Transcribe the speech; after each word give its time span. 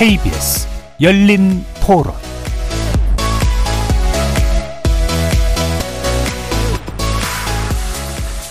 KBS 0.00 0.66
열린 1.02 1.62
토론 1.84 2.14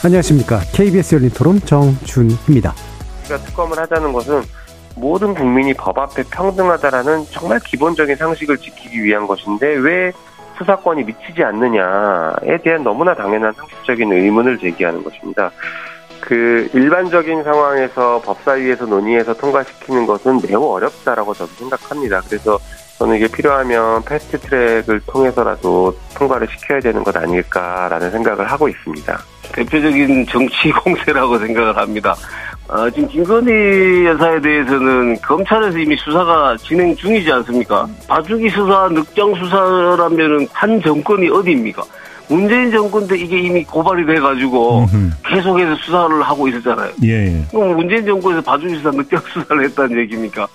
안녕하십니까. 0.06 0.60
KBS 0.76 1.16
열린 1.16 1.32
토론 1.32 1.60
정준입니다. 1.62 2.76
우리가 3.22 3.38
특검을 3.46 3.80
하자는 3.80 4.14
것은 4.14 4.44
모든 4.96 5.34
국민이 5.34 5.74
법 5.74 5.98
앞에 5.98 6.22
평등하다라는 6.30 7.26
정말 7.32 7.60
기본적인 7.62 8.16
상식을 8.16 8.60
지키기 8.60 9.04
위한 9.04 9.26
것인데 9.26 9.70
왜 9.70 10.12
수사권이 10.60 11.04
미치지 11.04 11.44
않느냐에 11.44 12.60
대한 12.64 12.84
너무나 12.84 13.16
당연한 13.16 13.54
상식적인 13.54 14.14
의문을 14.14 14.60
제기하는 14.60 15.04
것입니다. 15.04 15.50
그 16.30 16.70
일반적인 16.76 17.44
상황에서 17.44 18.22
법사위에서 18.24 18.86
논의해서 18.86 19.34
통과시키는 19.34 20.06
것은 20.06 20.40
매우 20.48 20.64
어렵다라고 20.64 21.34
저도 21.34 21.52
생각합니다. 21.54 22.22
그래서 22.28 22.60
저는 23.00 23.16
이게 23.16 23.28
필요하면 23.28 24.04
패스트 24.04 24.38
트랙을 24.42 25.02
통해서라도 25.08 25.98
통과를 26.16 26.48
시켜야 26.52 26.80
되는 26.82 27.04
것 27.04 27.18
아닐까라는 27.18 28.12
생각을 28.12 28.46
하고 28.46 28.70
있습니다. 28.70 29.20
대표적인 29.54 30.28
정치 30.28 30.70
공세라고 30.84 31.40
생각을 31.40 31.76
합니다. 31.76 32.16
어, 32.68 32.88
지금 32.92 33.08
김건희 33.08 34.06
여사에 34.06 34.40
대해서는 34.40 35.20
검찰에서 35.22 35.80
이미 35.80 35.98
수사가 35.98 36.56
진행 36.58 36.96
중이지 36.96 37.32
않습니까? 37.32 37.88
봐주기 38.08 38.52
수사, 38.52 38.88
늑장 38.90 39.34
수사라면은 39.34 40.48
한 40.54 40.80
정권이 40.80 41.28
어디입니까? 41.30 41.82
문재인 42.30 42.72
정권 42.72 43.08
때 43.08 43.18
이게 43.18 43.40
이미 43.40 43.64
고발이 43.64 44.06
돼가지고 44.06 44.82
음흠. 44.82 45.12
계속해서 45.28 45.76
수사를 45.78 46.22
하고 46.22 46.48
있었잖아요. 46.48 46.92
예, 47.04 47.10
예. 47.10 47.46
그럼 47.50 47.76
문재인 47.76 48.06
정권에서 48.06 48.60
수사, 48.60 48.92
늑장 48.92 49.20
수사를 49.34 49.66
했다는 49.66 49.98
얘기입니까? 50.00 50.48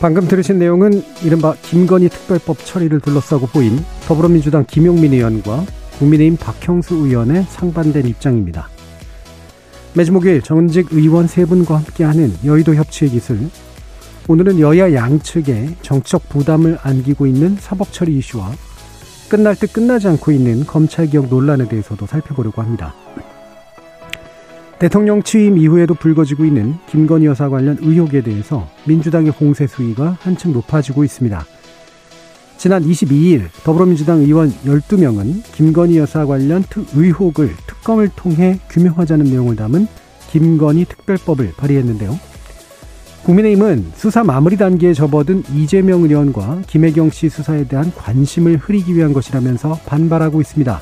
방금 0.00 0.26
들으신 0.26 0.58
내용은 0.58 1.04
이른바 1.24 1.54
김건희 1.62 2.08
특별법 2.08 2.58
처리를 2.64 2.98
둘러싸고 2.98 3.46
보인 3.46 3.78
더불어민주당 4.08 4.64
김용민 4.66 5.12
의원과 5.12 5.64
국민의힘 6.00 6.36
박형수 6.38 6.96
의원의 6.96 7.44
상반된 7.48 8.08
입장입니다. 8.08 8.68
매주 9.94 10.10
목요일 10.10 10.42
정직 10.42 10.88
의원 10.90 11.28
세 11.28 11.44
분과 11.44 11.76
함께하는 11.76 12.32
여의도 12.44 12.74
협치의 12.74 13.12
기술. 13.12 13.38
오늘은 14.28 14.60
여야 14.60 14.94
양측에 14.94 15.76
정치적 15.82 16.28
부담을 16.28 16.78
안기고 16.82 17.26
있는 17.26 17.56
사법처리 17.56 18.16
이슈와 18.18 18.52
끝날 19.28 19.56
듯 19.56 19.72
끝나지 19.72 20.06
않고 20.06 20.30
있는 20.30 20.64
검찰개혁 20.64 21.26
논란에 21.28 21.66
대해서도 21.66 22.06
살펴보려고 22.06 22.62
합니다. 22.62 22.94
대통령 24.78 25.22
취임 25.22 25.58
이후에도 25.58 25.94
불거지고 25.94 26.44
있는 26.44 26.74
김건희 26.88 27.26
여사 27.26 27.48
관련 27.48 27.78
의혹에 27.80 28.22
대해서 28.22 28.68
민주당의 28.84 29.32
공세 29.32 29.66
수위가 29.66 30.18
한층 30.20 30.52
높아지고 30.52 31.02
있습니다. 31.02 31.44
지난 32.58 32.84
22일 32.84 33.48
더불어민주당 33.64 34.20
의원 34.20 34.50
12명은 34.50 35.42
김건희 35.52 35.98
여사 35.98 36.26
관련 36.26 36.62
특 36.68 36.86
의혹을 36.94 37.54
특검을 37.66 38.10
통해 38.14 38.60
규명하자는 38.70 39.26
내용을 39.26 39.56
담은 39.56 39.88
김건희 40.30 40.84
특별법을 40.84 41.54
발의했는데요. 41.56 42.31
국민의힘은 43.24 43.92
수사 43.94 44.24
마무리 44.24 44.56
단계에 44.56 44.94
접어든 44.94 45.44
이재명 45.54 46.02
의원과 46.02 46.62
김혜경 46.66 47.10
씨 47.10 47.28
수사에 47.28 47.64
대한 47.64 47.92
관심을 47.94 48.56
흐리기 48.56 48.96
위한 48.96 49.12
것이라면서 49.12 49.78
반발하고 49.86 50.40
있습니다. 50.40 50.80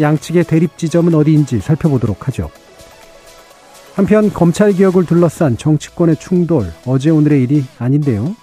양측의 0.00 0.44
대립 0.44 0.78
지점은 0.78 1.14
어디인지 1.14 1.60
살펴보도록 1.60 2.26
하죠. 2.28 2.50
한편 3.94 4.32
검찰 4.32 4.72
개혁을 4.72 5.04
둘러싼 5.04 5.58
정치권의 5.58 6.16
충돌 6.16 6.72
어제 6.86 7.10
오늘의 7.10 7.42
일이 7.42 7.64
아닌데요. 7.78 8.34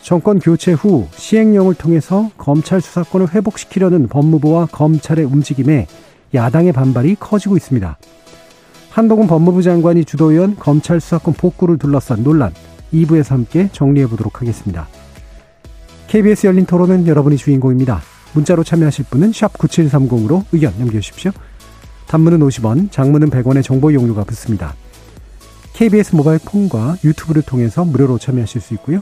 정권 0.00 0.38
교체 0.38 0.72
후 0.72 1.06
시행령을 1.14 1.74
통해서 1.74 2.30
검찰 2.38 2.80
수사권을 2.80 3.34
회복시키려는 3.34 4.08
법무부와 4.08 4.66
검찰의 4.72 5.26
움직임에 5.26 5.86
야당의 6.32 6.72
반발이 6.72 7.16
커지고 7.20 7.58
있습니다. 7.58 7.98
한동훈 8.94 9.26
법무부 9.26 9.60
장관이 9.60 10.04
주도연 10.04 10.54
검찰 10.54 11.00
수사권 11.00 11.34
복구를 11.34 11.78
둘러싼 11.78 12.22
논란 12.22 12.54
2부에서 12.92 13.30
함께 13.30 13.68
정리해 13.72 14.06
보도록 14.06 14.40
하겠습니다. 14.40 14.86
KBS 16.06 16.46
열린 16.46 16.64
토론은 16.64 17.08
여러분이 17.08 17.36
주인공입니다. 17.36 18.00
문자로 18.34 18.62
참여하실 18.62 19.06
분은 19.10 19.32
9730으로 19.32 20.44
의견 20.52 20.74
남겨주십시오. 20.78 21.32
단문은 22.06 22.38
50원, 22.38 22.92
장문은 22.92 23.30
100원의 23.30 23.64
정보 23.64 23.90
이용료가 23.90 24.22
붙습니다. 24.22 24.76
KBS 25.72 26.14
모바일 26.14 26.38
콩과 26.38 26.98
유튜브를 27.02 27.42
통해서 27.42 27.84
무료로 27.84 28.18
참여하실 28.18 28.60
수 28.60 28.74
있고요. 28.74 29.00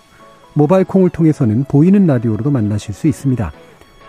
모바일 0.55 0.87
콩을 0.87 1.11
통해서는 1.11 1.65
보이는 1.65 2.07
라디오로도 2.07 2.51
만나실 2.51 2.95
수 2.95 3.09
있습니다. 3.09 3.53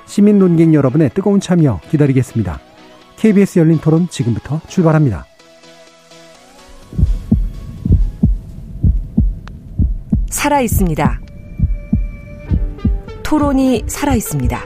시민 0.05 0.39
논객 0.39 0.73
여러분의 0.73 1.09
뜨거운 1.13 1.41
참여 1.41 1.81
기다리겠습니다. 1.91 2.61
KBS 3.17 3.59
열린 3.59 3.79
토론 3.79 4.07
지금부터 4.07 4.61
출발합니다. 4.69 5.25
살아 10.29 10.61
있습니다. 10.61 11.21
토론이 13.23 13.83
살아 13.87 14.13
있습니다. 14.15 14.59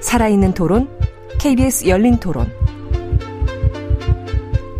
살아있는 0.00 0.52
토론, 0.54 0.88
KBS 1.38 1.86
열린 1.86 2.18
토론. 2.18 2.50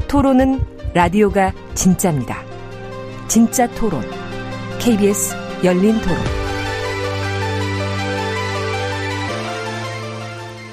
토론은 0.08 0.60
라디오가 0.94 1.52
진짜입니다. 1.74 2.42
진짜 3.28 3.66
토론, 3.74 4.02
KBS 4.80 5.34
열린 5.64 6.00
토론. 6.00 6.16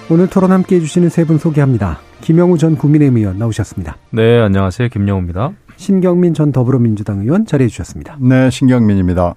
오늘 0.10 0.30
토론 0.30 0.52
함께 0.52 0.76
해주시는 0.78 1.10
세 1.10 1.26
분 1.26 1.38
소개합니다. 1.38 2.00
김영우 2.26 2.58
전 2.58 2.76
국민의힘 2.76 3.18
의원 3.18 3.38
나오셨습니다. 3.38 3.98
네, 4.10 4.40
안녕하세요. 4.40 4.90
김영우입니다. 4.90 5.52
신경민 5.76 6.34
전 6.34 6.52
더불어민주당 6.52 7.20
의원 7.20 7.46
자리해 7.46 7.68
주셨습니다. 7.68 8.18
네, 8.20 8.50
신경민입니다. 8.50 9.36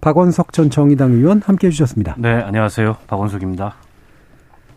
박원석 0.00 0.52
전 0.52 0.70
정의당 0.70 1.10
의원 1.10 1.42
함께 1.44 1.66
해 1.66 1.70
주셨습니다. 1.72 2.14
네, 2.18 2.28
안녕하세요. 2.28 2.98
박원석입니다. 3.08 3.74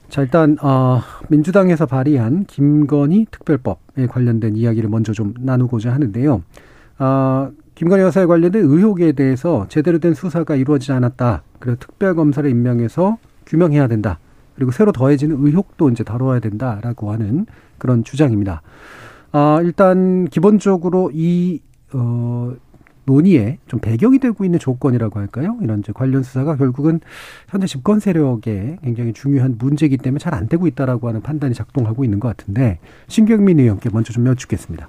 자, 0.09 0.21
일단 0.23 0.57
어, 0.63 1.01
민주당에서 1.27 1.85
발의한 1.85 2.45
김건희 2.45 3.27
특별법에 3.29 4.07
관련된 4.07 4.55
이야기를 4.55 4.89
먼저 4.89 5.13
좀 5.13 5.35
나누고자 5.37 5.93
하는데요. 5.93 6.41
어, 6.97 7.51
김건희 7.75 8.01
여사에 8.01 8.25
관련된 8.25 8.63
의혹에 8.63 9.11
대해서 9.11 9.67
제대로 9.69 9.99
된 9.99 10.15
수사가 10.15 10.55
이루어지지 10.55 10.91
않았다. 10.91 11.43
그리고 11.59 11.77
특별검사를 11.79 12.49
임명해서 12.49 13.19
규명해야 13.45 13.87
된다. 13.87 14.17
그리고 14.55 14.71
새로 14.71 14.91
더해지는 14.91 15.37
의혹도 15.39 15.89
이제 15.89 16.03
다뤄야 16.03 16.39
된다라고 16.39 17.11
하는 17.11 17.45
그런 17.77 18.03
주장입니다. 18.03 18.61
아, 19.31 19.59
일단 19.63 20.25
기본적으로 20.25 21.11
이 21.13 21.59
어, 21.93 22.53
논의에 23.05 23.57
좀 23.67 23.79
배경이 23.79 24.19
되고 24.19 24.45
있는 24.45 24.59
조건이라고 24.59 25.19
할까요? 25.19 25.57
이런 25.61 25.79
이제 25.79 25.91
관련 25.93 26.23
수사가 26.23 26.55
결국은 26.55 27.01
현재 27.49 27.67
집권 27.67 27.99
세력에 27.99 28.77
굉장히 28.83 29.11
중요한 29.13 29.55
문제이기 29.57 29.97
때문에 29.97 30.19
잘 30.19 30.33
안 30.33 30.47
되고 30.47 30.67
있다라고 30.67 31.07
하는 31.09 31.21
판단이 31.21 31.53
작동하고 31.53 32.03
있는 32.03 32.19
것 32.19 32.29
같은데 32.29 32.79
신경민 33.07 33.59
의원께 33.59 33.89
먼저 33.91 34.13
좀 34.13 34.25
여쭙겠습니다. 34.27 34.87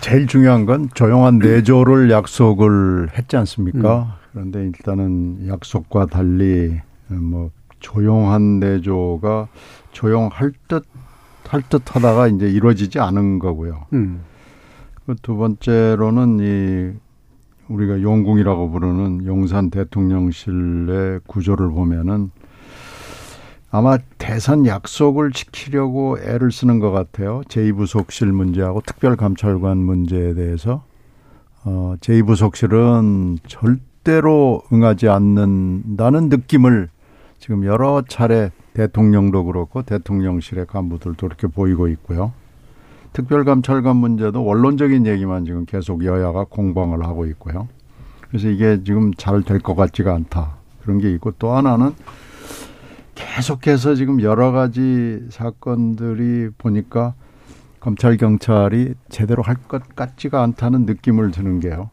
제일 0.00 0.26
중요한 0.26 0.66
건 0.66 0.88
조용한 0.94 1.38
내조를 1.38 2.10
약속을 2.10 3.10
했지 3.16 3.36
않습니까? 3.36 4.18
그런데 4.32 4.64
일단은 4.64 5.46
약속과 5.48 6.06
달리 6.06 6.80
뭐 7.08 7.50
조용한 7.80 8.60
내조가 8.60 9.48
조용할 9.92 10.52
듯 10.68 10.84
할 11.48 11.62
듯 11.62 11.96
하다가 11.96 12.28
이제 12.28 12.48
이루어지지 12.48 13.00
않은 13.00 13.38
거고요. 13.38 13.86
음. 13.94 14.20
그두 15.06 15.36
번째로는 15.36 16.38
이 16.40 16.98
우리가 17.68 18.02
용궁이라고 18.02 18.70
부르는 18.70 19.26
용산 19.26 19.70
대통령실의 19.70 21.20
구조를 21.26 21.70
보면은 21.70 22.30
아마 23.70 23.98
대선 24.16 24.66
약속을 24.66 25.32
지키려고 25.32 26.18
애를 26.18 26.52
쓰는 26.52 26.78
것 26.78 26.90
같아요. 26.90 27.42
제2부속실 27.48 28.26
문제하고 28.26 28.82
특별감찰관 28.82 29.78
문제에 29.78 30.34
대해서 30.34 30.84
어, 31.64 31.94
제2부속실은 32.00 33.38
절대로 33.46 34.62
응하지 34.72 35.08
않는다는 35.08 36.28
느낌을 36.28 36.88
지금 37.38 37.64
여러 37.64 38.02
차례 38.08 38.50
대통령도 38.74 39.44
그렇고 39.44 39.82
대통령실의 39.82 40.66
간부들도 40.66 41.26
그렇게 41.26 41.46
보이고 41.46 41.88
있고요. 41.88 42.32
특별감찰관 43.12 43.96
문제도 43.96 44.44
원론적인 44.44 45.06
얘기만 45.06 45.44
지금 45.44 45.64
계속 45.64 46.04
여야가 46.04 46.44
공방을 46.44 47.04
하고 47.04 47.26
있고요. 47.26 47.68
그래서 48.28 48.48
이게 48.48 48.82
지금 48.84 49.12
잘 49.14 49.42
될 49.42 49.60
것 49.60 49.74
같지가 49.74 50.14
않다. 50.14 50.56
그런 50.82 50.98
게 50.98 51.10
있고 51.14 51.32
또 51.38 51.52
하나는 51.52 51.92
계속해서 53.14 53.94
지금 53.94 54.20
여러 54.22 54.52
가지 54.52 55.26
사건들이 55.30 56.50
보니까 56.58 57.14
검찰 57.80 58.16
경찰이 58.16 58.94
제대로 59.08 59.42
할 59.42 59.56
것 59.68 59.94
같지가 59.96 60.42
않다는 60.42 60.84
느낌을 60.86 61.30
드는 61.30 61.60
게요. 61.60 61.90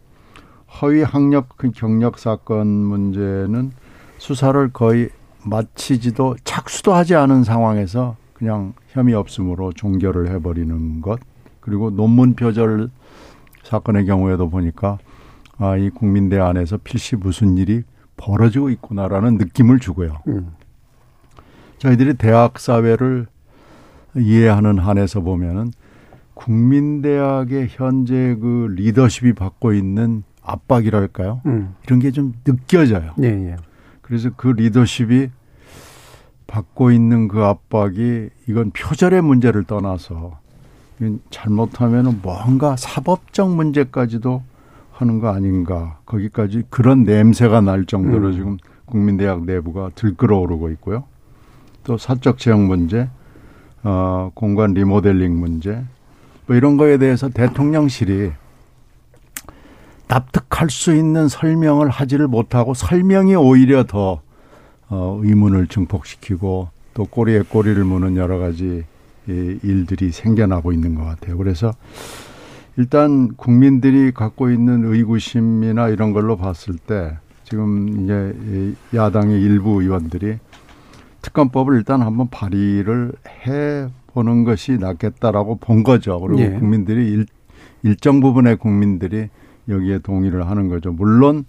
허위 0.82 1.02
학력 1.02 1.50
그 1.58 1.72
경력 1.72 2.20
사건 2.20 2.68
문제는 2.68 3.72
수사를 4.18 4.70
거의 4.74 5.10
마치지도 5.46 6.36
착수도 6.44 6.94
하지 6.94 7.16
않은 7.16 7.44
상황에서 7.44 8.16
그냥 8.34 8.74
혐의 8.90 9.14
없음으로 9.14 9.72
종결을 9.74 10.30
해버리는 10.32 11.02
것 11.02 11.20
그리고 11.60 11.90
논문 11.90 12.36
표절 12.36 12.90
사건의 13.64 14.06
경우에도 14.06 14.50
보니까 14.50 14.98
아, 15.58 15.78
이 15.78 15.90
국민대 15.90 16.38
안에서 16.38 16.78
필시 16.78 17.16
무슨 17.16 17.58
일이 17.58 17.84
벌어지고 18.18 18.70
있구나라는 18.70 19.38
느낌을 19.38 19.80
주고요. 19.80 20.18
음. 20.28 20.52
저희들이 21.78 22.16
대학 22.16 22.60
사회를 22.60 23.28
이해하는 24.18 24.80
한에서 24.80 25.22
보면은 25.22 25.72
국민대학의 26.34 27.68
현재 27.70 28.36
그 28.40 28.68
리더십이 28.76 29.34
받고 29.34 29.74
있는 29.74 30.24
압박이랄까요? 30.42 31.42
음. 31.46 31.76
이런 31.86 32.00
게 32.00 32.12
좀 32.12 32.34
느껴져요. 32.44 33.14
예, 33.24 33.28
예. 33.28 33.56
그래서 34.06 34.30
그 34.38 34.50
리더십이 34.50 35.30
받고 36.46 36.92
있는 36.92 37.28
그 37.28 37.44
압박이 37.44 38.30
이건 38.48 38.70
표절의 38.70 39.24
문제를 39.24 39.64
떠나서 39.64 40.38
잘못하면 41.32 42.20
뭔가 42.22 42.76
사법적 42.76 43.50
문제까지도 43.56 44.44
하는 44.92 45.20
거 45.20 45.30
아닌가. 45.30 45.98
거기까지 46.06 46.66
그런 46.70 47.04
냄새가 47.04 47.62
날 47.62 47.86
정도로 47.86 48.28
음. 48.28 48.34
지금 48.34 48.58
국민대학 48.86 49.44
내부가 49.46 49.90
들끓어오르고 49.96 50.70
있고요. 50.74 51.06
또 51.84 51.98
사적 51.98 52.38
채용 52.38 52.68
문제, 52.68 53.10
어, 53.82 54.30
공간 54.36 54.76
리모델링 54.76 55.36
문제, 55.40 55.84
뭐 56.46 56.56
이런 56.56 56.78
거에 56.78 57.00
대해서 57.00 57.28
대통령실이 57.30 58.34
납득할 60.08 60.70
수 60.70 60.96
있는 60.96 61.28
설명을 61.28 61.90
하지를 61.90 62.28
못하고 62.28 62.74
설명이 62.74 63.36
오히려 63.36 63.84
더 63.86 64.22
어, 64.88 65.20
의문을 65.24 65.68
증폭시키고 65.68 66.70
또 66.94 67.06
꼬리에 67.06 67.42
꼬리를 67.42 67.84
무는 67.84 68.16
여러 68.18 68.38
가지 68.38 68.86
일들이 69.28 70.12
생겨나고 70.12 70.72
있는 70.72 70.96
것 70.96 71.04
같아요. 71.04 71.38
그래서 71.38 71.74
일단 72.78 73.34
국민들이 73.36 74.12
갖고 74.12 74.52
있는 74.52 74.86
의구심이나 74.86 75.90
이런 75.90 76.14
걸로 76.14 76.38
봤을 76.38 76.76
때 76.76 77.18
지금 77.44 78.04
이제 78.04 78.76
야당의 78.94 79.42
일부 79.42 79.82
의원들이 79.82 80.38
특검법을 81.22 81.76
일단 81.78 82.02
한번 82.02 82.30
발의를 82.30 83.14
해 83.48 83.88
보는 84.08 84.44
것이 84.44 84.74
낫겠다라고 84.74 85.58
본 85.58 85.84
거죠. 85.84 86.20
그리고 86.20 86.42
예. 86.42 86.50
국민들이 86.50 87.12
일, 87.12 87.26
일정 87.84 88.20
부분의 88.20 88.58
국민들이 88.58 89.30
여기에 89.70 90.00
동의를 90.00 90.48
하는 90.50 90.68
거죠. 90.70 90.92
물론 90.92 91.46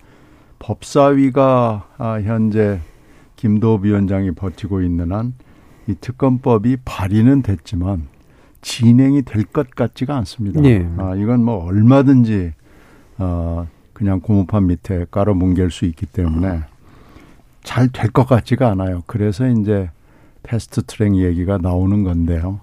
법사위가 0.58 1.88
아, 1.98 2.20
현재 2.22 2.80
김도읍 3.36 3.84
위원장이 3.84 4.32
버티고 4.32 4.82
있는 4.82 5.12
한 5.12 5.34
이 5.88 5.94
특검법이 6.00 6.78
발의는 6.84 7.42
됐지만 7.42 8.08
진행이 8.60 9.22
될 9.22 9.44
것 9.44 9.70
같지가 9.70 10.16
않습니다. 10.16 10.62
예. 10.64 10.84
아, 10.96 11.14
이건 11.14 11.44
뭐 11.44 11.64
얼마든지 11.64 12.52
어, 13.18 13.68
그냥 13.92 14.19
고무판 14.20 14.66
밑에 14.66 15.06
깔아 15.12 15.34
뭉갤 15.34 15.70
수 15.70 15.84
있기 15.84 16.06
때문에 16.06 16.62
잘 17.62 17.88
될 17.92 18.10
것 18.10 18.26
같지가 18.26 18.69
않아요. 18.72 19.04
그래서 19.06 19.46
이제 19.48 19.88
패스트 20.42 20.82
트랙 20.82 21.14
얘기가 21.16 21.58
나오는 21.58 22.02
건데요. 22.02 22.58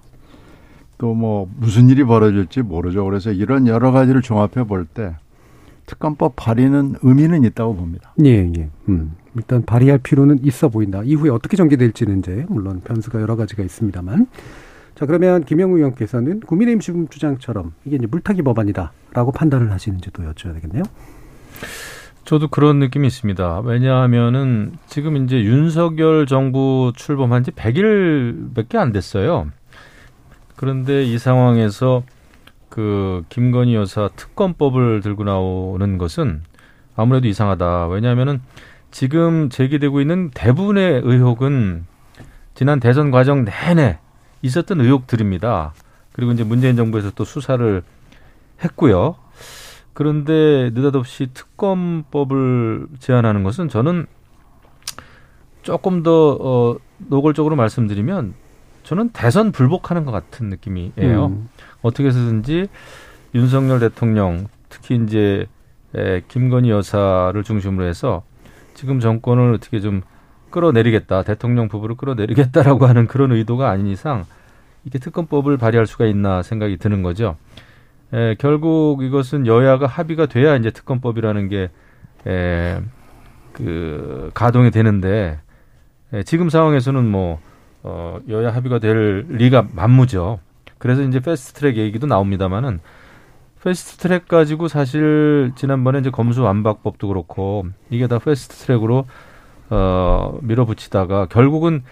또 0.98 1.14
뭐 1.14 1.48
무슨 1.56 1.88
일이 1.88 2.04
벌어질지 2.04 2.60
모르죠. 2.60 3.04
그래서 3.06 3.32
이런 3.32 3.66
여러 3.66 3.90
가지를 3.90 4.20
종합해 4.20 4.64
볼 4.66 4.84
때 4.84 5.14
특검법 5.86 6.34
발의는 6.36 6.96
의미는 7.02 7.44
있다고 7.44 7.76
봅니다. 7.76 8.14
예, 8.24 8.50
예. 8.56 8.70
음. 8.88 9.12
일단 9.36 9.64
발의할 9.64 9.98
필요는 9.98 10.44
있어 10.44 10.68
보인다. 10.68 11.02
이후에 11.02 11.30
어떻게 11.30 11.56
전개될지는 11.56 12.20
이제 12.20 12.46
물론 12.48 12.80
변수가 12.82 13.20
여러 13.20 13.36
가지가 13.36 13.62
있습니다만. 13.62 14.26
자, 14.94 15.06
그러면 15.06 15.44
김영우 15.44 15.76
의원께서는 15.76 16.40
국민의힘 16.40 16.80
지금 16.80 17.08
주장처럼 17.08 17.72
이게 17.84 17.96
이제 17.96 18.06
물타기 18.06 18.42
법안이다라고 18.42 19.32
판단을 19.32 19.72
하시는지도 19.72 20.22
여쭤야 20.22 20.54
되겠네요. 20.54 20.84
저도 22.24 22.48
그런 22.48 22.78
느낌이 22.78 23.06
있습니다. 23.06 23.60
왜냐하면은 23.60 24.72
지금 24.86 25.16
이제 25.16 25.42
윤석열 25.42 26.26
정부 26.26 26.92
출범한 26.94 27.42
지 27.42 27.50
100일밖에 27.50 28.76
안 28.76 28.92
됐어요. 28.92 29.48
그런데 30.56 31.04
이 31.04 31.18
상황에서 31.18 32.04
그 32.74 33.22
김건희 33.28 33.76
여사 33.76 34.10
특검법을 34.16 35.00
들고 35.00 35.22
나오는 35.22 35.96
것은 35.96 36.42
아무래도 36.96 37.28
이상하다. 37.28 37.86
왜냐하면은 37.86 38.42
지금 38.90 39.48
제기되고 39.48 40.00
있는 40.00 40.30
대부분의 40.34 41.02
의혹은 41.04 41.86
지난 42.54 42.80
대선 42.80 43.12
과정 43.12 43.44
내내 43.44 44.00
있었던 44.42 44.80
의혹들입니다. 44.80 45.72
그리고 46.10 46.32
이제 46.32 46.42
문재인 46.42 46.74
정부에서 46.74 47.12
또 47.12 47.22
수사를 47.22 47.80
했고요. 48.64 49.14
그런데 49.92 50.72
느닷없이 50.74 51.28
특검법을 51.32 52.88
제안하는 52.98 53.44
것은 53.44 53.68
저는 53.68 54.06
조금 55.62 56.02
더 56.02 56.36
어, 56.40 56.76
노골적으로 56.98 57.54
말씀드리면 57.54 58.34
저는 58.82 59.10
대선 59.10 59.52
불복하는 59.52 60.04
것 60.04 60.10
같은 60.10 60.48
느낌이에요. 60.48 61.26
음. 61.26 61.48
어떻게 61.84 62.08
해서든지 62.08 62.68
윤석열 63.34 63.78
대통령 63.78 64.48
특히 64.68 64.96
이제 64.96 65.46
에, 65.94 66.22
김건희 66.26 66.70
여사를 66.70 67.40
중심으로 67.44 67.86
해서 67.86 68.24
지금 68.72 68.98
정권을 68.98 69.54
어떻게 69.54 69.80
좀 69.80 70.02
끌어내리겠다, 70.50 71.22
대통령 71.22 71.68
부부를 71.68 71.96
끌어내리겠다라고 71.96 72.86
하는 72.88 73.06
그런 73.06 73.32
의도가 73.32 73.70
아닌 73.70 73.86
이상 73.86 74.24
이렇게 74.84 74.98
특검법을 74.98 75.58
발의할 75.58 75.86
수가 75.86 76.06
있나 76.06 76.42
생각이 76.42 76.78
드는 76.78 77.02
거죠. 77.02 77.36
에, 78.12 78.34
결국 78.38 79.02
이것은 79.02 79.46
여야가 79.46 79.86
합의가 79.86 80.26
돼야 80.26 80.56
이제 80.56 80.70
특검법이라는 80.70 81.48
게 81.48 81.70
에, 82.26 82.80
그 83.52 84.30
가동이 84.32 84.70
되는데 84.70 85.38
에, 86.12 86.22
지금 86.22 86.48
상황에서는 86.48 87.04
뭐 87.04 87.40
어, 87.82 88.18
여야 88.30 88.54
합의가 88.54 88.78
될 88.78 89.26
리가 89.28 89.68
만무죠. 89.72 90.40
그래서 90.84 91.02
이제 91.02 91.18
패스트트랙 91.18 91.78
얘기도 91.78 92.06
나옵니다만은 92.06 92.78
패스트 93.62 93.96
트랙 93.96 94.28
가지고 94.28 94.68
사실 94.68 95.52
지난번에 95.56 96.00
이제 96.00 96.10
검수 96.10 96.42
완박법도 96.42 97.08
그렇고 97.08 97.64
이게 97.88 98.06
다 98.06 98.18
패스트 98.18 98.54
트랙으로 98.56 99.06
어 99.70 100.38
밀어붙이다가 100.42 101.24
결국은 101.28 101.84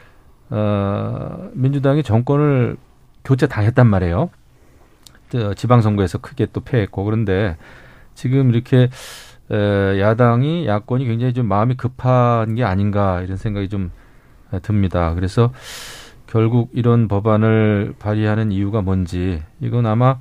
어 0.51 1.49
민주당이 1.55 2.03
정권을 2.03 2.77
교체 3.25 3.47
당했단 3.47 3.87
말이에요. 3.87 4.29
지방선거에서 5.57 6.19
크게 6.19 6.49
또 6.53 6.61
패했고 6.61 7.05
그런데 7.05 7.57
지금 8.13 8.51
이렇게 8.51 8.91
에, 9.51 10.01
야당이 10.01 10.67
야권이 10.67 11.07
굉장히 11.07 11.33
좀 11.33 11.47
마음이 11.47 11.77
급한 11.79 12.57
게 12.57 12.63
아닌가 12.63 13.23
이런 13.23 13.39
생각이 13.39 13.71
좀 13.71 13.91
듭니다. 14.61 15.15
그래서 15.15 15.51
결국 16.33 16.71
이런 16.73 17.09
법안을 17.09 17.93
발의하는 17.99 18.53
이유가 18.53 18.81
뭔지 18.81 19.43
이건 19.61 19.85
아마 19.85 20.17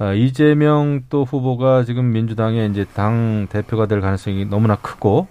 어, 0.00 0.12
이재명 0.12 1.04
또 1.08 1.22
후보가 1.22 1.84
지금 1.84 2.10
민주당의 2.10 2.68
이제 2.68 2.84
당 2.94 3.46
대표가 3.48 3.86
될 3.86 4.00
가능성이 4.00 4.44
너무나 4.46 4.74
크고 4.74 5.28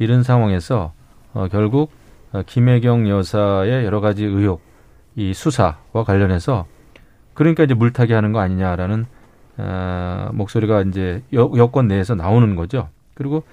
이런 0.00 0.24
상황에서 0.24 0.92
어, 1.32 1.46
결국 1.48 1.92
어, 2.32 2.42
김혜경 2.44 3.08
여사의 3.08 3.84
여러 3.84 4.00
가지 4.00 4.24
의혹, 4.24 4.62
이 5.14 5.32
수사와 5.32 6.02
관련해서 6.04 6.66
그러니까 7.32 7.62
이제 7.62 7.72
물타기 7.72 8.12
하는 8.12 8.32
거 8.32 8.40
아니냐라는 8.40 9.06
어, 9.58 10.30
목소리가 10.32 10.82
이제 10.82 11.22
여, 11.34 11.48
여권 11.56 11.86
내에서 11.86 12.16
나오는 12.16 12.56
거죠. 12.56 12.88
그리고 13.14 13.44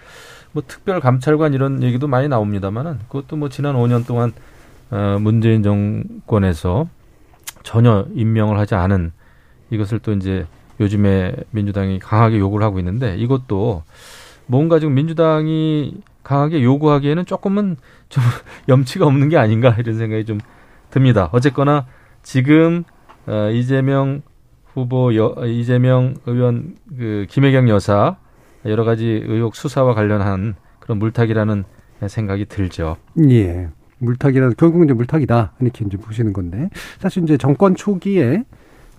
뭐 0.54 0.64
특별 0.66 1.02
감찰관 1.02 1.54
이런 1.54 1.84
얘기도 1.84 2.08
많이 2.08 2.28
나옵니다만은 2.28 2.98
그것도 3.10 3.36
뭐 3.36 3.50
지난 3.50 3.76
5년 3.76 4.08
동안 4.08 4.34
어, 4.92 5.18
문재인 5.20 5.64
정권에서 5.64 6.88
전혀 7.64 8.08
임명을 8.14 8.58
하지 8.58 8.76
않은 8.76 9.12
이것을 9.70 10.00
또 10.00 10.14
이제 10.14 10.46
요즘에 10.80 11.36
민주당이 11.52 12.00
강하게 12.00 12.40
요구를 12.40 12.66
하고 12.66 12.80
있는데 12.80 13.16
이것도 13.18 13.84
뭔가 14.48 14.80
지금 14.80 14.96
민주당이 14.96 16.02
강하게 16.24 16.64
요구하기에는 16.64 17.26
조금은 17.26 17.78
좀 18.10 18.24
염치가 18.68 19.06
없는 19.06 19.30
게 19.30 19.38
아닌가 19.38 19.76
이런 19.78 19.98
생각이 19.98 20.26
좀 20.26 20.40
듭니다. 20.90 21.30
어쨌거나 21.32 21.86
지금 22.24 22.84
어, 23.28 23.50
이재명 23.52 24.22
후보 24.74 25.16
여, 25.16 25.36
이재명 25.46 26.16
의원 26.26 26.76
그 26.98 27.26
김혜경 27.30 27.70
여사 27.70 28.18
여러 28.66 28.84
가지 28.84 29.24
의혹 29.26 29.56
수사와 29.56 29.94
관련한 29.94 30.56
그런 30.80 30.98
물타기라는 31.00 31.64
생각이 32.08 32.46
들죠. 32.46 32.98
예. 33.30 33.70
물타기라 34.00 34.52
결국은 34.58 34.86
이제 34.86 34.94
물타기다 34.94 35.54
이렇게 35.60 35.86
이제 35.86 35.98
보시는 35.98 36.34
건데 36.34 36.70
사실 37.00 37.24
이제 37.24 37.38
정권 37.38 37.76
초기에 37.76 38.44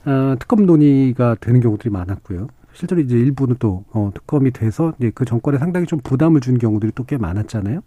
어, 0.06 0.34
특검 0.38 0.64
논의가 0.66 1.36
되는 1.40 1.60
경우들이 1.60 1.90
많았고요. 1.90 2.48
실제로 2.72 3.00
이제 3.00 3.16
일부는 3.18 3.56
또 3.58 3.84
어, 3.92 4.10
특검이 4.14 4.50
돼서 4.52 4.94
이제 4.98 5.10
그 5.14 5.24
정권에 5.24 5.58
상당히 5.58 5.86
좀 5.86 5.98
부담을 6.02 6.40
준 6.40 6.58
경우들이 6.58 6.92
또 6.94 7.04
꽤 7.04 7.16
많았잖아요. 7.18 7.80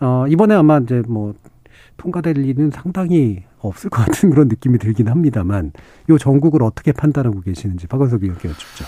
어, 0.00 0.26
이번에 0.28 0.54
아마 0.54 0.78
이제 0.78 1.02
뭐 1.08 1.34
통과될 1.96 2.36
일은 2.38 2.70
상당히 2.70 3.44
없을 3.60 3.88
것 3.90 4.04
같은 4.04 4.30
그런 4.30 4.48
느낌이 4.48 4.78
들긴 4.78 5.08
합니다만 5.08 5.72
요 6.10 6.18
전국을 6.18 6.62
어떻게 6.62 6.92
판단하고 6.92 7.40
계시는지 7.40 7.86
박원석 7.86 8.22
의원께 8.22 8.48
여쭙죠. 8.48 8.84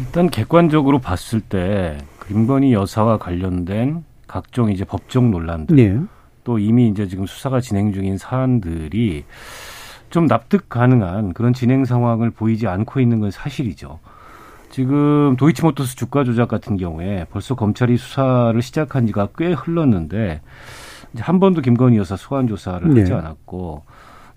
일단 0.00 0.28
객관적으로 0.28 0.98
봤을 0.98 1.40
때 1.40 1.98
김건희 2.26 2.72
여사와 2.74 3.18
관련된 3.18 4.04
각종 4.26 4.70
이제 4.70 4.84
법적 4.84 5.24
논란들 5.30 5.76
네. 5.76 5.98
또 6.48 6.58
이미 6.58 6.88
이제 6.88 7.06
지금 7.06 7.26
수사가 7.26 7.60
진행 7.60 7.92
중인 7.92 8.16
사안들이 8.16 9.26
좀 10.08 10.26
납득 10.26 10.70
가능한 10.70 11.34
그런 11.34 11.52
진행 11.52 11.84
상황을 11.84 12.30
보이지 12.30 12.66
않고 12.66 13.00
있는 13.00 13.20
건 13.20 13.30
사실이죠. 13.30 13.98
지금 14.70 15.36
도이치모터스 15.36 15.96
주가 15.96 16.24
조작 16.24 16.48
같은 16.48 16.78
경우에 16.78 17.26
벌써 17.30 17.54
검찰이 17.54 17.98
수사를 17.98 18.62
시작한 18.62 19.06
지가 19.06 19.28
꽤 19.36 19.52
흘렀는데 19.52 20.40
이제 21.12 21.22
한 21.22 21.38
번도 21.38 21.60
김건희 21.60 21.98
여사 21.98 22.16
소환 22.16 22.48
조사를 22.48 22.94
네. 22.94 23.02
하지 23.02 23.12
않았고 23.12 23.82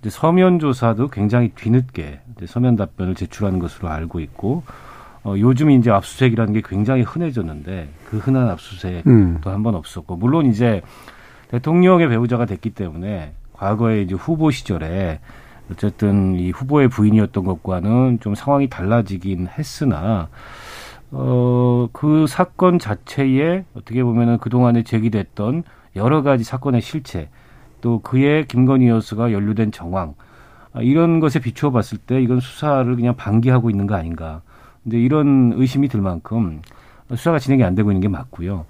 이제 0.02 0.10
서면 0.10 0.60
조사도 0.60 1.08
굉장히 1.08 1.52
뒤늦게 1.56 2.20
이제 2.36 2.46
서면 2.46 2.76
답변을 2.76 3.16
제출하는 3.16 3.60
것으로 3.60 3.88
알고 3.88 4.20
있고 4.20 4.64
어, 5.24 5.36
요즘 5.38 5.72
이제 5.72 5.90
압수수색이라는 5.92 6.52
게 6.56 6.62
굉장히 6.62 7.04
흔해졌는데 7.04 7.88
그 8.10 8.18
흔한 8.18 8.50
압수수색도 8.50 9.10
음. 9.10 9.40
한번 9.46 9.76
없었고 9.76 10.18
물론 10.18 10.48
이제 10.48 10.82
대통령의 11.52 12.10
배우자가 12.10 12.46
됐기 12.46 12.72
때문에 12.72 13.34
과거에 13.54 14.02
이제 14.02 14.16
후보 14.16 14.52
시절에 14.52 15.20
어쨌든 15.72 16.36
이 16.36 16.52
후보의 16.52 16.88
부인이었던 16.90 17.44
것과는 17.44 18.20
좀 18.22 18.36
상황이 18.36 18.70
달라지긴 18.70 19.48
했으나 19.48 20.30
어, 21.12 21.88
그 21.92 22.26
사건 22.28 22.80
자체에 22.80 23.66
어떻게 23.74 24.04
보면은 24.04 24.38
그동안에 24.38 24.84
제기됐던 24.84 25.64
여러 25.96 26.24
가지 26.24 26.44
사건의 26.44 26.82
실체 26.82 27.30
또 27.82 28.00
그의 28.00 28.48
김건희 28.48 28.88
여수가 28.88 29.32
연루된 29.32 29.72
정황 29.72 30.16
아, 30.74 30.82
이런 30.82 31.20
것에 31.20 31.40
비추어 31.40 31.72
봤을 31.72 31.98
때 31.98 32.22
이건 32.22 32.40
수사를 32.40 32.96
그냥 32.96 33.16
방기하고 33.16 33.70
있는 33.70 33.88
거 33.88 33.96
아닌가. 33.96 34.42
근데 34.84 35.00
이런 35.00 35.54
의심이 35.56 35.90
들 35.90 36.02
만큼 36.02 36.62
수사가 37.10 37.40
진행이 37.40 37.64
안 37.64 37.76
되고 37.76 37.92
있는 37.92 38.02
게 38.02 38.08
맞고요. 38.08 38.66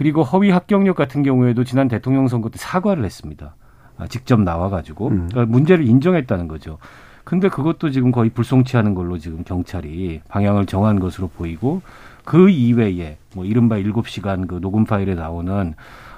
그리고 0.00 0.22
허위 0.22 0.48
합격력 0.48 0.96
같은 0.96 1.22
경우에도 1.22 1.62
지난 1.62 1.86
대통령 1.86 2.26
선거 2.26 2.48
때 2.48 2.56
사과를 2.56 3.04
했습니다. 3.04 3.54
아, 3.98 4.06
직접 4.06 4.40
나와가지고 4.40 5.08
음. 5.08 5.28
그러니까 5.30 5.52
문제를 5.52 5.86
인정했다는 5.86 6.48
거죠. 6.48 6.78
근데 7.22 7.50
그것도 7.50 7.90
지금 7.90 8.10
거의 8.10 8.30
불송치하는 8.30 8.94
걸로 8.94 9.18
지금 9.18 9.44
경찰이 9.44 10.22
방향을 10.26 10.64
정한 10.64 11.00
것으로 11.00 11.28
보이고 11.28 11.82
그 12.24 12.48
이외에 12.48 13.18
뭐 13.34 13.44
이른바 13.44 13.76
일곱 13.76 14.08
시간 14.08 14.46
그 14.46 14.58
녹음 14.58 14.86
파일에 14.86 15.14
나오는 15.14 15.74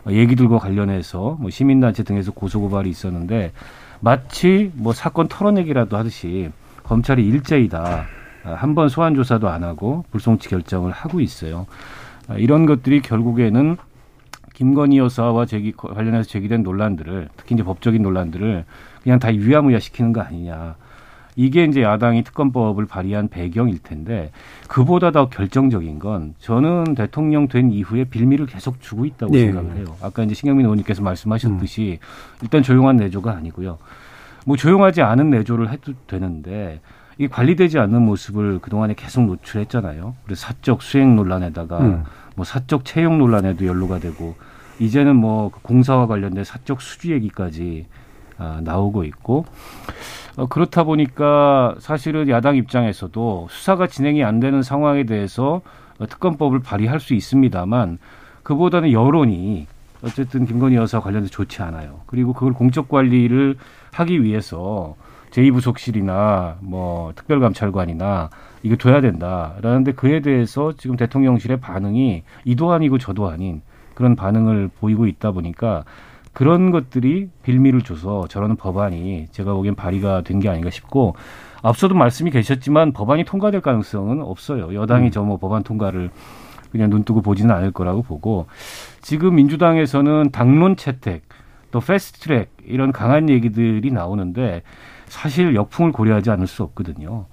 얘기들과 0.09 0.59
관련해서 0.59 1.37
뭐 1.41 1.51
시민단체 1.51 2.05
등에서 2.05 2.31
고소고발이 2.31 2.89
있었는데 2.89 3.51
마치 3.99 4.71
뭐 4.75 4.93
사건 4.93 5.27
털어내기라도 5.27 5.97
하듯이 5.97 6.53
검찰이 6.85 7.27
일제이다. 7.27 8.05
한 8.45 8.75
번 8.77 8.89
소환 8.89 9.17
조사도 9.17 9.49
안 9.49 9.65
하고 9.65 10.05
불송치 10.13 10.49
결정을 10.49 10.93
하고 10.93 11.21
있어요. 11.21 11.67
아, 12.33 12.37
이런 12.39 12.67
것들이 12.67 13.01
결국에는 13.01 13.77
김건희 14.55 14.99
여사와 14.99 15.47
제기 15.47 15.73
관련해서 15.73 16.29
제기된 16.29 16.63
논란들을 16.63 17.29
특히 17.37 17.55
이제 17.55 17.63
법적인 17.63 18.03
논란들을 18.03 18.65
그냥 19.03 19.19
다 19.19 19.35
유야무야 19.35 19.79
시키는 19.79 20.13
거 20.13 20.21
아니냐. 20.21 20.77
이게 21.35 21.65
이제 21.65 21.83
야당이 21.83 22.25
특검법을 22.25 22.85
발의한 22.85 23.29
배경일 23.29 23.79
텐데 23.79 24.31
그보다 24.69 25.13
더 25.13 25.31
결정적인 25.31 25.99
건 25.99 26.35
저는 26.39 26.95
대통령 26.95 27.49
된 27.49 27.73
이후에 27.73 28.05
빌미를 28.05 28.45
계속 28.45 28.83
주고 28.83 29.07
있다고 29.07 29.33
네. 29.33 29.47
생각을 29.47 29.77
해요. 29.77 29.97
아까 30.03 30.25
이제 30.25 30.35
신경민 30.35 30.67
의원님께서 30.67 31.03
말씀하셨듯이 31.03 32.01
일단 32.43 32.63
조용한 32.63 32.97
내조가 32.97 33.33
아니고요. 33.33 33.79
뭐 34.45 34.57
조용하지 34.59 35.01
않은 35.01 35.31
내조를 35.31 35.71
해도 35.71 35.95
되는데 36.07 36.81
이 37.17 37.29
관리되지 37.29 37.79
않는 37.79 38.03
모습을 38.03 38.59
그동안에 38.59 38.95
계속 38.95 39.25
노출했잖아요. 39.25 40.15
그래서 40.25 40.47
사적 40.49 40.83
수행 40.83 41.17
논란에다가 41.17 41.81
음. 41.81 42.05
뭐 42.37 42.45
사적 42.45 42.85
채용 42.85 43.19
논란에도 43.19 43.67
연루가 43.67 43.99
되고 43.99 44.37
이제는 44.79 45.17
뭐그 45.17 45.61
공사와 45.63 46.07
관련된 46.07 46.45
사적 46.45 46.81
수주 46.81 47.13
얘기까지 47.13 47.87
아, 48.39 48.61
나오고 48.63 49.05
있고 49.05 49.45
어, 50.37 50.47
그렇다 50.47 50.85
보니까 50.85 51.75
사실은 51.79 52.29
야당 52.29 52.57
입장에서도 52.57 53.49
수사가 53.51 53.87
진행이 53.87 54.25
안 54.25 54.41
되는 54.41 54.63
상황에 54.63 55.05
대해서 55.05 55.61
어, 55.99 56.07
특검법을 56.07 56.61
발의할 56.61 57.01
수 57.01 57.15
있습니다만 57.15 57.99
그보다는 58.43 58.93
여론이 58.93 59.67
어쨌든 60.03 60.47
김건희 60.47 60.75
여사 60.77 61.01
관련해서 61.01 61.31
좋지 61.31 61.63
않아요. 61.63 62.01
그리고 62.07 62.33
그걸 62.33 62.53
공적 62.53 62.89
관리를 62.89 63.57
하기 63.93 64.25
위해서 64.25 64.97
제2부속실이나 65.33 66.57
뭐 66.61 67.13
특별감찰관이나 67.15 68.31
이거 68.63 68.77
둬야 68.77 69.01
된다라는데 69.01 69.93
그에 69.93 70.21
대해서 70.21 70.73
지금 70.77 70.97
대통령실의 70.97 71.61
반응이 71.61 72.23
이도 72.45 72.73
아니고 72.73 72.99
저도 72.99 73.29
아닌 73.29 73.63
그런 73.95 74.15
반응을 74.17 74.71
보이고 74.79 75.07
있다 75.07 75.33
보니까 75.33 75.85
그런 76.33 76.71
것들이 76.71 77.29
빌미를 77.43 77.83
줘서 77.83 78.27
저런 78.29 78.57
법안이 78.57 79.27
제가 79.33 79.53
보기엔 79.53 79.75
발의가 79.75 80.23
된 80.23 80.41
게 80.41 80.49
아닌가 80.49 80.71
싶고 80.71 81.15
앞서도 81.63 81.95
말씀이 81.95 82.31
계셨지만 82.31 82.93
법안이 82.93 83.25
통과될 83.25 83.61
가능성은 83.61 84.23
없어요. 84.23 84.75
여당이 84.75 85.11
저뭐 85.11 85.37
법안 85.37 85.63
통과를 85.63 86.11
그냥 86.73 86.89
눈 86.89 87.05
뜨고 87.05 87.21
보지는 87.21 87.55
않을 87.55 87.71
거라고 87.71 88.03
보고 88.03 88.47
지금 89.03 89.35
민주당에서는 89.37 90.31
당론 90.33 90.77
채택 90.77 91.23
또 91.71 91.81
패스트트랙 91.81 92.51
이런 92.65 92.93
강한 92.93 93.29
얘기들이 93.29 93.91
나오는데 93.91 94.63
사실 95.13 95.55
역풍을 95.55 95.93
고려하지 95.93 96.31
않을 96.31 96.47
수 96.47 96.63
없거든요. 96.63 97.27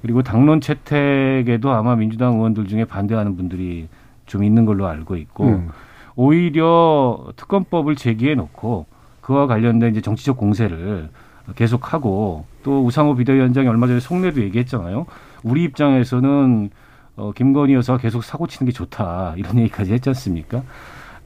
그리고 0.00 0.22
당론 0.22 0.62
채택에도 0.62 1.70
아마 1.70 1.94
민주당 1.94 2.36
의원들 2.36 2.66
중에 2.66 2.86
반대하는 2.86 3.36
분들이 3.36 3.88
좀 4.24 4.42
있는 4.42 4.64
걸로 4.64 4.86
알고 4.86 5.16
있고 5.16 5.44
음. 5.44 5.68
오히려 6.14 7.26
특검법을 7.36 7.94
제기해 7.94 8.36
놓고 8.36 8.86
그와 9.20 9.46
관련된 9.46 9.90
이제 9.90 10.00
정치적 10.00 10.38
공세를 10.38 11.10
계속하고 11.56 12.46
또 12.62 12.86
우상호 12.86 13.16
비대위원장이 13.16 13.68
얼마 13.68 13.86
전에 13.86 14.00
속내도 14.00 14.40
얘기했잖아요. 14.40 15.04
우리 15.42 15.62
입장에서는 15.64 16.70
어, 17.16 17.32
김건희 17.32 17.74
여사가 17.74 17.98
계속 17.98 18.24
사고 18.24 18.46
치는 18.46 18.70
게 18.70 18.72
좋다 18.72 19.34
이런 19.36 19.58
얘기까지 19.58 19.92
했지 19.92 20.08
않습니까? 20.08 20.62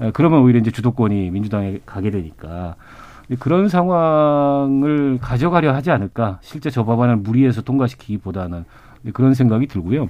에, 0.00 0.10
그러면 0.10 0.40
오히려 0.40 0.58
이제 0.58 0.72
주도권이 0.72 1.30
민주당에 1.30 1.78
가게 1.86 2.10
되니까 2.10 2.74
그런 3.38 3.68
상황을 3.68 5.18
가져가려 5.20 5.72
하지 5.74 5.90
않을까. 5.90 6.38
실제 6.42 6.70
저 6.70 6.84
법안을 6.84 7.16
무리해서 7.16 7.62
통과시키기보다는 7.62 8.64
그런 9.12 9.34
생각이 9.34 9.66
들고요. 9.66 10.08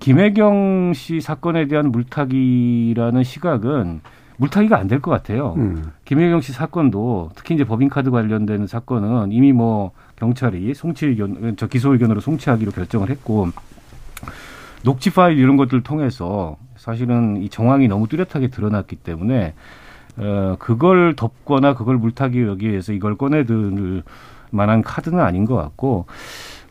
김혜경 0.00 0.92
씨 0.94 1.20
사건에 1.20 1.66
대한 1.66 1.90
물타기라는 1.90 3.24
시각은 3.24 4.00
물타기가 4.36 4.78
안 4.78 4.86
될 4.86 5.00
것 5.00 5.10
같아요. 5.10 5.54
음. 5.56 5.90
김혜경 6.04 6.40
씨 6.42 6.52
사건도 6.52 7.30
특히 7.34 7.54
이제 7.56 7.64
법인카드 7.64 8.10
관련된 8.10 8.66
사건은 8.68 9.32
이미 9.32 9.52
뭐 9.52 9.90
경찰이 10.16 10.74
송치 10.74 11.06
의견, 11.06 11.56
저 11.56 11.66
기소 11.66 11.92
의견으로 11.92 12.20
송치하기로 12.20 12.70
결정을 12.72 13.10
했고 13.10 13.48
녹취 14.84 15.10
파일 15.10 15.38
이런 15.38 15.56
것들을 15.56 15.82
통해서 15.82 16.56
사실은 16.76 17.42
이 17.42 17.48
정황이 17.48 17.88
너무 17.88 18.06
뚜렷하게 18.06 18.48
드러났기 18.48 18.96
때문에 18.96 19.54
어, 20.18 20.56
그걸 20.58 21.14
덮거나 21.16 21.74
그걸 21.74 21.96
물타기 21.96 22.42
여기 22.42 22.68
위해서 22.70 22.92
이걸 22.92 23.16
꺼내들 23.16 24.02
만한 24.50 24.82
카드는 24.82 25.20
아닌 25.20 25.44
것 25.44 25.54
같고 25.56 26.06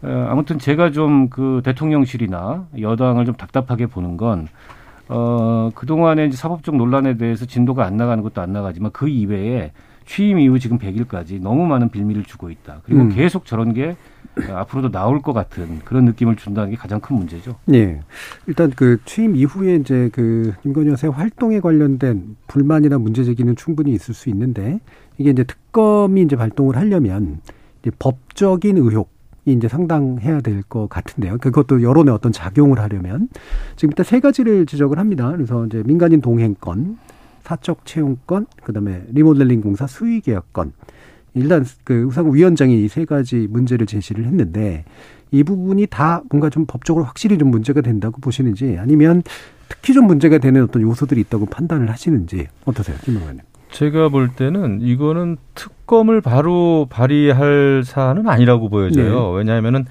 어, 0.03 0.27
아무튼 0.29 0.59
제가 0.59 0.91
좀 0.91 1.29
그 1.29 1.61
대통령실이나 1.63 2.65
여당을 2.79 3.25
좀 3.25 3.35
답답하게 3.35 3.87
보는 3.87 4.17
건 4.17 4.47
어, 5.09 5.69
그동안에 5.73 6.25
이제 6.25 6.35
사법적 6.35 6.75
논란에 6.75 7.17
대해서 7.17 7.45
진도가 7.45 7.85
안 7.85 7.97
나가는 7.97 8.21
것도 8.23 8.41
안 8.41 8.51
나가지만 8.51 8.91
그 8.91 9.07
이외에 9.07 9.71
취임 10.05 10.39
이후 10.39 10.57
지금 10.59 10.77
100일까지 10.77 11.41
너무 11.41 11.67
많은 11.67 11.89
빌미를 11.89 12.23
주고 12.23 12.49
있다. 12.49 12.81
그리고 12.83 13.01
음. 13.03 13.09
계속 13.09 13.45
저런 13.45 13.73
게 13.73 13.95
앞으로도 14.51 14.91
나올 14.91 15.21
것 15.21 15.33
같은 15.33 15.79
그런 15.85 16.05
느낌을 16.05 16.35
준다는 16.35 16.71
게 16.71 16.75
가장 16.77 16.99
큰 16.99 17.15
문제죠. 17.17 17.55
예. 17.73 17.99
일단 18.47 18.71
그 18.75 18.97
취임 19.05 19.35
이후에 19.35 19.75
이제 19.75 20.09
그 20.13 20.53
김건희 20.63 20.89
여사의 20.91 21.11
활동에 21.13 21.59
관련된 21.59 22.35
불만이나 22.47 22.97
문제 22.97 23.23
제기는 23.23 23.55
충분히 23.55 23.91
있을 23.93 24.13
수 24.13 24.29
있는데 24.29 24.79
이게 25.17 25.31
이제 25.31 25.43
특검이 25.43 26.21
이제 26.21 26.35
발동을 26.35 26.75
하려면 26.77 27.39
이제 27.81 27.91
법적인 27.99 28.77
의혹 28.77 29.09
이 29.45 29.53
이제 29.53 29.69
상당해야 29.69 30.41
될 30.41 30.61
것 30.67 30.89
같은데요. 30.89 31.37
그것도 31.37 31.81
여론에 31.81 32.11
어떤 32.11 32.33
작용을 32.33 32.79
하려면 32.79 33.29
지금 33.77 33.91
일단 33.91 34.03
세 34.03 34.19
가지를 34.19 34.65
지적을 34.65 34.99
합니다. 34.99 35.31
그래서 35.31 35.65
이제 35.65 35.81
민간인 35.85 36.19
동행권, 36.19 36.97
사적 37.43 37.85
채용권, 37.85 38.45
그다음에 38.65 39.05
리모델링 39.13 39.61
공사 39.61 39.87
수의 39.87 40.19
계약권. 40.19 40.73
일단 41.37 41.65
그 41.83 42.03
우상호 42.03 42.31
위원장이 42.31 42.83
이 42.83 42.87
세 42.87 43.05
가지 43.05 43.47
문제를 43.49 43.85
제시를 43.85 44.25
했는데 44.25 44.85
이 45.31 45.43
부분이 45.43 45.87
다 45.87 46.21
뭔가 46.29 46.49
좀 46.49 46.65
법적으로 46.65 47.03
확실히 47.05 47.37
좀 47.37 47.49
문제가 47.51 47.81
된다고 47.81 48.19
보시는지 48.21 48.77
아니면 48.79 49.23
특히 49.69 49.93
좀 49.93 50.07
문제가 50.07 50.37
되는 50.37 50.63
어떤 50.63 50.81
요소들이 50.81 51.19
있다고 51.21 51.45
판단을 51.47 51.89
하시는지 51.91 52.47
어떠세요, 52.65 52.95
김 53.03 53.17
의원님? 53.17 53.41
제가 53.71 54.07
볼 54.09 54.29
때는 54.29 54.79
이거는 54.81 55.35
특검을 55.53 56.21
바로 56.21 56.87
발의할 56.89 57.83
사안은 57.85 58.27
아니라고 58.27 58.69
보여져요. 58.69 59.31
네. 59.31 59.37
왜냐하면은 59.39 59.85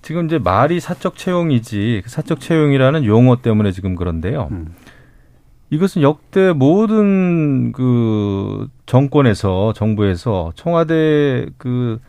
지금 0.00 0.24
이제 0.24 0.38
말이 0.38 0.80
사적 0.80 1.16
채용이지 1.16 2.00
그 2.04 2.08
사적 2.10 2.40
채용이라는 2.40 3.04
용어 3.04 3.42
때문에 3.42 3.72
지금 3.72 3.94
그런데요. 3.94 4.48
음. 4.50 4.68
이것은 5.70 6.02
역대 6.02 6.52
모든 6.52 7.72
그 7.72 8.68
정권에서 8.86 9.72
정부에서 9.72 10.52
청와대 10.56 11.46
그 11.58 12.00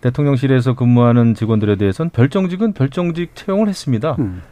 대통령실에서 0.00 0.74
근무하는 0.74 1.34
직원들에 1.34 1.76
대해서는 1.76 2.10
별정직은 2.10 2.72
별정직 2.72 3.34
채용을 3.34 3.68
했습니다. 3.68 4.14
음. 4.20 4.42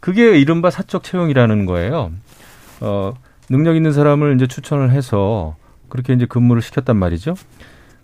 그게 0.00 0.38
이른바 0.38 0.70
사적 0.70 1.02
채용이라는 1.02 1.64
거예요. 1.66 2.12
어, 2.80 3.14
능력 3.48 3.76
있는 3.76 3.92
사람을 3.92 4.34
이제 4.34 4.46
추천을 4.46 4.90
해서 4.90 5.56
그렇게 5.88 6.12
이제 6.12 6.26
근무를 6.26 6.62
시켰단 6.62 6.96
말이죠. 6.96 7.34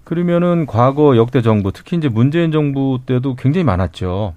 그러면은 0.05 0.67
과거 0.67 1.17
역대 1.17 1.43
정부, 1.43 1.73
특히 1.73 1.97
이제 1.97 2.09
문재인 2.09 2.53
정부 2.53 3.01
때도 3.05 3.35
굉장히 3.35 3.65
많았죠. 3.65 4.35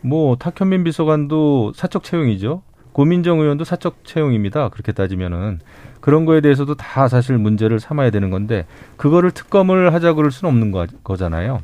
뭐 0.00 0.36
탁현민 0.36 0.84
비서관도 0.84 1.72
사적 1.74 2.02
채용이죠. 2.02 2.62
고민정 2.92 3.40
의원도 3.40 3.64
사적 3.64 4.04
채용입니다. 4.04 4.68
그렇게 4.68 4.92
따지면은 4.92 5.60
그런 6.00 6.24
거에 6.24 6.40
대해서도 6.40 6.74
다 6.74 7.08
사실 7.08 7.38
문제를 7.38 7.80
삼아야 7.80 8.10
되는 8.10 8.30
건데 8.30 8.66
그거를 8.96 9.30
특검을 9.30 9.94
하자 9.94 10.14
그럴 10.14 10.30
수는 10.30 10.52
없는 10.52 10.70
거, 10.72 10.86
거잖아요. 11.02 11.60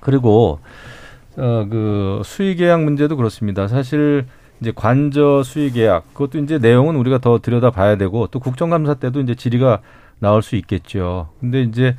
그리고 0.00 0.60
어 1.36 1.68
그 1.68 2.22
수의 2.24 2.56
계약 2.56 2.82
문제도 2.82 3.16
그렇습니다. 3.16 3.68
사실 3.68 4.26
이제 4.60 4.72
관저 4.74 5.42
수의 5.42 5.70
계약 5.70 6.12
그것도 6.12 6.38
이제 6.38 6.58
내용은 6.58 6.96
우리가 6.96 7.18
더 7.18 7.38
들여다 7.38 7.70
봐야 7.70 7.96
되고 7.96 8.26
또 8.26 8.40
국정감사 8.40 8.94
때도 8.94 9.20
이제 9.20 9.34
질의가 9.34 9.80
나올 10.18 10.42
수 10.42 10.56
있겠죠. 10.56 11.30
근데 11.40 11.62
이제 11.62 11.96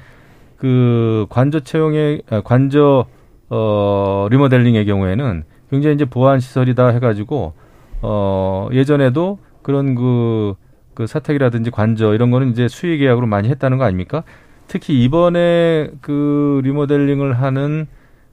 그 0.58 1.26
관저 1.30 1.62
채용의 1.62 2.22
아, 2.30 2.42
관저 2.42 3.06
어 3.50 4.28
리모델링의 4.30 4.86
경우에는 4.86 5.44
굉장히 5.72 5.96
이제 5.96 6.06
보안 6.06 6.40
시설이다 6.40 6.90
해가지고 6.90 7.54
어 8.02 8.70
예전에도 8.72 9.40
그런 9.62 9.96
그, 9.96 10.56
그 10.94 11.08
사택이라든지 11.08 11.72
관저 11.72 12.14
이런 12.14 12.32
거는 12.32 12.52
이제 12.52 12.68
수의 12.68 12.98
계약으로 12.98 13.28
많이 13.28 13.50
했다는 13.50 13.78
거 13.78 13.84
아닙니까? 13.84 14.24
특히 14.68 15.04
이번에 15.04 15.92
그 16.02 16.62
리모델링을 16.64 17.34
하는 17.34 17.88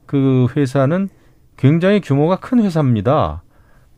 그 0.07 0.47
회사는 0.57 1.09
굉장히 1.57 2.01
규모가 2.01 2.37
큰 2.37 2.63
회사입니다. 2.63 3.43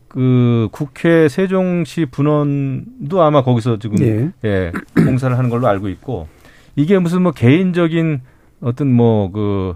그 0.07 0.67
국회 0.71 1.29
세종시 1.29 2.07
분원도 2.07 3.21
아마 3.21 3.43
거기서 3.43 3.79
지금 3.79 3.99
예. 4.01 4.31
예, 4.43 4.71
공사를 4.95 5.37
하는 5.37 5.49
걸로 5.49 5.67
알고 5.67 5.87
있고 5.87 6.27
이게 6.75 6.99
무슨 6.99 7.21
뭐 7.21 7.31
개인적인 7.31 8.21
어떤 8.61 8.91
뭐 8.91 9.31
그 9.31 9.75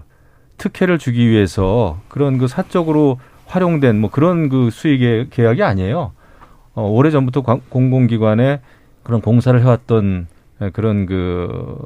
특혜를 0.58 0.98
주기 0.98 1.28
위해서 1.28 2.00
그런 2.08 2.38
그 2.38 2.48
사적으로 2.48 3.18
활용된 3.46 4.00
뭐 4.00 4.10
그런 4.10 4.48
그 4.48 4.70
수익 4.70 5.02
의 5.02 5.28
계약이 5.30 5.62
아니에요. 5.62 6.12
어, 6.74 6.88
오래 6.88 7.10
전부터 7.10 7.42
공공기관에 7.68 8.60
그런 9.02 9.20
공사를 9.20 9.58
해왔던 9.60 10.26
예, 10.62 10.70
그런 10.70 11.06
그 11.06 11.78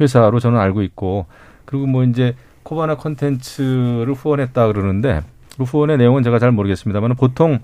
회사로 0.00 0.38
저는 0.40 0.58
알고 0.58 0.82
있고 0.82 1.26
그리고 1.64 1.86
뭐 1.86 2.04
이제 2.04 2.34
코바나 2.62 2.96
컨텐츠를 2.96 4.12
후원했다 4.14 4.66
그러는데 4.68 5.22
그 5.56 5.64
후원의 5.64 5.96
내용은 5.98 6.22
제가 6.22 6.38
잘 6.38 6.52
모르겠습니다만 6.52 7.14
보통 7.16 7.58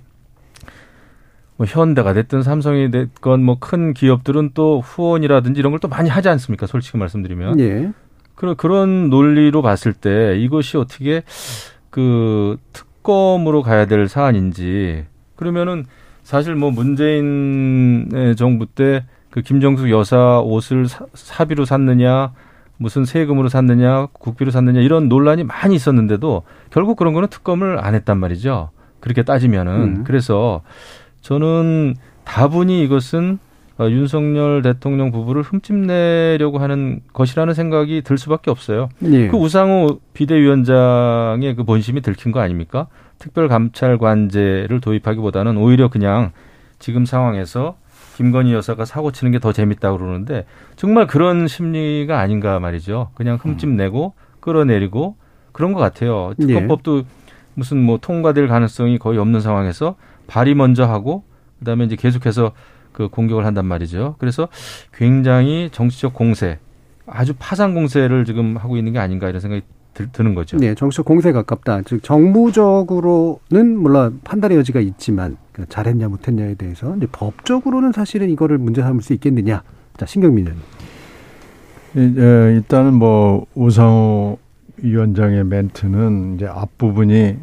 뭐 1.57 1.66
현대가 1.66 2.12
됐든 2.12 2.42
삼성이 2.42 2.90
됐건 2.90 3.45
뭐 3.45 3.57
큰 3.61 3.95
기업들은 3.95 4.51
또 4.55 4.81
후원이라든지 4.81 5.59
이런 5.61 5.71
걸 5.73 5.79
또 5.81 5.88
많이 5.88 6.09
하지 6.09 6.29
않습니까? 6.29 6.66
솔직히 6.66 6.99
말씀드리면. 6.99 7.61
예. 7.61 7.90
그런 8.35 8.57
그런 8.57 9.11
논리로 9.11 9.62
봤을 9.62 9.92
때 9.92 10.37
이것이 10.38 10.77
어떻게 10.77 11.23
그 11.90 12.57
특 12.73 12.87
검으로 13.05 13.62
가야 13.62 13.87
될 13.87 14.09
사안인지 14.09 15.05
그러면은 15.37 15.87
사실 16.25 16.57
뭐 16.57 16.73
문재인 16.73 18.09
정부 18.37 18.67
때 18.67 19.05
그 19.35 19.43
김정숙 19.43 19.90
여사 19.90 20.38
옷을 20.38 20.87
사, 20.87 21.07
사비로 21.12 21.64
샀느냐 21.64 22.33
무슨 22.77 23.05
세금으로 23.05 23.49
샀느냐 23.49 24.07
국비로 24.12 24.53
샀느냐 24.53 24.81
이런 24.81 25.09
논란이 25.09 25.43
많이 25.43 25.75
있었는데도 25.75 26.45
결국 26.71 26.97
그런 26.97 27.14
거는 27.14 27.27
특검을 27.27 27.85
안 27.85 27.97
했단 27.97 28.17
말이죠. 28.17 28.71
그렇게 29.01 29.25
따지면은 29.25 29.73
음. 29.73 30.05
그래서 30.05 30.62
저는 31.21 31.97
다분히 32.23 32.85
이것은 32.85 33.40
어, 33.79 33.89
윤석열 33.91 34.63
대통령 34.63 35.11
부부를 35.11 35.43
흠집내려고 35.43 36.59
하는 36.59 37.01
것이라는 37.13 37.55
생각이 37.55 38.03
들 38.03 38.17
수밖에 38.19 38.51
없어요. 38.51 38.89
예. 39.05 39.27
그 39.29 39.37
우상호 39.37 39.99
비대위원장의 40.15 41.57
그 41.57 41.65
본심이 41.65 42.01
들킨 42.01 42.31
거 42.31 42.41
아닙니까? 42.41 42.87
특별감찰관제를 43.19 44.81
도입하기보다는 44.81 45.57
오히려 45.57 45.89
그냥 45.89 46.33
지금 46.79 47.05
상황에서 47.05 47.77
김건희 48.17 48.53
여사가 48.53 48.85
사고 48.85 49.11
치는 49.11 49.33
게 49.33 49.39
더 49.41 49.53
재밌다 49.53 49.93
그러는데 49.97 50.45
정말 50.77 51.07
그런 51.07 51.49
심리가 51.49 52.21
아닌가 52.21 52.61
말이죠. 52.61 53.11
그냥 53.15 53.39
흠집내고 53.41 54.15
끌어내리고 54.41 55.17
그런 55.53 55.73
것 55.73 55.81
같아요. 55.81 56.33
특검법도 56.47 57.03
무슨 57.55 57.79
뭐 57.83 57.99
통과될 58.01 58.47
가능성이 58.49 58.99
거의 58.99 59.19
없는 59.19 59.41
상황에서 59.41 59.97
발의 60.29 60.55
먼저 60.55 60.85
하고 60.85 61.25
그다음에 61.59 61.85
이제 61.85 61.97
계속해서 61.97 62.53
그 62.94 63.09
공격을 63.09 63.44
한단 63.44 63.66
말이죠. 63.66 64.14
그래서 64.18 64.48
굉장히 64.94 65.68
정치적 65.70 66.14
공세, 66.14 66.59
아주 67.07 67.35
파상 67.38 67.74
공세를 67.74 68.24
지금 68.24 68.57
하고 68.57 68.78
있는 68.78 68.92
게 68.94 68.98
아닌가 68.98 69.28
이런 69.28 69.40
생각이 69.40 69.62
들, 69.92 70.11
드는 70.11 70.35
거죠. 70.35 70.57
네, 70.57 70.74
정치적 70.74 71.04
공세에 71.04 71.33
가깝다. 71.33 71.83
즉 71.83 72.02
정부적으로는 72.02 73.76
물론 73.78 74.20
판단의 74.24 74.57
여지가 74.59 74.80
있지만 74.80 75.37
그 75.52 75.66
잘했냐 75.68 76.09
못했냐에 76.09 76.54
대해서 76.54 76.96
이제 76.96 77.07
법적으로는 77.12 77.92
사실은 77.92 78.30
이거를 78.30 78.59
문제 78.59 78.80
삼을 78.80 79.02
수 79.02 79.12
있겠느냐. 79.12 79.62
자, 79.96 80.07
신경민 80.07 80.46
의원. 80.46 80.62
예, 81.96 82.54
일단은 82.57 82.94
뭐 82.94 83.46
우상호 83.54 84.38
위원장의 84.78 85.44
멘트는 85.44 86.37
이제 86.37 86.46
앞부분이 86.46 87.37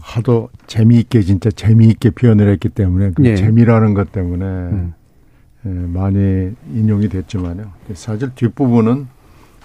하도 0.00 0.50
재미있게 0.66 1.22
진짜 1.22 1.50
재미있게 1.50 2.10
표현을 2.10 2.50
했기 2.50 2.68
때문에 2.68 3.12
그 3.14 3.24
예. 3.24 3.36
재미라는 3.36 3.94
것 3.94 4.12
때문에 4.12 4.44
음. 4.44 4.94
예, 5.66 5.68
많이 5.68 6.52
인용이 6.72 7.08
됐지만요. 7.08 7.70
사실 7.94 8.30
뒷부분은 8.34 9.08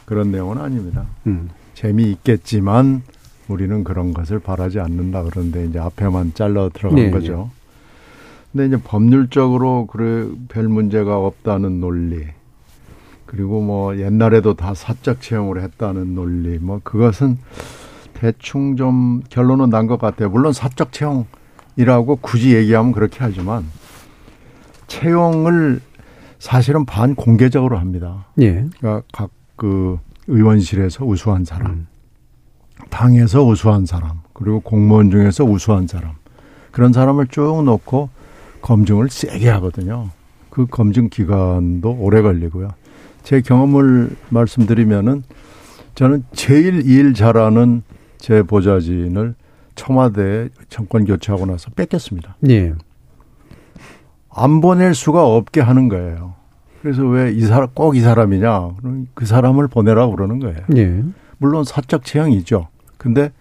그런 0.06 0.32
내용은 0.32 0.58
아닙니다. 0.58 1.06
음. 1.28 1.50
재미있겠지만 1.74 3.04
우리는 3.48 3.84
그런 3.84 4.13
것을 4.13 4.39
바라지 4.39 4.80
않는다 4.80 5.24
그런데 5.24 5.65
이제 5.65 5.80
앞에만 5.80 6.34
잘라 6.34 6.70
들어간 6.70 6.96
네, 6.96 7.12
거죠. 7.12 7.50
근데 8.52 8.67
이제 8.67 8.78
법률적으로 8.84 9.88
그래 9.88 10.28
별 10.50 10.67
문제가 10.67 11.17
없다는 11.17 11.80
논리 11.80 12.26
그리고 13.26 13.62
뭐 13.62 13.98
옛날에도 13.98 14.56
다 14.56 14.74
사적 14.74 15.22
채용을 15.22 15.62
했다는 15.62 16.15
논리 16.15 16.60
뭐 16.60 16.82
그것은 16.84 17.38
대충 18.22 18.76
좀 18.76 19.22
결론은 19.30 19.70
난 19.70 19.88
것 19.88 20.00
같아요. 20.00 20.30
물론 20.30 20.54
사적 20.54 20.92
채용이라고 20.92 22.18
굳이 22.22 22.56
얘기하면 22.56 22.92
그렇게 22.92 23.18
하지만 23.20 23.66
채용을 24.88 25.82
사실은 26.38 26.86
반 26.86 27.16
공개적으로 27.16 27.78
합니다. 27.80 28.28
예. 28.40 28.66
그러니까 28.80 29.02
각 29.12 29.30
그 29.62 30.00
의원실에서 30.26 31.06
우수한 31.06 31.46
사람, 31.46 31.72
음. 31.72 31.88
당에서 32.90 33.44
우수한 33.44 33.86
사람, 33.86 34.22
그리고 34.34 34.60
공무원 34.60 35.12
중에서 35.12 35.44
우수한 35.44 35.86
사람 35.86 36.14
그런 36.72 36.94
사람을 36.94 37.28
쭉 37.28 37.62
놓고 37.64 38.10
검증을 38.64 39.12
세게 39.12 39.48
하거든요. 39.50 40.10
그 40.50 40.66
검증 40.66 41.10
기간도 41.10 41.92
오래 41.92 42.24
걸리고요. 42.24 42.70
제 43.22 43.42
경험을 43.42 44.16
말씀드리면은 44.30 45.22
저는 45.94 46.24
제일 46.34 46.90
일 46.90 47.14
잘하는 47.14 47.84
제 48.22 48.44
보좌진을 48.44 49.36
청와대에 49.76 50.50
정권 50.70 51.06
교체하고 51.06 51.46
나서 51.48 51.70
뺏겼습니다. 51.72 52.38
예. 52.50 52.74
안 54.30 54.62
보낼 54.62 54.94
수가 54.94 55.26
없게 55.26 55.60
하는 55.60 55.90
거예요. 55.90 56.36
그래서 56.82 57.04
왜 57.04 57.32
이 57.34 57.42
사람 57.42 57.70
꼭 57.74 57.96
이 57.96 58.00
사람이냐? 58.00 58.76
그럼 58.78 59.08
그 59.14 59.26
사람을 59.26 59.68
보내라고 59.68 60.16
그러는 60.16 60.40
거예요. 60.40 60.60
예. 60.78 61.04
물론 61.40 61.64
사적 61.64 62.06
채용이죠. 62.06 62.68
근데 62.98 63.32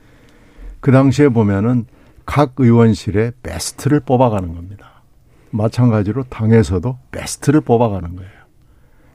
그 0.81 0.91
당시에 0.91 1.29
보면은 1.29 1.85
각 2.25 2.55
의원실에 2.57 3.33
베스트를 3.43 4.01
뽑아가는 4.01 4.55
겁니다. 4.55 5.03
마찬가지로 5.51 6.25
당에서도 6.25 6.97
베스트를 7.11 7.61
뽑아가는 7.61 8.17
거예요. 8.17 8.31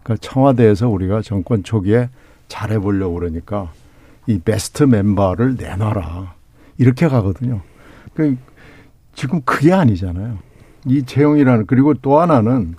그러니까 0.03 0.27
청와대에서 0.27 0.89
우리가 0.89 1.21
정권 1.21 1.63
초기에 1.63 2.09
잘해보려고 2.49 3.15
그러니까 3.15 3.71
이 4.27 4.39
베스트 4.39 4.83
멤버를 4.83 5.55
내놔라. 5.55 6.33
이렇게 6.77 7.07
가거든요. 7.07 7.61
그 8.13 8.35
지금 9.13 9.41
그게 9.45 9.71
아니잖아요. 9.73 10.37
이 10.87 11.03
채용이라는 11.03 11.65
그리고 11.67 11.93
또 11.95 12.19
하나는 12.19 12.75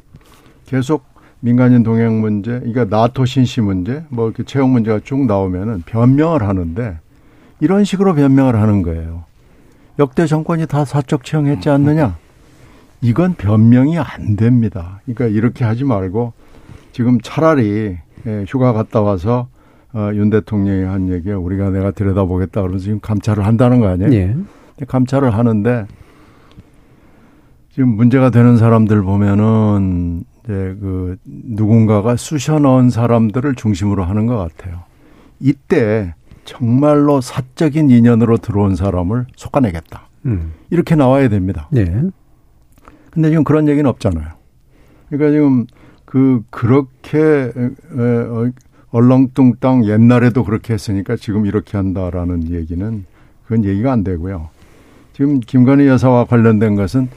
계속 0.66 1.04
민간인 1.40 1.82
동행 1.82 2.20
문제, 2.20 2.58
그러니까 2.58 2.84
나토 2.84 3.24
신시 3.24 3.60
문제, 3.60 4.04
뭐 4.08 4.26
이렇게 4.26 4.42
채용 4.42 4.72
문제가 4.72 5.00
쭉 5.04 5.26
나오면은 5.26 5.82
변명을 5.86 6.42
하는데 6.42 6.98
이런 7.60 7.84
식으로 7.84 8.14
변명을 8.14 8.60
하는 8.60 8.82
거예요. 8.82 9.24
역대 9.98 10.26
정권이 10.26 10.66
다 10.66 10.84
사적 10.84 11.24
채용했지 11.24 11.70
않느냐? 11.70 12.16
이건 13.00 13.34
변명이 13.34 13.98
안 13.98 14.36
됩니다. 14.36 15.00
그러니까 15.04 15.26
이렇게 15.26 15.64
하지 15.64 15.84
말고 15.84 16.32
지금 16.92 17.20
차라리 17.20 17.96
예, 18.26 18.44
휴가 18.48 18.72
갔다 18.72 19.00
와서 19.00 19.48
어, 19.96 20.10
윤 20.12 20.28
대통령이 20.28 20.84
한 20.84 21.08
얘기에 21.08 21.32
우리가 21.32 21.70
내가 21.70 21.90
들여다보겠다 21.90 22.60
그러면서 22.60 22.84
지금 22.84 23.00
감찰을 23.00 23.46
한다는 23.46 23.80
거 23.80 23.88
아니에요? 23.88 24.12
예. 24.12 24.36
감찰을 24.86 25.32
하는데 25.32 25.86
지금 27.72 27.96
문제가 27.96 28.28
되는 28.28 28.58
사람들 28.58 29.00
보면은 29.00 30.24
이제 30.44 30.76
그 30.80 31.16
누군가가 31.24 32.16
쑤셔 32.16 32.58
넣은 32.58 32.90
사람들을 32.90 33.54
중심으로 33.54 34.04
하는 34.04 34.26
것 34.26 34.36
같아요. 34.36 34.80
이때 35.40 36.14
정말로 36.44 37.22
사적인 37.22 37.88
인연으로 37.88 38.36
들어온 38.36 38.76
사람을 38.76 39.24
솎아내겠다. 39.34 40.08
음. 40.26 40.52
이렇게 40.68 40.94
나와야 40.94 41.30
됩니다. 41.30 41.70
예. 41.74 42.02
근데 43.10 43.30
지금 43.30 43.44
그런 43.44 43.66
얘기는 43.66 43.88
없잖아요. 43.88 44.26
그러니까 45.08 45.30
지금 45.30 45.66
그 46.04 46.42
그렇게 46.50 47.18
에, 47.18 47.98
어, 47.98 48.50
얼렁뚱땅 48.96 49.84
옛날에도 49.84 50.42
그렇게 50.42 50.72
했으니까 50.72 51.16
지금 51.16 51.44
이렇게 51.44 51.76
한다라는 51.76 52.50
얘기는 52.50 53.04
그건 53.44 53.64
얘기가 53.64 53.92
안 53.92 54.02
되고요. 54.02 54.48
지금 55.12 55.40
김건희 55.40 55.86
여사와 55.86 56.24
관련된 56.24 56.76
것은 56.76 57.08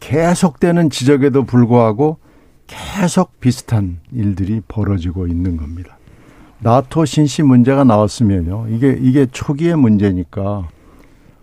계속되는 0.00 0.90
지적에도 0.90 1.44
불구하고 1.44 2.18
계속 2.66 3.40
비슷한 3.40 4.00
일들이 4.12 4.60
벌어지고 4.68 5.26
있는 5.26 5.56
겁니다. 5.56 5.96
나토 6.60 7.06
신시 7.06 7.42
문제가 7.42 7.84
나왔으면요. 7.84 8.66
이게 8.68 8.96
이게 9.00 9.26
초기의 9.26 9.76
문제니까 9.76 10.68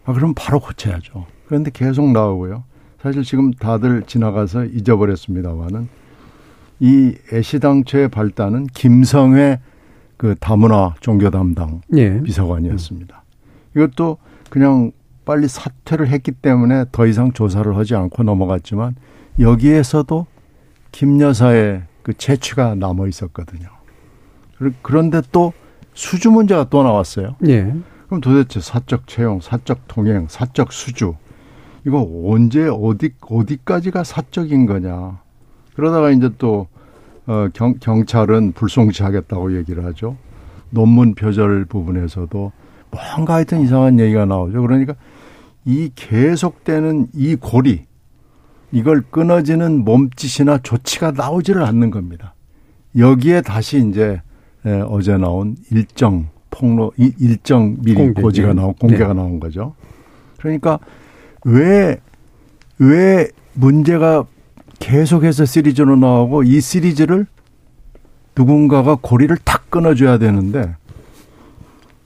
아 0.05 0.13
그럼 0.13 0.33
바로 0.35 0.59
고쳐야죠. 0.59 1.25
그런데 1.47 1.71
계속 1.73 2.11
나오고요. 2.11 2.63
사실 3.01 3.23
지금 3.23 3.51
다들 3.51 4.03
지나가서 4.03 4.65
잊어버렸습니다만은 4.65 5.89
이 6.79 7.15
애시당초의 7.33 8.09
발단은 8.09 8.67
김성회 8.67 9.59
그 10.21 10.35
다문화 10.39 10.93
종교 10.99 11.31
담당 11.31 11.81
예. 11.95 12.21
비서관이었습니다. 12.21 13.23
이것도 13.75 14.19
그냥 14.51 14.91
빨리 15.25 15.47
사퇴를 15.47 16.09
했기 16.09 16.31
때문에 16.31 16.85
더 16.91 17.07
이상 17.07 17.33
조사를 17.33 17.75
하지 17.75 17.95
않고 17.95 18.21
넘어갔지만 18.21 18.95
여기에서도 19.39 20.27
김 20.91 21.19
여사의 21.19 21.81
그 22.03 22.13
채취가 22.13 22.75
남아 22.75 23.07
있었거든요. 23.07 23.67
그런데 24.83 25.23
또 25.31 25.53
수주 25.95 26.29
문제가 26.29 26.65
또 26.65 26.83
나왔어요. 26.83 27.35
예. 27.47 27.73
그럼 28.05 28.21
도대체 28.21 28.59
사적 28.59 29.07
채용, 29.07 29.41
사적 29.41 29.87
통행, 29.87 30.27
사적 30.29 30.71
수주 30.71 31.15
이거 31.87 32.07
언제 32.25 32.67
어디 32.67 33.15
어디까지가 33.21 34.03
사적인 34.03 34.67
거냐? 34.67 35.19
그러다가 35.73 36.11
이제 36.11 36.29
또 36.37 36.67
어, 37.27 37.47
경, 37.53 37.75
경찰은 37.79 38.53
불송치하겠다고 38.53 39.57
얘기를 39.57 39.85
하죠. 39.85 40.17
논문 40.69 41.15
표절 41.15 41.65
부분에서도 41.65 42.51
뭔가 42.91 43.35
하여튼 43.35 43.61
이상한 43.61 43.99
얘기가 43.99 44.25
나오죠. 44.25 44.61
그러니까 44.61 44.95
이 45.65 45.91
계속되는 45.95 47.07
이 47.13 47.35
고리 47.35 47.85
이걸 48.71 49.01
끊어지는 49.01 49.83
몸짓이나 49.83 50.59
조치가 50.59 51.11
나오지를 51.11 51.63
않는 51.63 51.91
겁니다. 51.91 52.33
여기에 52.97 53.41
다시 53.41 53.85
이제 53.87 54.21
에, 54.65 54.81
어제 54.87 55.17
나온 55.17 55.55
일정 55.69 56.27
폭로 56.49 56.91
일정 56.97 57.77
미리 57.81 57.95
공개, 57.95 58.21
고지가 58.21 58.49
네. 58.49 58.53
나온 58.53 58.73
공개가 58.73 59.09
네. 59.09 59.13
나온 59.13 59.39
거죠. 59.39 59.75
그러니까 60.37 60.79
왜 61.45 61.97
왜 62.81 63.27
문제가 63.53 64.25
계속해서 64.81 65.45
시리즈로 65.45 65.95
나오고 65.95 66.43
이 66.43 66.59
시리즈를 66.59 67.25
누군가가 68.35 68.97
고리를 68.99 69.35
탁 69.45 69.69
끊어줘야 69.69 70.17
되는데 70.17 70.75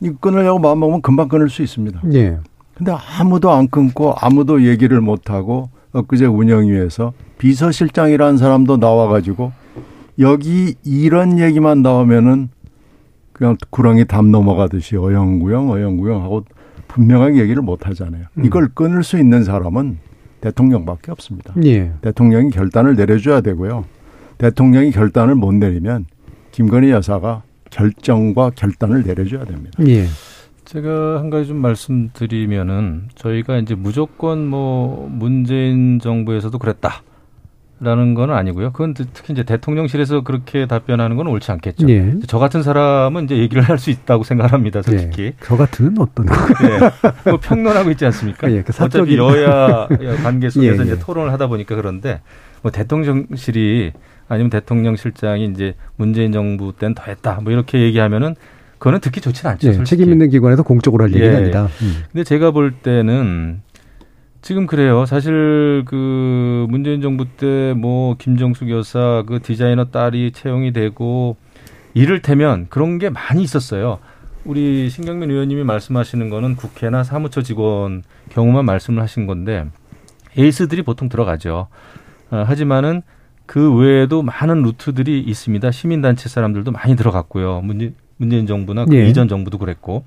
이 0.01 0.11
끊으려고 0.19 0.59
마음먹으면 0.59 1.01
금방 1.01 1.27
끊을 1.27 1.49
수 1.49 1.63
있습니다. 1.63 2.01
예. 2.13 2.37
근데 2.75 2.91
아무도 2.91 3.51
안 3.51 3.69
끊고 3.69 4.13
아무도 4.19 4.67
얘기를 4.67 4.99
못 5.01 5.29
하고 5.29 5.69
엊그제 5.93 6.25
운영위에서 6.25 7.13
비서실장이라는 7.37 8.37
사람도 8.37 8.77
나와가지고 8.77 9.53
여기 10.19 10.75
이런 10.83 11.39
얘기만 11.39 11.81
나오면은 11.81 12.49
그냥 13.31 13.57
구렁이 13.69 14.05
담 14.05 14.31
넘어가듯이 14.31 14.97
어영구영 14.97 15.71
어영구영 15.71 16.23
하고 16.23 16.43
분명하게 16.87 17.39
얘기를 17.39 17.61
못 17.61 17.87
하잖아요. 17.87 18.25
음. 18.37 18.45
이걸 18.45 18.67
끊을 18.73 19.03
수 19.03 19.17
있는 19.17 19.43
사람은 19.43 19.97
대통령밖에 20.45 21.11
없습니다. 21.11 21.53
예. 21.63 21.91
대통령이 22.01 22.51
결단을 22.51 22.95
내려줘야 22.95 23.41
되고요. 23.41 23.85
대통령이 24.37 24.91
결단을 24.91 25.33
못 25.33 25.53
내리면 25.53 26.05
김건희 26.51 26.91
여사가 26.91 27.41
결정과 27.71 28.51
결단을 28.51 29.03
내려줘야 29.03 29.45
됩니다. 29.45 29.71
예. 29.87 30.05
제가 30.65 31.19
한 31.19 31.29
가지 31.29 31.47
좀 31.47 31.57
말씀드리면은 31.57 33.09
저희가 33.15 33.57
이제 33.57 33.75
무조건 33.75 34.47
뭐 34.47 35.07
문재인 35.11 35.99
정부에서도 35.99 36.57
그랬다 36.59 37.01
라는 37.81 38.13
건 38.13 38.31
아니고요. 38.31 38.71
그건 38.71 38.93
특히 38.93 39.33
이제 39.33 39.43
대통령실에서 39.43 40.21
그렇게 40.21 40.65
답변하는 40.65 41.17
건 41.17 41.27
옳지 41.27 41.51
않겠죠. 41.51 41.89
예. 41.89 42.13
저 42.25 42.39
같은 42.39 42.63
사람은 42.63 43.25
이제 43.25 43.37
얘기를 43.37 43.63
할 43.63 43.77
수 43.77 43.89
있다고 43.89 44.23
생각합니다, 44.23 44.81
솔직히. 44.81 45.23
예. 45.23 45.33
저 45.43 45.57
같은 45.57 45.93
어떤 45.99 46.25
네. 46.25 46.31
뭐 47.29 47.37
평론하고 47.41 47.91
있지 47.91 48.05
않습니까? 48.05 48.49
예, 48.49 48.61
그 48.63 48.71
어차피 48.81 49.15
사적인- 49.15 49.17
여야 49.17 49.87
관계 50.23 50.49
속에서 50.49 50.73
예, 50.73 50.79
예. 50.79 50.83
이제 50.93 50.99
토론을 50.99 51.33
하다 51.33 51.47
보니까 51.47 51.75
그런데 51.75 52.21
뭐 52.61 52.71
대통령실이 52.71 53.91
아니면 54.29 54.49
대통령 54.49 54.95
실장이 54.95 55.45
이제 55.45 55.75
문재인 55.97 56.31
정부 56.31 56.71
때는 56.73 56.95
더 56.95 57.03
했다. 57.07 57.39
뭐 57.43 57.51
이렇게 57.51 57.81
얘기하면은 57.81 58.35
그거는 58.79 58.99
듣기 59.01 59.19
좋지는 59.21 59.51
않죠. 59.51 59.67
예. 59.67 59.83
책임 59.83 60.11
있는 60.11 60.29
기관에서 60.29 60.63
공적으로 60.63 61.03
할 61.03 61.11
얘기가 61.13 61.33
예. 61.33 61.35
아니다. 61.37 61.67
음. 61.81 62.03
근데 62.11 62.23
제가 62.23 62.51
볼 62.51 62.71
때는 62.71 63.61
지금 64.45 64.67
그래요. 64.67 65.07
사실 65.07 65.81
그 65.87 66.67
문재인 66.69 67.01
정부 67.01 67.25
때 67.25 67.73
뭐 67.75 68.15
김정숙 68.19 68.69
여사 68.69 69.23
그 69.25 69.39
디자이너 69.41 69.85
딸이 69.85 70.33
채용이 70.33 70.71
되고 70.71 71.35
이를테면 71.95 72.67
그런 72.69 72.99
게 72.99 73.09
많이 73.09 73.41
있었어요. 73.41 73.97
우리 74.43 74.87
신경민 74.91 75.31
의원님이 75.31 75.63
말씀하시는 75.63 76.29
거는 76.29 76.57
국회나 76.57 77.03
사무처 77.03 77.41
직원 77.41 78.03
경우만 78.29 78.65
말씀을 78.65 79.01
하신 79.01 79.25
건데 79.25 79.65
에이스들이 80.37 80.83
보통 80.83 81.09
들어가죠. 81.09 81.65
어, 82.29 82.43
하지만은 82.45 83.01
그 83.47 83.73
외에도 83.75 84.21
많은 84.21 84.61
루트들이 84.61 85.21
있습니다. 85.21 85.71
시민단체 85.71 86.29
사람들도 86.29 86.71
많이 86.71 86.95
들어갔고요. 86.95 87.61
문재, 87.61 87.93
문재인 88.17 88.45
정부나 88.45 88.85
그 88.85 88.95
예. 88.95 89.07
이전 89.07 89.27
정부도 89.27 89.57
그랬고. 89.57 90.05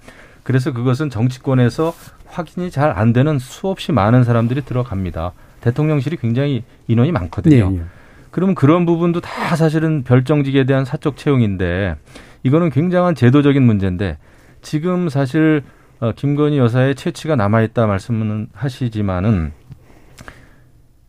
그래서 0.49 0.73
그것은 0.73 1.11
정치권에서 1.11 1.93
확인이 2.25 2.71
잘 2.71 2.91
안 2.97 3.13
되는 3.13 3.39
수없이 3.39 3.93
많은 3.93 4.25
사람들이 4.25 4.63
들어갑니다. 4.63 5.33
대통령실이 5.61 6.17
굉장히 6.17 6.65
인원이 6.87 7.13
많거든요. 7.13 7.71
예, 7.71 7.77
예. 7.77 7.83
그러면 8.31 8.55
그런 8.55 8.87
부분도 8.87 9.21
다 9.21 9.57
사실은 9.57 10.05
별정직에 10.05 10.65
대한 10.65 10.87
사적 10.87 11.19
채용인데 11.19 11.97
이거는 12.45 12.71
굉장한 12.71 13.15
제도적인 13.15 13.63
문제인데 13.63 14.17
지금 14.63 15.11
사실 15.11 15.65
어, 16.01 16.13
김건희 16.13 16.57
여사의 16.57 16.95
채취가 16.95 17.37
남아있다 17.37 17.87
말씀은 17.87 18.49
하시지만은 18.55 19.53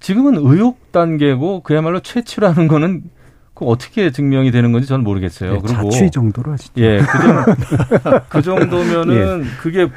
지금은 0.02 0.36
의혹 0.36 0.92
단계고 0.92 1.62
그야말로 1.62 2.02
채취라는 2.02 2.68
거는 2.68 3.04
그 3.60 3.66
어떻게 3.66 4.10
증명이 4.10 4.52
되는 4.52 4.72
건지 4.72 4.88
저는 4.88 5.04
모르겠어요. 5.04 5.56
예, 5.56 5.60
그리고 5.62 5.90
자취 5.90 6.10
정도로 6.12 6.54
하시죠. 6.54 6.82
예, 6.82 7.00
그, 7.02 7.18
정, 7.22 8.22
그 8.30 8.42
정도면은 8.42 9.44
그게 9.60 9.90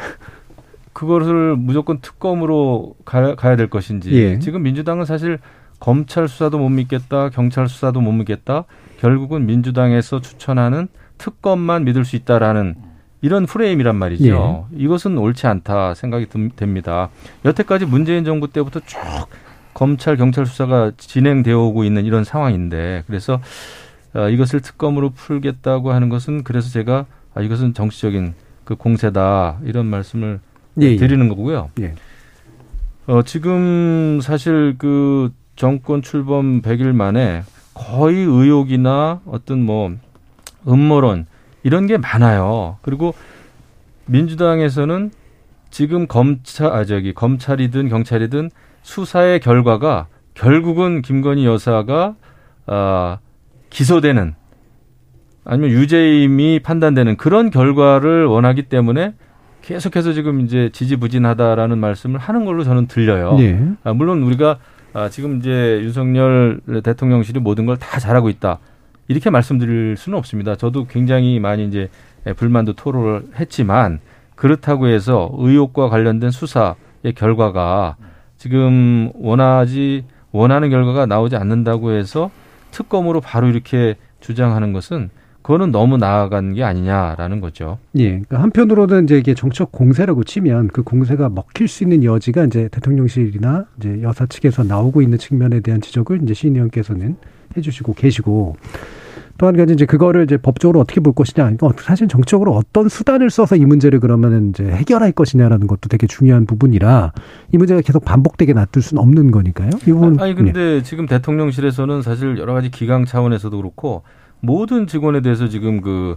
그것을 0.92 1.56
무조건 1.56 2.00
특검으로 2.00 2.94
가, 3.04 3.36
가야 3.36 3.54
될 3.56 3.70
것인지 3.70 4.12
예. 4.12 4.38
지금 4.40 4.64
민주당은 4.64 5.04
사실 5.04 5.38
검찰 5.78 6.26
수사도 6.28 6.58
못 6.58 6.68
믿겠다, 6.70 7.28
경찰 7.30 7.68
수사도 7.68 8.00
못 8.00 8.10
믿겠다. 8.12 8.64
결국은 8.98 9.46
민주당에서 9.46 10.20
추천하는 10.20 10.88
특검만 11.18 11.84
믿을 11.84 12.04
수 12.04 12.16
있다라는 12.16 12.74
이런 13.20 13.46
프레임이란 13.46 13.94
말이죠. 13.94 14.66
이것은 14.76 15.16
옳지 15.18 15.46
않다 15.46 15.94
생각이 15.94 16.26
듭- 16.26 16.56
됩니다. 16.56 17.10
여태까지 17.44 17.86
문재인 17.86 18.24
정부 18.24 18.48
때부터 18.48 18.80
쭉 18.80 18.98
검찰 19.82 20.16
경찰 20.16 20.46
수사가 20.46 20.92
진행되어 20.96 21.58
오고 21.58 21.82
있는 21.82 22.04
이런 22.04 22.22
상황인데 22.22 23.02
그래서 23.08 23.40
어, 24.14 24.28
이것을 24.28 24.60
특검으로 24.60 25.10
풀겠다고 25.10 25.90
하는 25.90 26.08
것은 26.08 26.44
그래서 26.44 26.70
제가 26.70 27.06
아, 27.34 27.40
이것은 27.40 27.74
정치적인 27.74 28.34
그 28.62 28.76
공세다 28.76 29.58
이런 29.64 29.86
말씀을 29.86 30.38
예, 30.80 30.86
예. 30.86 30.96
드리는 30.96 31.28
거고요. 31.28 31.70
예. 31.80 31.94
어, 33.08 33.22
지금 33.24 34.20
사실 34.22 34.76
그 34.78 35.32
정권 35.56 36.00
출범 36.00 36.62
100일 36.62 36.92
만에 36.92 37.42
거의 37.74 38.18
의혹이나 38.18 39.20
어떤 39.26 39.66
뭐 39.66 39.90
음모론 40.68 41.26
이런 41.64 41.88
게 41.88 41.96
많아요. 41.96 42.76
그리고 42.82 43.14
민주당에서는 44.06 45.10
지금 45.72 46.06
검찰 46.06 46.68
아 46.68 46.84
저기 46.84 47.12
검찰이든 47.12 47.88
경찰이든 47.88 48.50
수사의 48.82 49.40
결과가 49.40 50.06
결국은 50.34 51.02
김건희 51.02 51.46
여사가 51.46 52.14
아 52.66 53.18
기소되는 53.70 54.34
아니면 55.44 55.70
유죄임이 55.70 56.60
판단되는 56.60 57.16
그런 57.16 57.50
결과를 57.50 58.26
원하기 58.26 58.64
때문에 58.64 59.14
계속해서 59.62 60.12
지금 60.12 60.40
이제 60.40 60.70
지지부진하다라는 60.72 61.78
말씀을 61.78 62.18
하는 62.20 62.44
걸로 62.44 62.64
저는 62.64 62.86
들려요. 62.86 63.36
예. 63.40 63.60
아, 63.84 63.92
물론 63.92 64.22
우리가 64.22 64.58
아, 64.92 65.08
지금 65.08 65.38
이제 65.38 65.80
윤석열 65.82 66.60
대통령실이 66.82 67.40
모든 67.40 67.66
걸 67.66 67.76
다 67.76 67.98
잘하고 67.98 68.28
있다. 68.28 68.58
이렇게 69.08 69.30
말씀드릴 69.30 69.96
수는 69.96 70.18
없습니다. 70.18 70.54
저도 70.56 70.86
굉장히 70.86 71.40
많이 71.40 71.66
이제 71.66 71.88
불만도 72.36 72.74
토로를 72.74 73.22
했지만 73.38 74.00
그렇다고 74.36 74.86
해서 74.88 75.30
의혹과 75.38 75.88
관련된 75.88 76.30
수사의 76.30 77.12
결과가 77.16 77.96
지금 78.42 79.12
원하지 79.14 80.04
원하는 80.32 80.68
결과가 80.68 81.06
나오지 81.06 81.36
않는다고 81.36 81.92
해서 81.92 82.32
특검으로 82.72 83.20
바로 83.20 83.46
이렇게 83.46 83.94
주장하는 84.18 84.72
것은 84.72 85.10
그거는 85.42 85.70
너무 85.70 85.96
나아간 85.96 86.52
게 86.52 86.64
아니냐라는 86.64 87.40
거죠. 87.40 87.78
예. 87.94 88.08
그러니까 88.08 88.42
한편으로는 88.42 89.04
이제 89.04 89.16
이게 89.16 89.34
정책 89.34 89.70
공세라고 89.70 90.24
치면 90.24 90.68
그 90.72 90.82
공세가 90.82 91.28
먹힐 91.28 91.68
수 91.68 91.84
있는 91.84 92.02
여지가 92.02 92.46
이제 92.46 92.68
대통령실이나 92.72 93.66
이제 93.78 94.02
여사 94.02 94.26
측에서 94.26 94.64
나오고 94.64 95.02
있는 95.02 95.18
측면에 95.18 95.60
대한 95.60 95.80
지적을 95.80 96.24
이제 96.24 96.34
신 96.34 96.56
의원께서는 96.56 97.14
해주시고 97.56 97.94
계시고 97.94 98.56
또 99.38 99.46
한 99.46 99.56
가지 99.56 99.72
이제 99.72 99.86
그거를 99.86 100.24
이제 100.24 100.36
법적으로 100.36 100.80
어떻게 100.80 101.00
볼 101.00 101.12
것이냐. 101.14 101.52
사실 101.78 102.06
정치적으로 102.08 102.52
어떤 102.52 102.88
수단을 102.88 103.30
써서 103.30 103.56
이 103.56 103.64
문제를 103.64 103.98
그러면은 104.00 104.50
이제 104.50 104.64
해결할 104.64 105.12
것이냐라는 105.12 105.66
것도 105.66 105.88
되게 105.88 106.06
중요한 106.06 106.46
부분이라 106.46 107.12
이 107.52 107.58
문제가 107.58 107.80
계속 107.80 108.04
반복되게 108.04 108.52
놔둘 108.52 108.82
수는 108.82 109.02
없는 109.02 109.30
거니까요. 109.30 109.70
이 109.86 109.92
부분. 109.92 110.20
아니 110.20 110.34
근데 110.34 110.82
지금 110.82 111.06
대통령실에서는 111.06 112.02
사실 112.02 112.38
여러 112.38 112.54
가지 112.54 112.70
기강 112.70 113.04
차원에서도 113.04 113.56
그렇고 113.56 114.02
모든 114.40 114.86
직원에 114.86 115.20
대해서 115.22 115.48
지금 115.48 115.80
그, 115.80 116.16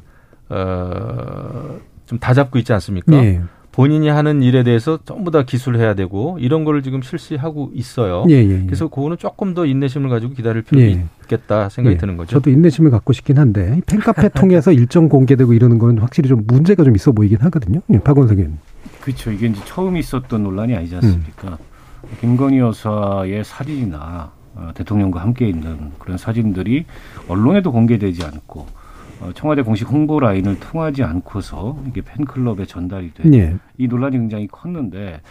어, 0.50 1.78
좀 2.06 2.20
다 2.20 2.34
잡고 2.34 2.60
있지 2.60 2.72
않습니까? 2.74 3.14
예. 3.24 3.42
본인이 3.76 4.08
하는 4.08 4.42
일에 4.42 4.64
대해서 4.64 5.00
전부 5.04 5.32
다 5.32 5.44
기술을 5.44 5.82
해야 5.82 5.96
되고 5.96 6.38
이런 6.40 6.64
거를 6.64 6.82
지금 6.82 7.02
실시하고 7.02 7.72
있어요. 7.74 8.26
예, 8.30 8.36
예, 8.36 8.50
예. 8.50 8.64
그래서 8.66 8.88
그거는 8.88 9.18
조금 9.18 9.54
더 9.54 9.66
인내심을 9.66 10.10
가지고 10.10 10.34
기다릴 10.34 10.62
필요가 10.62 10.88
예. 10.88 11.06
있겠다 11.24 11.68
생각이 11.68 11.96
예. 11.96 11.98
드는 11.98 12.16
거죠. 12.16 12.32
저도 12.32 12.52
인내심을 12.52 12.90
갖고 12.90 13.12
싶긴 13.12 13.38
한데 13.38 13.82
팬카페 13.86 14.30
통해서 14.40 14.72
일정 14.72 15.10
공개되고 15.10 15.52
이러는 15.52 15.78
건 15.78 15.98
확실히 15.98 16.30
좀 16.30 16.44
문제가 16.48 16.86
좀 16.86 16.96
있어 16.96 17.12
보이긴 17.12 17.40
하거든요. 17.42 17.82
예, 17.92 18.00
박원석 18.00 18.38
의원. 18.40 18.58
그렇죠. 19.02 19.30
이게 19.34 19.48
이제 19.48 19.60
처음 19.66 19.98
있었던 19.98 20.42
논란이 20.42 20.74
아니지 20.74 20.96
않습니까? 20.96 21.58
김건희 22.22 22.60
여사의 22.60 23.44
사진이나 23.44 24.32
어, 24.56 24.72
대통령과 24.74 25.22
함께 25.22 25.50
있는 25.50 25.92
그런 26.00 26.18
사진들이 26.18 26.86
언론에도 27.28 27.74
공개되지 27.74 28.24
않고 28.24 28.62
어, 28.62 28.85
청와대 29.34 29.62
공식 29.62 29.90
홍보 29.90 30.20
라인을 30.20 30.60
통하지 30.60 31.04
않고서 31.04 31.78
이게 31.88 32.02
팬클럽에 32.02 32.66
전달이 32.66 33.14
된이 33.14 33.38
예. 33.38 33.56
논란이 33.78 34.18
굉장히 34.18 34.48
컸는데 34.48 35.22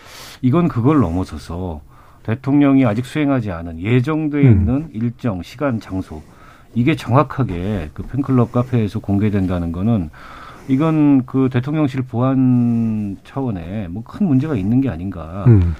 이건 0.42 0.68
그걸 0.68 1.00
넘어서서 1.00 1.80
대통령이 2.22 2.86
아직 2.86 3.04
수행하지 3.04 3.50
않은 3.50 3.80
예정돼 3.80 4.38
음. 4.38 4.50
있는 4.50 4.88
일정 4.92 5.42
시간 5.42 5.80
장소 5.80 6.22
이게 6.74 6.96
정확하게 6.96 7.90
그 7.94 8.02
팬클럽 8.02 8.52
카페에서 8.52 8.98
공개된다는 9.00 9.72
거는 9.72 10.10
이건 10.68 11.26
그 11.26 11.50
대통령실 11.52 12.02
보안 12.02 13.16
차원에 13.24 13.88
뭐 13.88 14.02
큰 14.02 14.26
문제가 14.26 14.56
있는 14.56 14.80
게 14.80 14.88
아닌가. 14.88 15.44
음. 15.46 15.74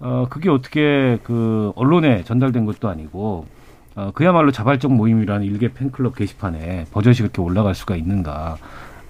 어, 0.00 0.26
그게 0.28 0.50
어떻게 0.50 1.18
그 1.22 1.72
언론에 1.74 2.22
전달된 2.24 2.66
것도 2.66 2.88
아니고 2.88 3.46
어, 3.96 4.12
그야말로 4.14 4.52
자발적 4.52 4.92
모임이라는 4.92 5.44
일개 5.46 5.72
팬클럽 5.72 6.14
게시판에 6.14 6.84
버젓이 6.92 7.22
그렇게 7.22 7.42
올라갈 7.42 7.74
수가 7.74 7.96
있는가. 7.96 8.58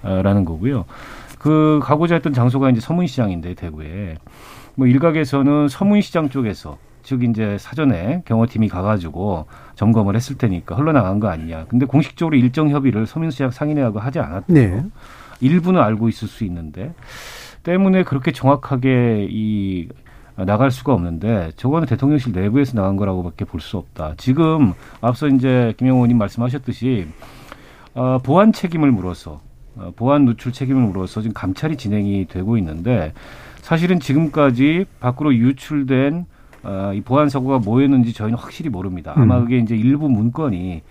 어, 0.03 0.21
라는 0.21 0.45
거고요. 0.45 0.85
그 1.39 1.79
가고자 1.83 2.15
했던 2.15 2.33
장소가 2.33 2.69
이제 2.69 2.79
서문시장인데 2.79 3.53
대구에 3.55 4.17
뭐 4.75 4.87
일각에서는 4.87 5.67
서문시장 5.67 6.29
쪽에서 6.29 6.77
즉 7.03 7.23
이제 7.23 7.57
사전에 7.59 8.21
경호팀이 8.25 8.67
가가지고 8.69 9.45
점검을 9.75 10.15
했을 10.15 10.37
테니까 10.37 10.75
흘러나간 10.75 11.19
거 11.19 11.29
아니냐. 11.29 11.65
근데 11.67 11.85
공식적으로 11.85 12.35
일정 12.35 12.69
협의를 12.69 13.05
서문시장 13.05 13.51
상인회하고 13.51 13.99
하지 13.99 14.19
않았대요. 14.19 14.53
네. 14.53 14.83
일부는 15.39 15.81
알고 15.81 16.09
있을 16.09 16.27
수 16.27 16.43
있는데 16.43 16.93
때문에 17.63 18.03
그렇게 18.03 18.31
정확하게 18.31 19.27
이 19.29 19.87
나갈 20.45 20.69
수가 20.71 20.93
없는데 20.93 21.51
저거는 21.55 21.87
대통령실 21.87 22.31
내부에서 22.33 22.75
나간 22.75 22.95
거라고밖에 22.95 23.43
볼 23.45 23.59
수 23.59 23.77
없다. 23.77 24.13
지금 24.17 24.73
앞서 25.01 25.27
이제 25.27 25.73
김영호 25.77 25.97
의원님 25.97 26.17
말씀하셨듯이 26.17 27.07
어, 27.95 28.19
보안 28.21 28.53
책임을 28.53 28.91
물어서 28.91 29.41
어, 29.77 29.91
보안 29.95 30.25
누출 30.25 30.51
책임을 30.51 30.81
물어서 30.87 31.21
지금 31.21 31.33
감찰이 31.33 31.75
진행이 31.75 32.27
되고 32.27 32.57
있는데 32.57 33.13
사실은 33.61 33.99
지금까지 33.99 34.85
밖으로 34.99 35.33
유출된 35.33 36.25
어, 36.63 36.91
이 36.93 37.01
보안 37.01 37.29
사고가 37.29 37.59
뭐였는지 37.59 38.13
저희는 38.13 38.37
확실히 38.37 38.69
모릅니다. 38.69 39.13
아마 39.15 39.37
음. 39.39 39.43
그게 39.45 39.57
이제 39.57 39.75
일부 39.75 40.07
문건이 40.09 40.81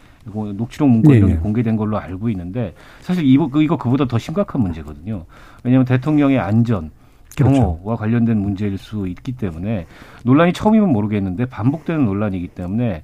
녹취록 0.55 0.89
문건 0.89 1.15
이런 1.15 1.29
게 1.29 1.35
네네. 1.35 1.43
공개된 1.45 1.77
걸로 1.77 1.99
알고 1.99 2.29
있는데 2.31 2.75
사실 3.01 3.25
이거 3.25 3.49
그- 3.49 3.63
이거 3.63 3.77
그보다 3.77 4.07
더 4.07 4.19
심각한 4.19 4.61
문제거든요. 4.61 5.25
왜냐하면 5.63 5.85
대통령의 5.87 6.41
안전 6.41 6.91
그렇죠. 7.37 7.61
경호와 7.61 7.96
관련된 7.96 8.38
문제일 8.38 8.79
수 8.79 9.07
있기 9.09 9.33
때문에 9.33 9.87
논란이 10.25 10.53
처음이면 10.53 10.88
모르겠는데 10.88 11.46
반복되는 11.46 12.05
논란이기 12.05 12.49
때문에 12.49 13.03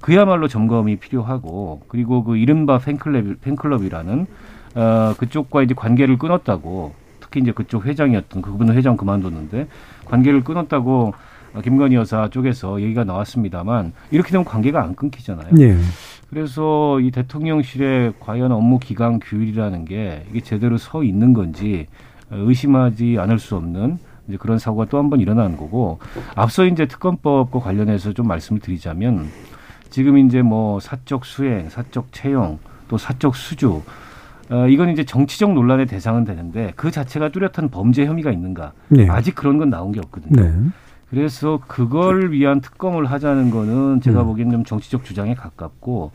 그야말로 0.00 0.48
점검이 0.48 0.96
필요하고 0.96 1.82
그리고 1.88 2.24
그 2.24 2.36
이른바 2.36 2.78
팬클럽 2.78 3.40
팬클럽이라는 3.40 4.26
어 4.74 5.14
그쪽과 5.18 5.62
이제 5.62 5.74
관계를 5.74 6.18
끊었다고 6.18 6.94
특히 7.20 7.40
이제 7.40 7.52
그쪽 7.52 7.86
회장이었던 7.86 8.42
그분은 8.42 8.74
회장 8.74 8.96
그만뒀는데 8.96 9.68
관계를 10.06 10.44
끊었다고 10.44 11.14
어, 11.54 11.60
김건희 11.60 11.96
여사 11.96 12.28
쪽에서 12.28 12.80
얘기가 12.80 13.04
나왔습니다만 13.04 13.92
이렇게 14.10 14.30
되면 14.30 14.44
관계가 14.44 14.82
안 14.82 14.94
끊기잖아요. 14.94 15.50
예. 15.60 15.76
그래서 16.30 16.98
이 17.00 17.10
대통령실의 17.10 18.14
과연 18.18 18.52
업무 18.52 18.78
기강 18.78 19.20
규율이라는 19.22 19.84
게 19.84 20.24
이게 20.30 20.40
제대로 20.40 20.78
서 20.78 21.04
있는 21.04 21.34
건지 21.34 21.86
의심하지 22.32 23.16
않을 23.18 23.38
수 23.38 23.56
없는 23.56 23.98
이제 24.28 24.36
그런 24.36 24.58
사고가 24.58 24.86
또 24.86 24.98
한 24.98 25.10
번 25.10 25.20
일어나는 25.20 25.56
거고 25.56 25.98
앞서 26.34 26.64
이제 26.64 26.86
특검법과 26.86 27.60
관련해서 27.60 28.12
좀 28.12 28.28
말씀을 28.28 28.60
드리자면 28.60 29.28
지금 29.90 30.16
이제 30.18 30.42
뭐 30.42 30.80
사적 30.80 31.24
수행, 31.24 31.68
사적 31.68 32.12
채용, 32.12 32.58
또 32.88 32.96
사적 32.98 33.34
수주 33.36 33.82
어, 34.50 34.66
이건 34.68 34.90
이제 34.90 35.04
정치적 35.04 35.52
논란의 35.54 35.86
대상은 35.86 36.24
되는데 36.24 36.72
그 36.76 36.90
자체가 36.90 37.30
뚜렷한 37.30 37.68
범죄 37.70 38.04
혐의가 38.06 38.30
있는가? 38.32 38.72
네. 38.88 39.08
아직 39.08 39.34
그런 39.34 39.58
건 39.58 39.70
나온 39.70 39.92
게 39.92 40.00
없거든요. 40.00 40.42
네. 40.42 40.52
그래서 41.10 41.60
그걸 41.66 42.32
위한 42.32 42.60
특검을 42.60 43.06
하자는 43.06 43.50
거는 43.50 44.00
제가 44.00 44.22
음. 44.22 44.26
보기에는 44.26 44.52
좀 44.52 44.64
정치적 44.64 45.04
주장에 45.04 45.34
가깝고 45.34 46.12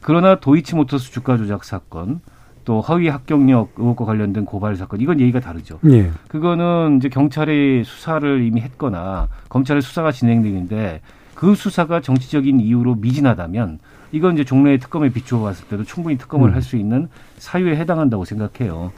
그러나 0.00 0.36
도이치모터스 0.40 1.12
주가 1.12 1.36
조작 1.36 1.64
사건 1.64 2.20
또 2.68 2.82
허위 2.82 3.08
합격력 3.08 3.70
의혹과 3.78 4.04
관련된 4.04 4.44
고발 4.44 4.76
사건 4.76 5.00
이건 5.00 5.20
얘기가 5.20 5.40
다르죠. 5.40 5.78
예. 5.90 6.10
그거는 6.28 6.98
이제 6.98 7.08
경찰이 7.08 7.82
수사를 7.82 8.44
이미 8.44 8.60
했거나 8.60 9.28
검찰의 9.48 9.80
수사가 9.80 10.12
진행되는데 10.12 11.00
그 11.34 11.54
수사가 11.54 12.02
정치적인 12.02 12.60
이유로 12.60 12.96
미진하다면 12.96 13.78
이건 14.12 14.34
이제 14.34 14.44
종래의 14.44 14.80
특검에 14.80 15.08
비추어 15.08 15.40
봤을 15.40 15.66
때도 15.68 15.84
충분히 15.84 16.18
특검을 16.18 16.50
음. 16.50 16.54
할수 16.54 16.76
있는 16.76 17.08
사유에 17.38 17.74
해당한다고 17.76 18.26
생각해요. 18.26 18.92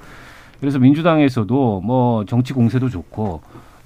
그래서 0.58 0.80
민주당에서도 0.80 1.80
뭐 1.84 2.24
정치 2.24 2.52
공세도 2.52 2.88
좋고 2.88 3.40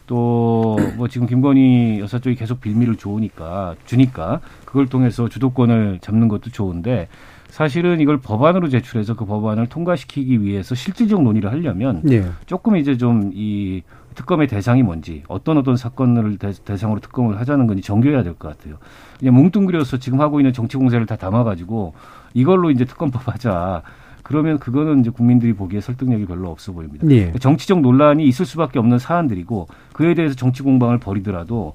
또 0.07 0.77
뭐 0.97 1.09
지금 1.09 1.27
김건희 1.27 1.99
여사 2.01 2.19
쪽이 2.19 2.37
계속 2.37 2.61
빌미를 2.61 2.97
좋으니까 2.97 3.75
주니까 3.85 4.41
그걸 4.65 4.87
통해서 4.87 5.29
주도권을 5.29 5.99
잡는 6.01 6.29
것도 6.29 6.51
좋은데 6.51 7.09
사실은 7.55 8.01
이걸 8.01 8.19
법안으로 8.19 8.69
제출해서 8.69 9.15
그 9.15 9.25
법안을 9.27 9.69
통과시키기 9.69 10.43
위해서 10.43 10.75
실질적 10.75 11.23
논의를 11.23 11.53
하려면 11.53 12.03
예. 12.11 12.25
조금 12.47 12.77
이제 12.77 12.97
좀 12.97 13.31
이 13.33 13.83
특검의 14.17 14.49
대상이 14.49 14.83
뭔지 14.83 15.23
어떤 15.29 15.59
어떤 15.59 15.77
사건을 15.77 16.39
대, 16.39 16.53
대상으로 16.53 16.99
특검을 17.01 17.39
하자는 17.39 17.69
건지 17.69 17.83
정교해야 17.83 18.23
될 18.25 18.35
것 18.35 18.49
같아요. 18.57 18.79
그냥 19.21 19.35
뭉뚱그려서 19.35 19.99
지금 19.99 20.21
하고 20.21 20.41
있는 20.41 20.53
정치 20.53 20.77
공세를 20.77 21.07
다 21.07 21.15
담아가지고 21.17 21.95
이걸로 22.33 22.73
이제 22.73 22.85
특검법 22.85 23.29
하자. 23.29 23.83
그러면 24.25 24.59
그거는 24.59 25.01
이제 25.01 25.11
국민들이 25.11 25.53
보기에 25.53 25.81
설득력이 25.81 26.27
별로 26.27 26.51
없어 26.51 26.73
보입니다. 26.73 27.07
예. 27.11 27.33
정치적 27.39 27.81
논란이 27.81 28.25
있을 28.25 28.47
수밖에 28.47 28.79
없는 28.81 28.99
사안들이고 28.99 29.69
그에 29.93 30.15
대해서 30.15 30.35
정치 30.35 30.63
공방을 30.65 30.99
벌이더라도 30.99 31.75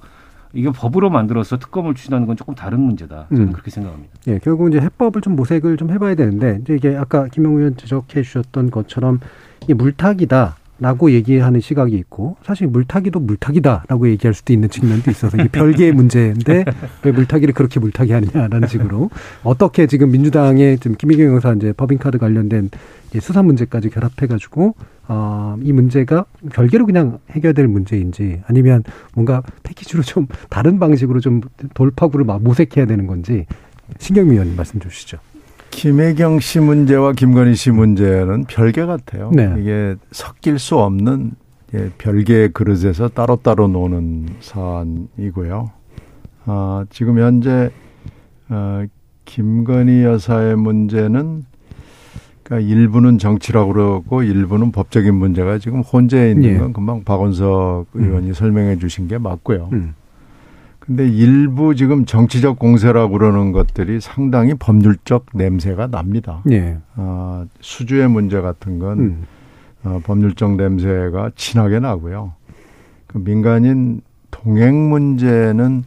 이게 0.53 0.71
법으로 0.71 1.09
만들어서 1.09 1.59
특검을 1.59 1.93
추진하는 1.93 2.25
건 2.25 2.35
조금 2.35 2.55
다른 2.55 2.79
문제다. 2.79 3.27
저는 3.29 3.47
음. 3.47 3.51
그렇게 3.51 3.69
생각합니다. 3.69 4.13
예, 4.27 4.39
결국 4.39 4.69
이제 4.69 4.79
해법을 4.79 5.21
좀 5.21 5.35
모색을 5.35 5.77
좀 5.77 5.91
해봐야 5.91 6.15
되는데 6.15 6.59
이제 6.61 6.75
이게 6.75 6.95
아까 6.95 7.27
김영 7.27 7.55
의원 7.55 7.77
지적해 7.77 8.23
주셨던 8.23 8.71
것처럼 8.71 9.19
이게 9.63 9.73
물타기다 9.73 10.55
라고 10.81 11.11
얘기하는 11.11 11.59
시각이 11.59 11.93
있고 11.97 12.37
사실 12.41 12.67
물타기도 12.67 13.19
물타기다라고 13.19 14.07
얘기할 14.09 14.33
수도 14.33 14.53
있는 14.53 14.69
측면도 14.69 15.11
있어서 15.11 15.35
이게 15.35 15.49
별개의 15.49 15.91
문제인데 15.91 16.63
왜 17.03 17.11
물타기를 17.11 17.53
그렇게 17.53 17.81
물타기하느냐라는 17.81 18.67
식으로 18.69 19.09
어떻게 19.43 19.87
지금 19.87 20.11
민주당의 20.11 20.79
지금 20.79 20.95
김희경 20.95 21.35
여사 21.35 21.51
이제 21.51 21.73
법인카드 21.73 22.17
관련된 22.17 22.69
수사 23.19 23.43
문제까지 23.43 23.89
결합해가지고 23.89 24.75
어, 25.11 25.57
이 25.63 25.73
문제가 25.73 26.25
별개로 26.53 26.85
그냥 26.85 27.17
해결될 27.31 27.67
문제인지 27.67 28.41
아니면 28.45 28.83
뭔가 29.15 29.41
패키지로 29.63 30.03
좀 30.03 30.27
다른 30.49 30.79
방식으로 30.79 31.19
좀 31.19 31.41
돌파구를 31.73 32.25
막 32.25 32.43
모색해야 32.43 32.85
되는 32.85 33.07
건지 33.07 33.47
신경미 33.97 34.33
의원님 34.33 34.55
말씀 34.55 34.79
주시죠. 34.79 35.17
김혜경 35.71 36.39
씨 36.39 36.59
문제와 36.59 37.13
김건희 37.13 37.55
씨 37.55 37.71
문제는 37.71 38.45
별개 38.45 38.85
같아요. 38.85 39.31
네. 39.33 39.53
이게 39.57 39.95
섞일 40.11 40.59
수 40.59 40.77
없는 40.77 41.31
예, 41.73 41.89
별개의 41.97 42.49
그릇에서 42.53 43.09
따로따로 43.09 43.67
노는 43.67 44.27
사안이고요. 44.41 45.71
아, 46.45 46.85
지금 46.89 47.19
현재 47.19 47.71
어, 48.49 48.83
김건희 49.25 50.03
여사의 50.03 50.55
문제는 50.55 51.45
그러니까 52.49 52.67
일부는 52.67 53.19
정치라고 53.19 53.73
그러고 53.73 54.23
일부는 54.23 54.71
법적인 54.71 55.13
문제가 55.13 55.59
지금 55.59 55.81
혼재해 55.81 56.31
있는 56.31 56.43
예. 56.43 56.57
건 56.57 56.73
금방 56.73 57.03
박원석 57.03 57.85
의원이 57.93 58.33
설명해 58.33 58.79
주신 58.79 59.07
게 59.07 59.17
맞고요. 59.17 59.69
음. 59.71 59.93
근데 60.79 61.07
일부 61.07 61.75
지금 61.75 62.05
정치적 62.05 62.57
공세라고 62.57 63.13
그러는 63.13 63.51
것들이 63.51 64.01
상당히 64.01 64.55
법률적 64.55 65.27
냄새가 65.35 65.87
납니다. 65.87 66.41
예. 66.49 66.79
아, 66.95 67.45
수주의 67.61 68.09
문제 68.09 68.41
같은 68.41 68.79
건 68.79 68.99
음. 68.99 69.23
어, 69.83 70.01
법률적 70.03 70.55
냄새가 70.55 71.31
진하게 71.35 71.79
나고요. 71.79 72.33
그 73.05 73.19
민간인 73.19 74.01
동행 74.31 74.89
문제는 74.89 75.83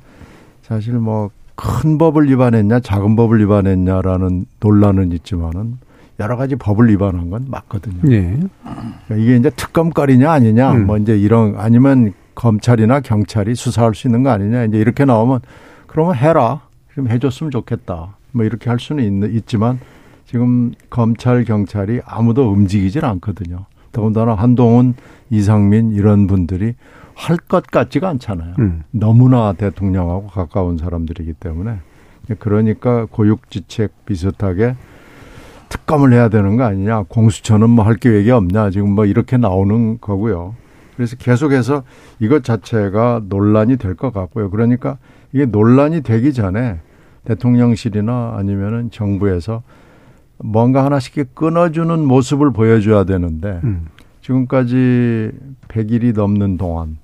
사실 0.62 0.94
뭐 0.94 1.30
큰 1.54 1.98
법을 1.98 2.28
위반했냐, 2.28 2.80
작은 2.80 3.14
법을 3.14 3.40
위반했냐라는 3.40 4.46
논란은 4.60 5.12
있지만은 5.12 5.78
여러 6.22 6.36
가지 6.36 6.56
법을 6.56 6.88
위반한 6.88 7.30
건 7.30 7.46
맞거든요. 7.48 8.00
예. 8.12 8.38
그러니까 8.62 9.16
이게 9.16 9.36
이제 9.36 9.50
특검거리냐 9.50 10.30
아니냐, 10.30 10.72
음. 10.72 10.86
뭐 10.86 10.96
이제 10.96 11.18
이런 11.18 11.56
아니면 11.58 12.14
검찰이나 12.34 13.00
경찰이 13.00 13.54
수사할 13.54 13.94
수 13.94 14.06
있는 14.06 14.22
거 14.22 14.30
아니냐, 14.30 14.64
이제 14.64 14.78
이렇게 14.78 15.04
나오면 15.04 15.40
그러면 15.86 16.14
해라, 16.14 16.62
좀 16.94 17.08
해줬으면 17.08 17.50
좋겠다, 17.50 18.16
뭐 18.30 18.44
이렇게 18.44 18.70
할 18.70 18.78
수는 18.78 19.24
있, 19.24 19.36
있지만 19.36 19.80
지금 20.26 20.72
검찰 20.88 21.44
경찰이 21.44 22.00
아무도 22.06 22.50
움직이질 22.50 23.04
않거든요. 23.04 23.66
더군다나 23.90 24.34
한동훈, 24.34 24.94
이상민 25.28 25.92
이런 25.92 26.26
분들이 26.26 26.74
할 27.14 27.36
것 27.36 27.66
같지가 27.66 28.08
않잖아요. 28.08 28.54
음. 28.58 28.84
너무나 28.90 29.52
대통령하고 29.52 30.28
가까운 30.28 30.78
사람들이기 30.78 31.34
때문에 31.34 31.76
그러니까 32.38 33.06
고육지책 33.10 34.06
비슷하게 34.06 34.76
특검을 35.72 36.12
해야 36.12 36.28
되는 36.28 36.56
거 36.56 36.64
아니냐 36.64 37.04
공수처는 37.08 37.70
뭐 37.70 37.84
할 37.86 37.94
계획이 37.96 38.30
없냐 38.30 38.70
지금 38.70 38.90
뭐 38.90 39.06
이렇게 39.06 39.36
나오는 39.38 39.98
거고요. 40.00 40.54
그래서 40.96 41.16
계속해서 41.16 41.82
이것 42.20 42.44
자체가 42.44 43.22
논란이 43.28 43.76
될 43.78 43.94
것 43.94 44.12
같고요. 44.12 44.50
그러니까 44.50 44.98
이게 45.32 45.46
논란이 45.46 46.02
되기 46.02 46.32
전에 46.34 46.78
대통령실이나 47.24 48.34
아니면은 48.36 48.90
정부에서 48.90 49.62
뭔가 50.38 50.84
하나씩 50.84 51.34
끊어주는 51.34 51.98
모습을 52.00 52.52
보여줘야 52.52 53.04
되는데 53.04 53.60
음. 53.64 53.86
지금까지 54.20 55.30
100일이 55.68 56.14
넘는 56.14 56.58
동안 56.58 56.98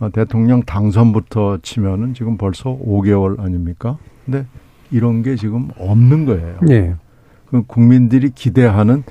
어, 0.00 0.08
대통령 0.10 0.62
당선부터 0.62 1.58
치면은 1.62 2.14
지금 2.14 2.36
벌써 2.38 2.70
5개월 2.78 3.40
아닙니까? 3.40 3.98
근데 4.24 4.46
이런 4.90 5.22
게 5.22 5.36
지금 5.36 5.68
없는 5.78 6.24
거예요. 6.24 6.58
예. 6.70 6.94
그 7.50 7.62
국민들이 7.66 8.30
기대하는 8.30 9.04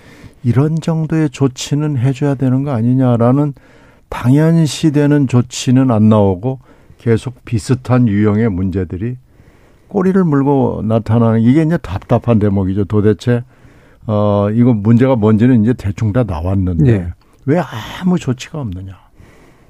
이런 0.44 0.76
정도의 0.76 1.30
조치는 1.30 1.98
해줘야 1.98 2.36
되는 2.36 2.64
거 2.64 2.72
아니냐라는 2.72 3.54
당연시되는 4.10 5.28
조치는 5.28 5.92
안 5.92 6.10
나오고 6.10 6.60
계속 6.98 7.44
비슷한 7.46 8.08
유형의 8.08 8.50
문제들이 8.50 9.18
꼬리를 9.88 10.24
물고 10.24 10.82
나타나는 10.84 11.42
이게 11.42 11.64
이제 11.64 11.78
답답한 11.78 12.40
대목이죠. 12.40 12.86
도대체 12.86 13.44
어 14.06 14.50
이거 14.54 14.74
문제가 14.74 15.16
뭔지는 15.16 15.64
이제 15.64 15.74
대충 15.74 16.14
다 16.14 16.24
나왔는데 16.24 16.92
예. 16.92 17.14
왜 17.46 17.62
아무 18.02 18.18
조치가 18.18 18.60
없느냐? 18.60 18.98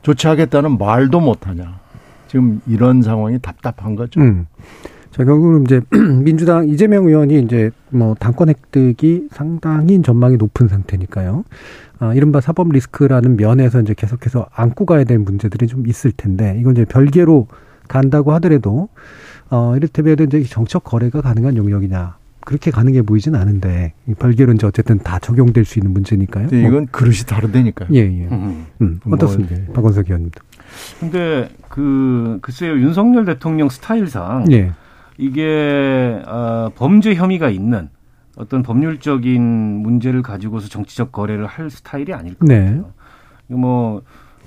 조치하겠다는 0.02 0.78
말도 0.78 1.20
못하냐? 1.20 1.80
지금 2.28 2.62
이런 2.68 3.02
상황이 3.02 3.40
답답한 3.40 3.96
거죠. 3.96 4.20
음. 4.20 4.48
자, 5.18 5.26
결국은 5.26 5.64
이제 5.64 5.82
민주당 6.24 6.70
이재명 6.70 7.08
의원이 7.08 7.40
이제 7.42 7.72
뭐 7.90 8.16
당권 8.20 8.50
획득이 8.50 9.30
상당히 9.32 10.02
전망이 10.04 10.38
높은 10.38 10.68
상태니까요. 10.68 11.44
아, 12.00 12.14
이른바 12.14 12.40
사법 12.40 12.70
리스크라는 12.72 13.36
면에서 13.38 13.82
이제 13.82 13.96
계속해서 13.98 14.46
안고 14.54 14.86
가야 14.86 15.04
될 15.04 15.18
문제들이 15.18 15.66
좀 15.66 15.88
있을 15.88 16.12
텐데, 16.12 16.56
이건 16.60 16.74
이제 16.74 16.86
별개로 16.86 17.48
간다고 17.88 18.34
하더라도, 18.34 18.90
어, 19.50 19.74
이를테면 19.76 20.18
이제 20.20 20.44
정책 20.44 20.84
거래가 20.84 21.22
가능한 21.22 21.58
영역이냐. 21.58 22.18
그렇게 22.42 22.70
가는 22.70 22.94
게 22.94 23.02
보이진 23.02 23.34
않은데, 23.34 23.94
이 24.08 24.14
별개로 24.14 24.54
이제 24.54 24.68
어쨌든 24.68 25.00
다 25.00 25.18
적용될 25.18 25.66
수 25.66 25.80
있는 25.80 25.92
문제니까요. 25.94 26.50
근데 26.50 26.68
이건 26.68 26.86
그릇이 26.92 27.18
다르다니까요. 27.28 27.90
예, 27.94 27.98
예. 28.02 28.28
음. 28.32 28.66
음, 28.82 29.00
뭐- 29.04 29.16
어떻습니까? 29.16 29.56
박원석 29.74 30.06
의원님도. 30.08 30.40
근데 31.00 31.50
그 31.70 32.38
글쎄요 32.44 32.74
윤석열 32.74 33.26
대통령 33.26 33.70
스타일상 33.70 34.46
예. 34.52 34.72
이게 35.18 36.22
아, 36.26 36.70
범죄 36.76 37.16
혐의가 37.16 37.50
있는 37.50 37.90
어떤 38.36 38.62
법률적인 38.62 39.42
문제를 39.42 40.22
가지고서 40.22 40.68
정치적 40.70 41.12
거래를 41.12 41.48
할 41.48 41.70
스타일이 41.70 42.14
아닐 42.14 42.36
것 42.36 42.48
네. 42.48 42.60
같아요. 42.60 42.94
뭐 43.48 44.04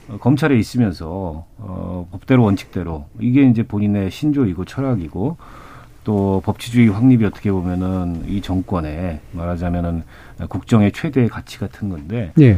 어, 0.09 0.17
검찰에 0.19 0.57
있으면서 0.57 1.47
어, 1.59 2.09
법대로 2.13 2.45
원칙대로 2.45 3.07
이게 3.19 3.43
이제 3.43 3.63
본인의 3.63 4.11
신조이고 4.11 4.65
철학이고 4.65 5.37
또 6.05 6.41
법치주의 6.45 6.89
확립이 6.89 7.25
어떻게 7.25 7.53
보면은 7.53 8.25
이 8.27 8.41
정권의 8.41 9.21
말하자면은 9.33 10.03
국정의 10.49 10.93
최대의 10.93 11.29
가치 11.29 11.59
같은 11.59 11.89
건데 11.89 12.33
예. 12.41 12.57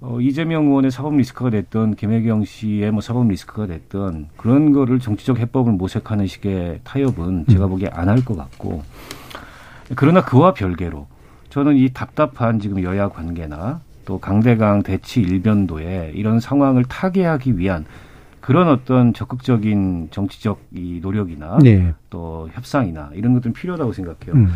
어, 0.00 0.20
이재명 0.20 0.66
의원의 0.66 0.90
사법 0.90 1.16
리스크가 1.16 1.50
됐던 1.50 1.94
김혜경 1.94 2.44
씨의 2.44 2.90
뭐 2.90 3.00
사법 3.00 3.28
리스크가 3.28 3.66
됐던 3.66 4.28
그런 4.36 4.72
거를 4.72 4.98
정치적 5.00 5.38
해법을 5.38 5.72
모색하는 5.72 6.26
식의 6.26 6.80
타협은 6.84 7.46
제가 7.48 7.66
보기에 7.66 7.88
안 7.92 8.08
할 8.08 8.24
것 8.24 8.36
같고 8.36 8.82
그러나 9.96 10.22
그와 10.24 10.52
별개로 10.54 11.06
저는 11.50 11.76
이 11.76 11.90
답답한 11.92 12.58
지금 12.58 12.82
여야 12.82 13.08
관계나 13.08 13.80
또 14.04 14.18
강대강 14.18 14.82
대치 14.82 15.20
일변도에 15.22 16.12
이런 16.14 16.38
상황을 16.40 16.84
타개하기 16.84 17.58
위한 17.58 17.86
그런 18.40 18.68
어떤 18.68 19.14
적극적인 19.14 20.08
정치적 20.10 20.60
이 20.74 20.98
노력이나 21.00 21.58
네. 21.62 21.94
또 22.10 22.50
협상이나 22.52 23.10
이런 23.14 23.32
것들은 23.34 23.54
필요하다고 23.54 23.92
생각해요. 23.92 24.34
음. 24.34 24.48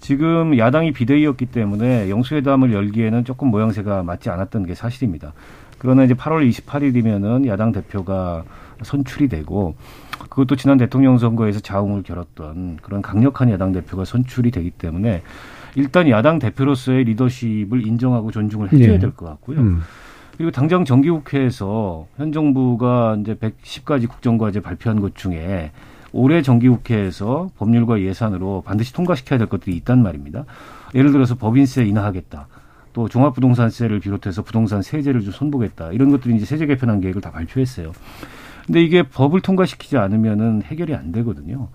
지금 0.00 0.56
야당이 0.56 0.92
비대위였기 0.92 1.46
때문에 1.46 2.10
영수회담을 2.10 2.72
열기에는 2.72 3.24
조금 3.24 3.48
모양새가 3.48 4.02
맞지 4.02 4.30
않았던 4.30 4.66
게 4.66 4.74
사실입니다. 4.74 5.34
그러나 5.78 6.04
이제 6.04 6.14
8월 6.14 6.48
28일이면은 6.50 7.46
야당 7.46 7.72
대표가 7.72 8.44
선출이 8.82 9.28
되고 9.28 9.74
그것도 10.18 10.56
지난 10.56 10.78
대통령 10.78 11.18
선거에서 11.18 11.60
자웅을 11.60 12.02
겨뤘던 12.02 12.78
그런 12.82 13.02
강력한 13.02 13.50
야당 13.50 13.72
대표가 13.72 14.04
선출이 14.04 14.50
되기 14.50 14.70
때문에 14.70 15.22
일단 15.74 16.08
야당 16.08 16.38
대표로서의 16.38 17.04
리더십을 17.04 17.86
인정하고 17.86 18.30
존중을 18.30 18.72
해줘야 18.72 18.92
네. 18.92 18.98
될것 18.98 19.28
같고요. 19.28 19.60
음. 19.60 19.80
그리고 20.36 20.50
당장 20.50 20.84
정기국회에서 20.84 22.06
현 22.16 22.32
정부가 22.32 23.18
이제 23.20 23.34
110가지 23.34 24.08
국정과제 24.08 24.60
발표한 24.60 25.00
것 25.00 25.14
중에 25.14 25.70
올해 26.12 26.42
정기국회에서 26.42 27.50
법률과 27.56 28.00
예산으로 28.00 28.62
반드시 28.64 28.92
통과시켜야 28.92 29.38
될 29.38 29.48
것들이 29.48 29.76
있단 29.76 30.02
말입니다. 30.02 30.44
예를 30.94 31.12
들어서 31.12 31.34
법인세 31.34 31.84
인하하겠다. 31.84 32.48
또 32.92 33.08
종합부동산세를 33.08 34.00
비롯해서 34.00 34.42
부동산 34.42 34.82
세제를 34.82 35.20
좀 35.20 35.32
손보겠다. 35.32 35.92
이런 35.92 36.10
것들이 36.10 36.34
이제 36.34 36.44
세제 36.44 36.66
개편안 36.66 37.00
계획을 37.00 37.20
다 37.20 37.30
발표했어요. 37.30 37.92
근데 38.66 38.82
이게 38.82 39.02
법을 39.02 39.40
통과시키지 39.40 39.96
않으면은 39.96 40.62
해결이 40.62 40.94
안 40.94 41.12
되거든요. 41.12 41.68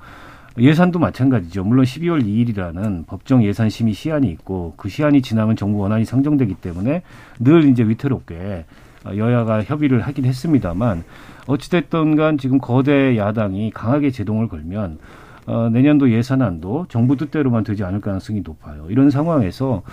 예산도 0.58 1.00
마찬가지죠. 1.00 1.64
물론 1.66 1.84
12월 1.84 2.24
2일이라는 2.24 3.06
법정 3.08 3.44
예산 3.44 3.70
심의 3.70 3.94
시한이 3.94 4.30
있고 4.32 4.74
그 4.78 4.88
시한이 4.88 5.22
지나면 5.22 5.58
정부 5.58 5.80
원안이 5.80 6.06
상정되기 6.06 6.56
때문에 6.56 7.02
늘 7.40 7.66
이제 7.66 7.84
위태롭게 7.84 8.66
여야가 9.14 9.64
협의를 9.64 10.02
하긴 10.02 10.26
했습니다만 10.26 11.04
어찌됐든 11.48 12.16
간 12.16 12.38
지금 12.38 12.58
거대 12.60 13.18
야당이 13.18 13.72
강하게 13.72 14.12
제동을 14.12 14.48
걸면 14.48 15.00
어, 15.48 15.70
내년도 15.70 16.12
예산안도 16.12 16.88
정부 16.90 17.16
뜻대로만 17.16 17.64
되지 17.64 17.84
않을 17.84 18.02
가능성이 18.02 18.42
높아요. 18.42 18.88
이런 18.90 19.10
상황에서 19.10 19.84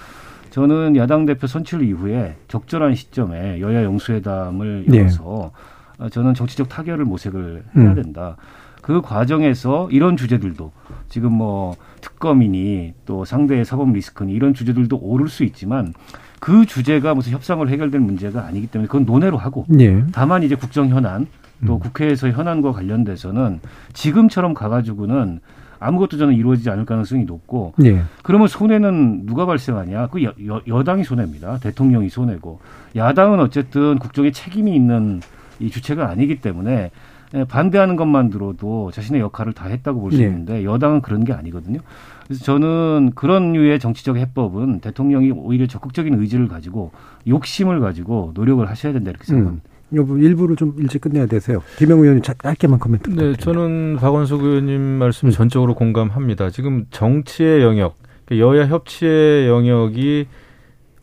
저는 0.50 0.96
야당 0.96 1.26
대표 1.26 1.46
선출 1.46 1.82
이후에 1.82 2.36
적절한 2.48 2.94
시점에 2.94 3.60
여야 3.60 3.84
영수회담을 3.84 4.84
네. 4.88 4.98
열어서 4.98 5.52
어, 5.98 6.08
저는 6.08 6.34
정치적 6.34 6.68
타결을 6.68 7.04
모색을 7.04 7.64
해야 7.76 7.90
음. 7.90 7.94
된다. 7.94 8.36
그 8.80 9.00
과정에서 9.00 9.88
이런 9.90 10.16
주제들도 10.16 10.72
지금 11.08 11.32
뭐 11.32 11.76
특검이니 12.00 12.94
또 13.06 13.24
상대의 13.24 13.64
사법 13.64 13.92
리스크니 13.92 14.32
이런 14.32 14.54
주제들도 14.54 14.98
오를 15.00 15.28
수 15.28 15.44
있지만 15.44 15.94
그 16.42 16.66
주제가 16.66 17.14
무슨 17.14 17.30
협상으로 17.34 17.68
해결될 17.70 18.00
문제가 18.00 18.44
아니기 18.44 18.66
때문에 18.66 18.88
그건 18.88 19.04
논의로 19.04 19.38
하고 19.38 19.64
예. 19.78 20.02
다만 20.10 20.42
이제 20.42 20.56
국정 20.56 20.88
현안 20.88 21.28
또 21.64 21.74
음. 21.74 21.78
국회에서 21.78 22.30
현안과 22.30 22.72
관련돼서는 22.72 23.60
지금처럼 23.92 24.52
가가지고는 24.52 25.38
아무것도 25.78 26.18
저는 26.18 26.34
이루어지지 26.34 26.68
않을 26.68 26.84
가능성이 26.84 27.26
높고 27.26 27.74
예. 27.84 28.02
그러면 28.24 28.48
손해는 28.48 29.24
누가 29.24 29.46
발생하냐? 29.46 30.08
그 30.08 30.24
여, 30.24 30.32
여, 30.48 30.60
여당이 30.66 31.04
손해입니다. 31.04 31.58
대통령이 31.58 32.08
손해고 32.08 32.58
야당은 32.96 33.38
어쨌든 33.38 34.00
국정에 34.00 34.32
책임이 34.32 34.74
있는 34.74 35.20
이 35.60 35.70
주체가 35.70 36.08
아니기 36.08 36.40
때문에 36.40 36.90
예, 37.34 37.44
반대하는 37.44 37.94
것만 37.94 38.30
들어도 38.30 38.90
자신의 38.90 39.20
역할을 39.20 39.52
다 39.52 39.68
했다고 39.68 40.00
볼수 40.00 40.18
네. 40.18 40.24
있는데 40.24 40.64
여당은 40.64 41.02
그런 41.02 41.22
게 41.22 41.32
아니거든요. 41.32 41.78
그래서 42.26 42.44
저는 42.44 43.12
그런 43.14 43.52
류의 43.52 43.78
정치적 43.80 44.16
해법은 44.16 44.80
대통령이 44.80 45.30
오히려 45.32 45.66
적극적인 45.66 46.14
의지를 46.20 46.48
가지고 46.48 46.92
욕심을 47.26 47.80
가지고 47.80 48.32
노력을 48.34 48.68
하셔야 48.68 48.92
된다 48.92 49.10
이렇게 49.10 49.24
생각합니다. 49.24 49.64
음. 49.68 49.72
여부 49.94 50.18
일부를 50.18 50.56
좀 50.56 50.74
일찍 50.78 51.02
끝내야 51.02 51.26
되세요. 51.26 51.62
김영 51.76 51.98
의원님 52.00 52.22
자- 52.22 52.34
짧게만 52.42 52.78
코멘트. 52.78 53.10
네, 53.10 53.14
부탁드립니다. 53.14 53.42
저는 53.44 53.96
박원석 54.00 54.42
의원님 54.42 54.80
말씀 54.80 55.28
음. 55.28 55.30
전적으로 55.30 55.74
공감합니다. 55.74 56.48
지금 56.50 56.86
정치의 56.90 57.62
영역, 57.62 57.96
그러니까 58.24 58.46
여야 58.48 58.66
협치의 58.68 59.48
영역이 59.48 60.26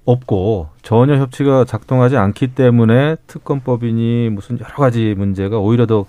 없고 0.06 0.70
전혀 0.82 1.18
협치가 1.18 1.66
작동하지 1.66 2.18
않기 2.18 2.48
때문에 2.56 3.18
특검법이니 3.28 4.30
무슨 4.32 4.60
여러 4.60 4.74
가지 4.76 5.14
문제가 5.16 5.60
오히려 5.60 5.86
더 5.86 6.06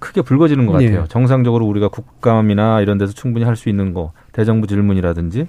크게 0.00 0.22
불거지는 0.22 0.66
것 0.66 0.72
같아요. 0.72 1.02
예. 1.02 1.08
정상적으로 1.08 1.66
우리가 1.66 1.88
국감이나 1.88 2.80
이런 2.80 2.98
데서 2.98 3.12
충분히 3.12 3.44
할 3.44 3.54
수 3.54 3.68
있는 3.68 3.94
거, 3.94 4.12
대정부 4.32 4.66
질문이라든지, 4.66 5.46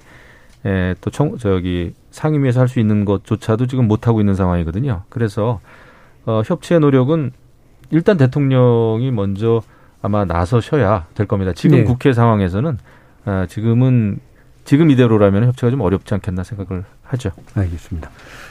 에, 0.64 0.94
또 1.00 1.10
청, 1.10 1.36
저기 1.38 1.94
상임위에서 2.10 2.60
할 2.60 2.68
수 2.68 2.78
있는 2.78 3.04
것조차도 3.04 3.66
지금 3.66 3.88
못 3.88 4.06
하고 4.06 4.20
있는 4.20 4.34
상황이거든요. 4.34 5.02
그래서 5.08 5.60
어, 6.26 6.42
협치의 6.44 6.78
노력은 6.80 7.32
일단 7.90 8.16
대통령이 8.16 9.10
먼저 9.10 9.62
아마 10.00 10.24
나서셔야 10.24 11.06
될 11.14 11.26
겁니다. 11.26 11.52
지금 11.52 11.78
네. 11.78 11.84
국회 11.84 12.12
상황에서는 12.12 12.78
아, 13.24 13.46
지금은 13.48 14.20
지금 14.64 14.90
이대로라면 14.90 15.46
협치가 15.46 15.70
좀 15.70 15.80
어렵지 15.80 16.14
않겠나 16.14 16.42
생각을 16.44 16.84
하죠. 17.12 17.30
알겠습니다. 17.54 18.10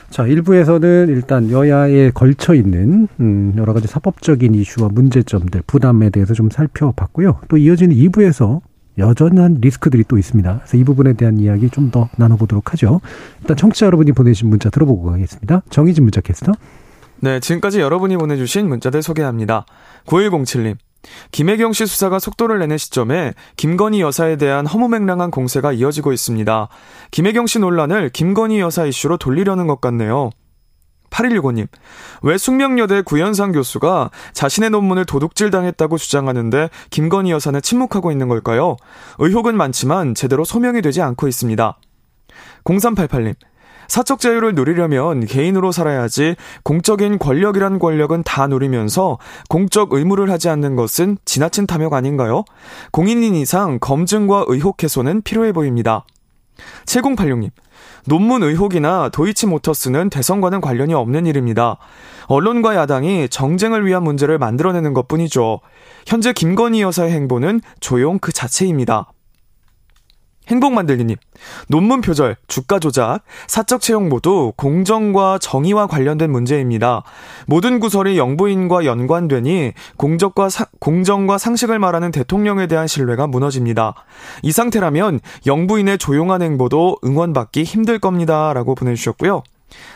자, 0.09 0.23
1부에서는 0.23 1.09
일단 1.09 1.49
여야에 1.51 2.11
걸쳐 2.11 2.53
있는 2.53 3.07
음, 3.19 3.53
여러 3.57 3.73
가지 3.73 3.87
사법적인 3.87 4.55
이슈와 4.55 4.89
문제점들, 4.91 5.63
부담에 5.67 6.09
대해서 6.09 6.33
좀 6.33 6.49
살펴봤고요. 6.49 7.39
또 7.47 7.57
이어지는 7.57 7.95
2부에서 7.95 8.61
여전한 8.97 9.59
리스크들이 9.61 10.03
또 10.07 10.17
있습니다. 10.17 10.57
그래서 10.59 10.77
이 10.77 10.83
부분에 10.83 11.13
대한 11.13 11.39
이야기 11.39 11.69
좀 11.69 11.91
더 11.91 12.09
나눠보도록 12.17 12.71
하죠. 12.73 13.01
일단 13.41 13.57
청취자 13.57 13.85
여러분이 13.87 14.11
보내신 14.13 14.49
문자 14.49 14.69
들어보고 14.69 15.11
가겠습니다. 15.11 15.63
정희진 15.69 16.03
문자 16.03 16.21
캐스터. 16.21 16.51
네, 17.21 17.39
지금까지 17.39 17.79
여러분이 17.81 18.17
보내주신 18.17 18.67
문자들 18.67 19.01
소개합니다. 19.01 19.65
9107님. 20.07 20.75
김혜경 21.31 21.73
씨 21.73 21.85
수사가 21.85 22.19
속도를 22.19 22.59
내는 22.59 22.77
시점에 22.77 23.33
김건희 23.57 24.01
여사에 24.01 24.35
대한 24.35 24.65
허무맹랑한 24.65 25.31
공세가 25.31 25.71
이어지고 25.71 26.13
있습니다. 26.13 26.67
김혜경 27.11 27.47
씨 27.47 27.59
논란을 27.59 28.09
김건희 28.09 28.59
여사 28.59 28.85
이슈로 28.85 29.17
돌리려는 29.17 29.67
것 29.67 29.81
같네요. 29.81 30.31
8165님, 31.11 31.67
왜 32.23 32.37
숙명여대 32.37 33.01
구현상 33.01 33.51
교수가 33.51 34.11
자신의 34.33 34.69
논문을 34.69 35.05
도둑질 35.05 35.51
당했다고 35.51 35.97
주장하는데 35.97 36.69
김건희 36.89 37.31
여사는 37.31 37.61
침묵하고 37.61 38.11
있는 38.11 38.29
걸까요? 38.29 38.77
의혹은 39.19 39.57
많지만 39.57 40.15
제대로 40.15 40.45
소명이 40.45 40.81
되지 40.81 41.01
않고 41.01 41.27
있습니다. 41.27 41.77
0388님, 42.63 43.35
사적 43.91 44.21
자유를 44.21 44.55
누리려면 44.55 45.25
개인으로 45.25 45.73
살아야지 45.73 46.37
공적인 46.63 47.19
권력이란 47.19 47.77
권력은 47.77 48.23
다 48.23 48.47
누리면서 48.47 49.17
공적 49.49 49.91
의무를 49.91 50.31
하지 50.31 50.47
않는 50.47 50.77
것은 50.77 51.17
지나친 51.25 51.67
탐욕 51.67 51.93
아닌가요? 51.93 52.45
공인인 52.93 53.35
이상 53.35 53.79
검증과 53.81 54.45
의혹 54.47 54.81
해소는 54.81 55.23
필요해 55.23 55.51
보입니다. 55.51 56.05
7086님, 56.85 57.49
논문 58.05 58.43
의혹이나 58.43 59.09
도이치모터스는 59.09 60.09
대선과는 60.09 60.61
관련이 60.61 60.93
없는 60.93 61.25
일입니다. 61.25 61.77
언론과 62.27 62.77
야당이 62.77 63.27
정쟁을 63.27 63.85
위한 63.85 64.03
문제를 64.03 64.37
만들어내는 64.37 64.93
것 64.93 65.09
뿐이죠. 65.09 65.59
현재 66.07 66.31
김건희 66.31 66.81
여사의 66.81 67.11
행보는 67.11 67.59
조용 67.81 68.19
그 68.19 68.31
자체입니다. 68.31 69.11
행복 70.47 70.73
만들기님, 70.73 71.15
논문 71.67 72.01
표절, 72.01 72.35
주가 72.47 72.79
조작, 72.79 73.19
사적 73.47 73.79
채용 73.79 74.09
모두 74.09 74.51
공정과 74.57 75.37
정의와 75.39 75.87
관련된 75.87 76.31
문제입니다. 76.31 77.03
모든 77.47 77.79
구설이 77.79 78.17
영부인과 78.17 78.85
연관되니 78.85 79.73
공적과 79.97 80.49
사- 80.49 80.65
공정과 80.79 81.37
상식을 81.37 81.79
말하는 81.79 82.11
대통령에 82.11 82.67
대한 82.67 82.87
신뢰가 82.87 83.27
무너집니다. 83.27 83.93
이 84.41 84.51
상태라면 84.51 85.19
영부인의 85.45 85.97
조용한 85.99 86.41
행보도 86.41 86.97
응원받기 87.05 87.63
힘들 87.63 87.99
겁니다. 87.99 88.51
라고 88.53 88.75
보내주셨고요. 88.75 89.43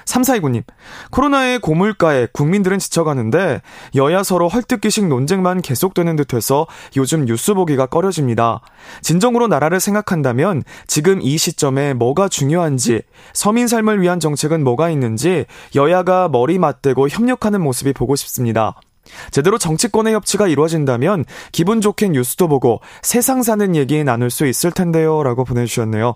3429님, 0.06 0.64
코로나의 1.12 1.60
고물가에 1.60 2.28
국민들은 2.32 2.80
지쳐가는데 2.80 3.62
여야 3.96 4.24
서로 4.24 4.48
헐뜯기식 4.48 5.08
논쟁만 5.08 5.62
계속되는 5.62 6.16
듯해서 6.16 6.68
요즘 6.96 7.26
뉴스 7.26 7.54
보기가 7.54 7.88
꺼려집니다. 7.88 8.62
진정으로 9.02 9.48
나라를 9.48 9.80
생각한다면 9.80 10.64
지금 10.88 11.22
이 11.22 11.38
시점에 11.38 11.94
뭐가 11.94 12.30
중요한지, 12.30 13.02
서민 13.34 13.68
삶을 13.68 14.02
위한 14.02 14.20
정책은 14.20 14.64
뭐가 14.64 14.90
있는지 14.90 15.46
여야가 15.76 16.30
머리 16.30 16.60
맞대고 16.60 17.10
협력하는 17.10 17.62
모습이 17.62 17.94
보고 17.94 18.16
싶습니다. 18.16 18.80
제대로 19.32 19.58
정치권의 19.58 20.14
협치가 20.14 20.48
이루어진다면 20.48 21.26
기분 21.52 21.82
좋게 21.82 22.10
뉴스도 22.10 22.48
보고 22.48 22.82
세상 23.02 23.44
사는 23.44 23.76
얘기 23.76 24.04
나눌 24.04 24.30
수 24.30 24.46
있을 24.46 24.72
텐데요. 24.72 25.24
라고 25.24 25.44
보내주셨네요. 25.44 26.16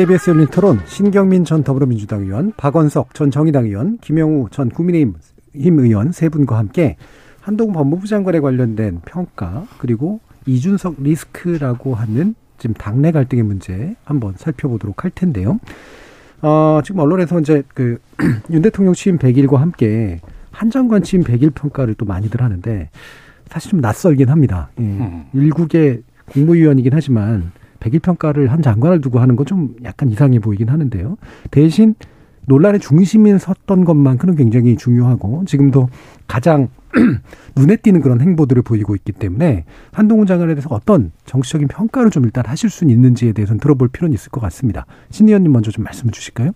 KBS 0.00 0.30
열린 0.30 0.46
토론 0.46 0.80
신경민 0.86 1.44
전 1.44 1.62
더불어민주당 1.62 2.22
의원, 2.22 2.54
박원석 2.56 3.12
전 3.12 3.30
정의당 3.30 3.66
의원, 3.66 3.98
김영우 3.98 4.48
전 4.50 4.70
국민의힘 4.70 5.14
의원 5.52 6.10
세 6.10 6.30
분과 6.30 6.56
함께 6.56 6.96
한동훈 7.42 7.74
법무부 7.74 8.06
장관에 8.06 8.40
관련된 8.40 9.02
평가 9.04 9.66
그리고 9.76 10.20
이준석 10.46 11.02
리스크라고 11.02 11.94
하는 11.94 12.34
지금 12.56 12.72
당내 12.72 13.12
갈등의 13.12 13.44
문제 13.44 13.94
한번 14.04 14.32
살펴보도록 14.38 15.04
할 15.04 15.10
텐데요. 15.10 15.60
어, 16.40 16.80
지금 16.82 17.00
언론에서 17.00 17.38
이제 17.40 17.62
그 17.74 17.98
윤 18.48 18.62
대통령 18.62 18.94
취임 18.94 19.18
100일과 19.18 19.56
함께 19.56 20.22
한 20.50 20.70
장관 20.70 21.02
취임 21.02 21.22
100일 21.22 21.54
평가를 21.54 21.92
또 21.92 22.06
많이들 22.06 22.40
하는데 22.40 22.88
사실 23.50 23.72
좀 23.72 23.82
낯설긴 23.82 24.30
합니다. 24.30 24.70
예. 24.78 24.82
음. 24.82 25.26
일국의 25.34 26.04
국무위원이긴 26.30 26.94
하지만 26.94 27.52
100일 27.80 28.02
평가를 28.02 28.52
한 28.52 28.62
장관을 28.62 29.00
두고 29.00 29.18
하는 29.20 29.36
건 29.36 29.46
좀 29.46 29.74
약간 29.84 30.08
이상해 30.10 30.38
보이긴 30.38 30.68
하는데요. 30.68 31.16
대신 31.50 31.94
논란의 32.46 32.78
중심에 32.80 33.36
섰던 33.38 33.84
것만큼은 33.84 34.36
굉장히 34.36 34.76
중요하고 34.76 35.44
지금도 35.46 35.88
가장 36.28 36.68
눈에 37.56 37.76
띄는 37.76 38.00
그런 38.00 38.20
행보들을 38.20 38.62
보이고 38.62 38.94
있기 38.96 39.12
때문에 39.12 39.64
한동훈 39.92 40.26
장관에 40.26 40.54
대해서 40.54 40.68
어떤 40.70 41.10
정치적인 41.24 41.68
평가를 41.68 42.10
좀 42.10 42.24
일단 42.24 42.44
하실 42.46 42.70
수 42.70 42.84
있는지에 42.84 43.32
대해서는 43.32 43.60
들어볼 43.60 43.88
필요는 43.88 44.12
있을 44.14 44.30
것 44.30 44.40
같습니다. 44.40 44.86
신 45.10 45.28
의원님 45.28 45.52
먼저 45.52 45.70
좀 45.70 45.84
말씀해 45.84 46.10
주실까요? 46.10 46.52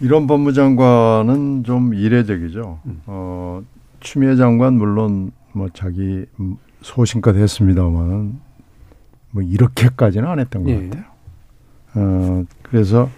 이런 0.00 0.26
법무장관은 0.26 1.64
좀 1.64 1.94
이례적이죠. 1.94 2.78
어, 3.06 3.62
추미애 4.00 4.36
장관 4.36 4.74
물론 4.74 5.32
뭐 5.52 5.68
자기 5.72 6.24
소신껏 6.82 7.34
했습니다만은 7.34 8.47
뭐 9.38 9.42
이렇게까지는 9.44 10.28
안 10.28 10.40
했던 10.40 10.64
것 10.64 10.70
예. 10.70 10.88
같아요. 10.88 11.04
어, 11.94 12.44
그래서 12.62 13.08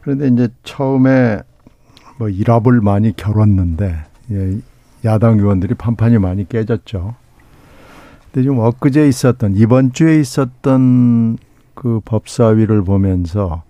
그런데 0.00 0.28
이제 0.28 0.48
처음에 0.64 1.42
뭐 2.18 2.30
일합을 2.30 2.80
많이 2.80 3.14
겨뤘는데 3.14 3.96
예, 4.30 4.58
야당 5.04 5.38
의원들이 5.38 5.74
판판이 5.74 6.18
많이 6.18 6.48
깨졌죠. 6.48 7.14
근데 8.24 8.42
지금 8.42 8.60
엊그제 8.60 9.06
있었던 9.08 9.56
이번 9.56 9.92
주에 9.92 10.18
있었던 10.18 11.36
그 11.74 12.00
법사위를 12.06 12.82
보면서 12.82 13.62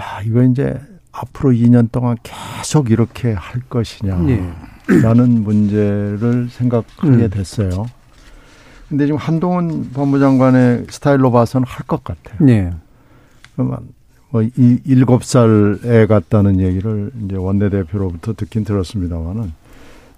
야 0.00 0.22
이거 0.24 0.42
이제 0.42 0.80
앞으로 1.12 1.50
2년 1.50 1.92
동안 1.92 2.16
계속 2.22 2.90
이렇게 2.90 3.32
할 3.32 3.60
것이냐. 3.68 4.26
예. 4.28 5.02
라는 5.02 5.44
문제를 5.44 6.48
생각하게 6.50 7.08
음. 7.08 7.30
됐어요. 7.30 7.86
근데 8.94 9.06
지금 9.06 9.18
한동훈 9.18 9.90
법무장관의 9.92 10.86
스타일로 10.88 11.32
봐서는 11.32 11.66
할 11.66 11.84
것 11.88 12.04
같아요. 12.04 12.36
네. 12.38 12.70
그러면 13.56 13.78
뭐 14.30 14.42
이- 14.42 14.78
일곱 14.84 15.24
살 15.24 15.78
애 15.84 16.06
같다는 16.06 16.60
얘기를 16.60 17.10
이제 17.24 17.34
원내대표로부터 17.36 18.34
듣긴 18.34 18.62
들었습니다만은 18.62 19.52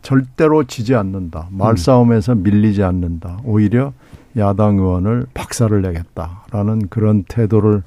절대로 0.03 0.65
지지 0.65 0.95
않는다. 0.95 1.49
말싸움에서 1.53 2.35
밀리지 2.35 2.83
않는다. 2.83 3.39
오히려 3.45 3.95
야당 4.37 4.77
의원을 4.77 5.25
박살을 5.33 5.81
내겠다라는 5.81 6.89
그런 6.91 7.25
태도를 7.27 7.83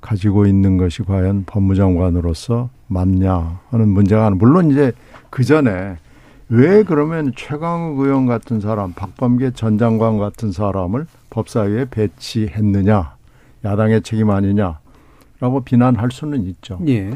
가지고 0.00 0.46
있는 0.46 0.76
것이 0.76 1.02
과연 1.02 1.42
법무장관으로서 1.46 2.70
맞냐 2.86 3.58
하는 3.70 3.88
문제가. 3.88 4.30
물론 4.30 4.70
이제 4.70 4.92
그 5.30 5.42
전에 5.42 5.96
왜 6.50 6.82
그러면 6.82 7.32
최강욱 7.36 7.98
의원 8.00 8.26
같은 8.26 8.60
사람, 8.60 8.92
박범계 8.92 9.52
전 9.52 9.76
장관 9.76 10.18
같은 10.18 10.50
사람을 10.50 11.06
법사위에 11.30 11.86
배치했느냐, 11.90 13.16
야당의 13.64 14.02
책임 14.02 14.30
아니냐라고 14.30 15.60
비난할 15.64 16.10
수는 16.10 16.44
있죠. 16.44 16.78
예. 16.86 17.10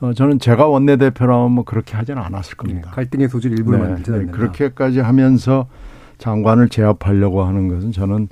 어, 0.00 0.12
저는 0.12 0.38
제가 0.38 0.66
원내대표라면 0.66 1.52
뭐 1.52 1.64
그렇게 1.64 1.96
하지는 1.96 2.20
않았을 2.22 2.52
예. 2.52 2.56
겁니다. 2.56 2.90
갈등의 2.90 3.28
소질 3.28 3.52
일부를 3.52 3.78
네, 3.78 3.84
만들지 3.86 4.10
네, 4.10 4.16
않는다. 4.18 4.36
그렇게까지 4.36 5.00
하면서 5.00 5.66
장관을 6.18 6.68
제압하려고 6.68 7.42
하는 7.42 7.68
것은 7.68 7.92
저는 7.92 8.28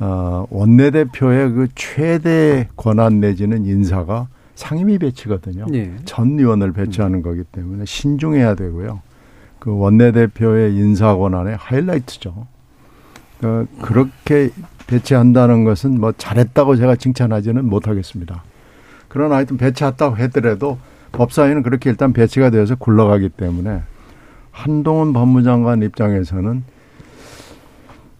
어, 0.00 0.46
원내대표의 0.50 1.52
그 1.52 1.68
최대 1.74 2.68
권한 2.76 3.20
내지는 3.20 3.64
인사가 3.64 4.28
상임위 4.54 4.98
배치거든요. 4.98 5.66
예. 5.72 5.92
전 6.04 6.38
의원을 6.38 6.72
배치하는 6.72 7.22
거기 7.22 7.42
때문에 7.44 7.84
신중해야 7.86 8.54
되고요. 8.54 9.00
그 9.58 9.76
원내대표의 9.76 10.74
인사 10.76 11.14
권한의 11.14 11.56
하이라이트죠. 11.56 12.46
그 13.40 13.66
그렇게 13.82 14.50
배치한다는 14.86 15.64
것은 15.64 16.00
뭐 16.00 16.12
잘했다고 16.12 16.76
제가 16.76 16.96
칭찬하지는 16.96 17.64
못하겠습니다. 17.68 18.42
그러나 19.08 19.36
하여튼 19.36 19.56
배치했다고 19.56 20.16
하더라도 20.16 20.78
법사위는 21.12 21.62
그렇게 21.62 21.90
일단 21.90 22.12
배치가 22.12 22.50
되어서 22.50 22.74
굴러가기 22.74 23.30
때문에 23.30 23.82
한동훈 24.50 25.12
법무장관 25.12 25.82
입장에서는 25.82 26.64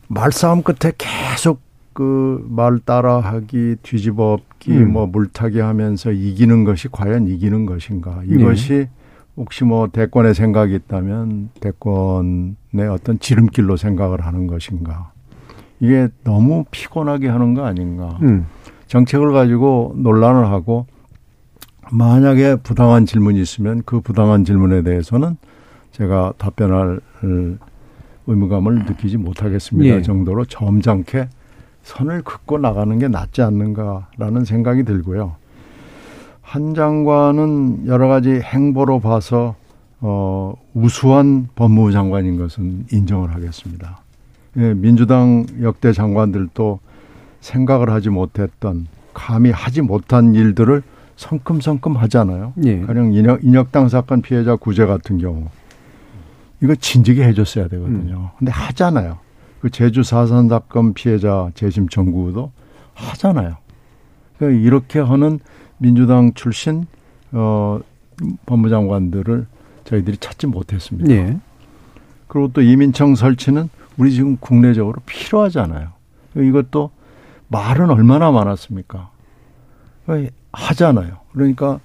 말싸움 0.08 0.62
끝에 0.62 0.92
계속 0.96 1.60
그 1.92 2.44
말 2.48 2.78
따라하기, 2.78 3.76
뒤집어엎기, 3.82 4.70
음. 4.70 4.92
뭐 4.92 5.06
물타기 5.08 5.58
하면서 5.58 6.12
이기는 6.12 6.62
것이 6.62 6.88
과연 6.90 7.26
이기는 7.26 7.66
것인가? 7.66 8.22
이것이 8.24 8.88
혹시 9.38 9.62
뭐 9.62 9.86
대권의 9.86 10.34
생각이 10.34 10.74
있다면 10.74 11.50
대권의 11.60 12.88
어떤 12.90 13.20
지름길로 13.20 13.76
생각을 13.76 14.26
하는 14.26 14.48
것인가? 14.48 15.12
이게 15.78 16.08
너무 16.24 16.64
피곤하게 16.72 17.28
하는 17.28 17.54
거 17.54 17.64
아닌가? 17.64 18.18
음. 18.22 18.46
정책을 18.88 19.32
가지고 19.32 19.94
논란을 19.96 20.46
하고 20.46 20.86
만약에 21.92 22.56
부당한 22.56 23.06
질문이 23.06 23.40
있으면 23.40 23.82
그 23.86 24.00
부당한 24.00 24.44
질문에 24.44 24.82
대해서는 24.82 25.36
제가 25.92 26.32
답변할 26.36 27.00
의무감을 28.26 28.86
느끼지 28.86 29.18
못하겠습니다 29.18 29.96
예. 29.96 30.02
정도로 30.02 30.46
점잖게 30.46 31.28
선을 31.82 32.22
긋고 32.22 32.58
나가는 32.58 32.98
게 32.98 33.08
낫지 33.08 33.40
않는가라는 33.40 34.44
생각이 34.44 34.82
들고요. 34.82 35.36
한 36.48 36.72
장관은 36.72 37.88
여러 37.88 38.08
가지 38.08 38.30
행보로 38.30 39.00
봐서 39.00 39.54
어, 40.00 40.54
우수한 40.72 41.48
법무부 41.54 41.92
장관인 41.92 42.38
것은 42.38 42.86
인정을 42.90 43.34
하겠습니다. 43.34 44.00
예, 44.56 44.72
민주당 44.72 45.44
역대 45.60 45.92
장관들도 45.92 46.80
생각을 47.40 47.90
하지 47.90 48.08
못했던 48.08 48.86
감히 49.12 49.50
하지 49.50 49.82
못한 49.82 50.34
일들을 50.34 50.82
성큼성큼 51.16 51.98
하잖아요. 51.98 52.54
예. 52.64 52.80
가령 52.80 53.12
인혁, 53.12 53.44
인혁당 53.44 53.90
사건 53.90 54.22
피해자 54.22 54.56
구제 54.56 54.86
같은 54.86 55.18
경우 55.18 55.48
이거 56.62 56.74
진즉에 56.74 57.24
해줬어야 57.24 57.68
되거든요. 57.68 58.30
근데 58.38 58.50
하잖아요. 58.52 59.18
그 59.60 59.68
제주 59.68 60.02
사산 60.02 60.48
사건 60.48 60.94
피해자 60.94 61.50
재심 61.54 61.90
청구도 61.90 62.52
하잖아요. 62.94 63.56
그러니까 64.38 64.62
이렇게 64.62 64.98
하는 64.98 65.40
민주당 65.78 66.34
출신 66.34 66.86
어 67.32 67.80
법무장관들을 68.46 69.46
저희들이 69.84 70.16
찾지 70.18 70.46
못했습니다. 70.46 71.10
예. 71.10 71.38
그리고 72.26 72.48
또 72.52 72.60
이민청 72.60 73.14
설치는 73.14 73.68
우리 73.96 74.12
지금 74.12 74.36
국내적으로 74.36 75.00
필요하잖아요. 75.06 75.88
이것도 76.36 76.90
말은 77.48 77.90
얼마나 77.90 78.30
많았습니까? 78.30 79.10
하잖아요. 80.52 81.18
그러니까 81.32 81.80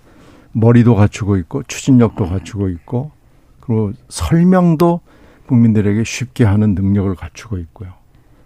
머리도 0.51 0.95
갖추고 0.95 1.37
있고 1.37 1.63
추진력도 1.63 2.27
갖추고 2.29 2.69
있고 2.69 3.11
그리고 3.59 3.93
설명도 4.09 5.01
국민들에게 5.47 6.03
쉽게 6.03 6.43
하는 6.43 6.75
능력을 6.75 7.13
갖추고 7.15 7.57
있고요. 7.59 7.93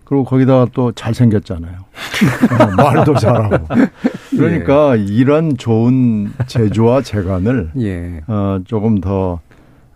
그리고 0.07 0.23
거기다가 0.23 0.67
또 0.71 0.93
잘생겼잖아요. 0.93 1.73
어, 1.75 2.75
말도 2.77 3.15
잘하고. 3.15 3.67
그러니까 4.31 4.95
이런 4.95 5.57
좋은 5.57 6.31
재주와 6.47 7.01
재간을 7.01 7.71
예. 7.79 8.21
어, 8.27 8.59
조금 8.63 9.01
더, 9.01 9.41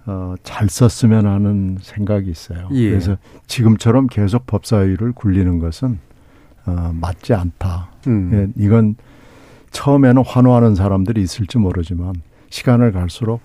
어, 0.05 0.35
잘 0.43 0.67
썼으면 0.67 1.25
하는 1.25 1.77
생각이 1.79 2.29
있어요. 2.29 2.67
예. 2.73 2.89
그래서 2.89 3.15
지금처럼 3.47 4.07
계속 4.07 4.45
법사위를 4.47 5.13
굴리는 5.13 5.59
것은, 5.59 5.99
어, 6.65 6.91
맞지 6.93 7.33
않다. 7.33 7.91
음. 8.07 8.31
예, 8.57 8.61
이건 8.61 8.95
처음에는 9.71 10.23
환호하는 10.25 10.75
사람들이 10.75 11.21
있을지 11.21 11.57
모르지만 11.57 12.15
시간을 12.49 12.91
갈수록 12.91 13.39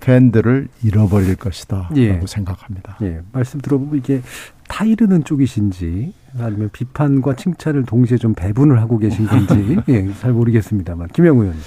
팬들을 0.00 0.68
잃어버릴 0.82 1.36
것이다. 1.36 1.90
예. 1.96 2.14
라고 2.14 2.26
생각합니다. 2.26 2.96
예. 3.02 3.20
말씀 3.32 3.60
들어보면 3.60 3.96
이게 3.96 4.22
타이르는 4.68 5.24
쪽이신지 5.24 6.12
아니면 6.38 6.70
비판과 6.72 7.36
칭찬을 7.36 7.84
동시에 7.84 8.18
좀 8.18 8.34
배분을 8.34 8.80
하고 8.80 8.98
계신 8.98 9.26
건지 9.26 9.78
예, 9.88 10.12
잘 10.20 10.32
모르겠습니다만 10.32 11.08
김영우 11.08 11.42
의원님. 11.42 11.62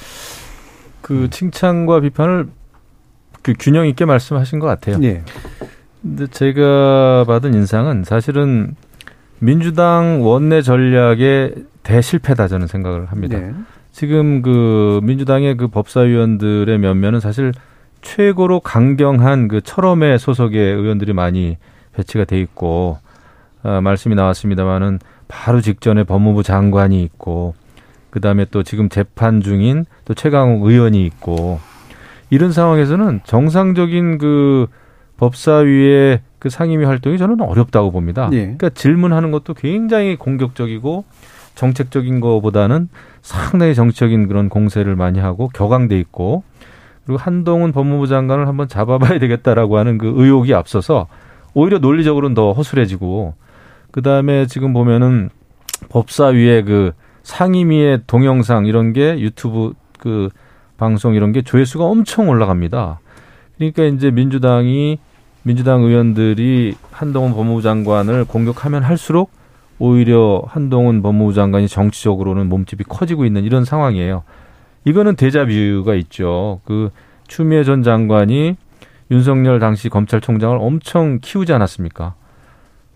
그 1.02 1.30
칭찬과 1.30 2.00
비판을 2.00 2.48
그 3.42 3.54
균형 3.60 3.88
있게 3.88 4.06
말씀하신 4.06 4.60
것 4.60 4.68
같아요. 4.68 5.00
예. 5.04 5.24
근데 6.02 6.28
제가 6.28 7.26
받은 7.28 7.54
인상은 7.54 8.04
사실은 8.04 8.76
민주당 9.40 10.22
원내 10.22 10.62
전략의 10.62 11.56
대실패다 11.84 12.48
저는 12.48 12.68
생각을 12.68 13.08
합니다. 13.08 13.38
네. 13.38 13.54
지금 13.92 14.42
그 14.42 15.02
민주당의 15.04 15.58
그 15.58 15.68
법사위원들의 15.68 16.78
면면은 16.80 17.20
사실 17.20 17.52
최고로 18.04 18.60
강경한 18.60 19.48
그 19.48 19.62
철험의 19.62 20.20
소속의 20.20 20.76
의원들이 20.76 21.14
많이 21.14 21.58
배치가 21.94 22.26
돼 22.26 22.40
있고 22.40 23.00
어, 23.64 23.82
말씀이 23.82 24.14
나왔습니다마는 24.14 25.00
바로 25.28 25.62
직전에 25.62 26.04
법무부 26.04 26.44
장관이 26.44 27.02
있고 27.04 27.56
그다음에 28.12 28.46
또 28.52 28.62
지금 28.62 28.90
재판 28.90 29.42
중인 29.42 29.86
또 30.06 30.14
최강욱 30.14 30.64
의원이 30.64 31.04
있고 31.06 31.60
이런 32.30 32.52
상황에서는 32.52 33.22
정상적인 33.24 34.20
그 34.20 34.68
법사위의 35.18 36.22
그 36.38 36.50
상임위 36.50 36.86
활동이 36.86 37.18
저는 37.18 37.42
어렵다고 37.42 37.92
봅니다. 37.92 38.30
예. 38.34 38.42
그러니까 38.42 38.70
질문하는 38.70 39.32
것도 39.32 39.54
굉장히 39.54 40.16
공격적이고 40.16 41.06
정책적인 41.56 42.20
것보다는 42.20 42.90
상당히 43.22 43.74
정치적인 43.74 44.28
그런 44.28 44.50
공세를 44.50 44.96
많이 44.96 45.20
하고 45.20 45.50
격앙돼 45.54 45.98
있고 46.00 46.44
그리고 47.06 47.20
한동훈 47.20 47.72
법무부 47.72 48.08
장관을 48.08 48.48
한번 48.48 48.68
잡아봐야 48.68 49.20
되겠다라고 49.20 49.78
하는 49.78 49.98
그 49.98 50.14
의혹이 50.16 50.54
앞서서 50.54 51.08
오히려 51.54 51.80
논리적으로는 51.80 52.34
더 52.34 52.54
허술해지고 52.54 53.34
그 53.92 54.02
다음에 54.02 54.46
지금 54.48 54.74
보면은 54.74 55.30
법사위의 55.90 56.64
그 56.64 56.94
상임위의 57.24 58.02
동영상 58.08 58.66
이런 58.66 58.94
게 58.94 59.20
유튜브 59.20 59.74
그 60.00 60.30
방송 60.78 61.14
이런 61.14 61.32
게 61.32 61.42
조회수가 61.42 61.84
엄청 61.84 62.30
올라갑니다. 62.30 63.00
그러니까 63.58 63.84
이제 63.84 64.12
민주당이 64.12 64.98
민주당 65.44 65.84
의원들이 65.84 66.76
한동훈 66.92 67.34
법무부 67.34 67.62
장관을 67.62 68.26
공격하면 68.26 68.84
할수록 68.84 69.30
오히려 69.78 70.42
한동훈 70.48 71.02
법무부 71.02 71.34
장관이 71.34 71.68
정치적으로는 71.68 72.48
몸집이 72.48 72.86
커지고 72.86 73.26
있는 73.26 73.44
이런 73.44 73.66
상황이에요. 73.66 74.24
이거는 74.86 75.16
데자뷰가 75.16 75.96
있죠. 75.96 76.62
그 76.66 76.90
추미애 77.28 77.64
전 77.64 77.84
장관이 77.84 78.58
윤석열 79.12 79.60
당시 79.60 79.90
검찰총장을 79.90 80.58
엄청 80.60 81.20
키우지 81.22 81.54
않았습니까? 81.54 82.16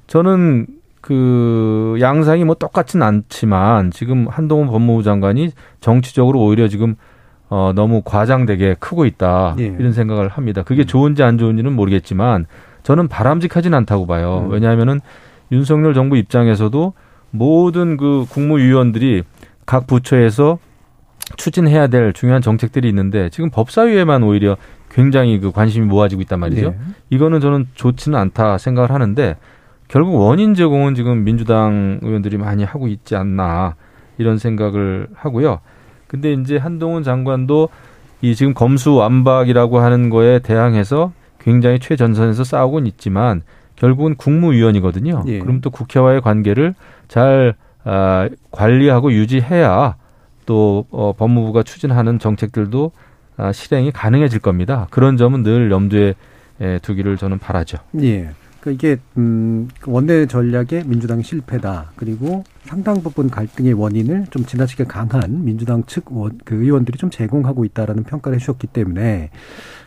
저는 0.07 0.67
그 1.01 1.97
양상이 2.01 2.43
뭐 2.43 2.55
똑같진 2.55 3.01
않지만 3.01 3.91
지금 3.91 4.27
한동훈 4.27 4.67
법무부 4.67 5.03
장관이 5.03 5.51
정치적으로 5.79 6.41
오히려 6.41 6.67
지금 6.67 6.95
어 7.49 7.71
너무 7.73 8.01
과장되게 8.03 8.75
크고 8.79 9.05
있다 9.05 9.55
예. 9.59 9.67
이런 9.67 9.93
생각을 9.93 10.27
합니다. 10.27 10.63
그게 10.63 10.83
좋은지 10.83 11.23
안 11.23 11.37
좋은지는 11.37 11.71
모르겠지만 11.73 12.45
저는 12.83 13.07
바람직하진 13.07 13.73
않다고 13.73 14.05
봐요. 14.05 14.45
음. 14.45 14.51
왜냐하면은 14.51 14.99
윤석열 15.51 15.93
정부 15.93 16.17
입장에서도 16.17 16.93
모든 17.31 17.95
그 17.95 18.25
국무위원들이 18.29 19.23
각 19.65 19.87
부처에서 19.87 20.59
추진해야 21.35 21.87
될 21.87 22.13
중요한 22.13 22.41
정책들이 22.41 22.87
있는데 22.89 23.29
지금 23.29 23.49
법사위에만 23.49 24.23
오히려 24.23 24.57
굉장히 24.89 25.39
그 25.39 25.51
관심이 25.51 25.85
모아지고 25.85 26.21
있단 26.21 26.39
말이죠. 26.39 26.69
네. 26.69 26.77
이거는 27.09 27.39
저는 27.39 27.67
좋지는 27.73 28.17
않다 28.17 28.57
생각을 28.57 28.91
하는데 28.91 29.35
결국 29.87 30.15
원인 30.15 30.53
제공은 30.53 30.95
지금 30.95 31.23
민주당 31.23 31.99
의원들이 32.01 32.37
많이 32.37 32.63
하고 32.63 32.87
있지 32.87 33.15
않나 33.15 33.75
이런 34.17 34.37
생각을 34.37 35.07
하고요. 35.13 35.59
근데 36.07 36.33
이제 36.33 36.57
한동훈 36.57 37.03
장관도 37.03 37.69
이 38.21 38.33
지금 38.35 38.53
검수 38.53 38.95
완박이라고 38.95 39.79
하는 39.79 40.09
거에 40.09 40.39
대항해서 40.39 41.11
굉장히 41.39 41.79
최전선에서 41.79 42.43
싸우고는 42.43 42.87
있지만 42.87 43.43
결국은 43.75 44.15
국무위원이거든요. 44.15 45.23
예. 45.27 45.39
그럼 45.39 45.61
또 45.61 45.69
국회와의 45.69 46.21
관계를 46.21 46.73
잘 47.07 47.53
아, 47.83 48.27
관리하고 48.51 49.13
유지해야 49.13 49.95
또 50.47 50.85
어, 50.89 51.13
법무부가 51.15 51.61
추진하는 51.61 52.17
정책들도 52.17 52.91
아, 53.37 53.51
실행이 53.51 53.91
가능해질 53.91 54.39
겁니다. 54.39 54.87
그런 54.89 55.15
점은 55.15 55.43
늘 55.43 55.69
염두에 55.69 56.15
에, 56.59 56.79
두기를 56.79 57.17
저는 57.17 57.37
바라죠. 57.37 57.77
예. 58.01 58.31
그러니까 58.59 58.71
이게 58.71 58.97
음 59.17 59.67
원내 59.85 60.25
전략의 60.25 60.85
민주당 60.85 61.21
실패다. 61.21 61.91
그리고 61.95 62.43
상당 62.63 63.03
부분 63.03 63.29
갈등의 63.29 63.73
원인을 63.73 64.25
좀 64.31 64.43
지나치게 64.43 64.85
강한 64.85 65.45
민주당 65.45 65.83
측그 65.85 66.37
의원들이 66.49 66.97
좀 66.97 67.11
제공하고 67.11 67.63
있다라는 67.65 68.03
평가를 68.05 68.37
해주셨기 68.37 68.67
때문에 68.67 69.29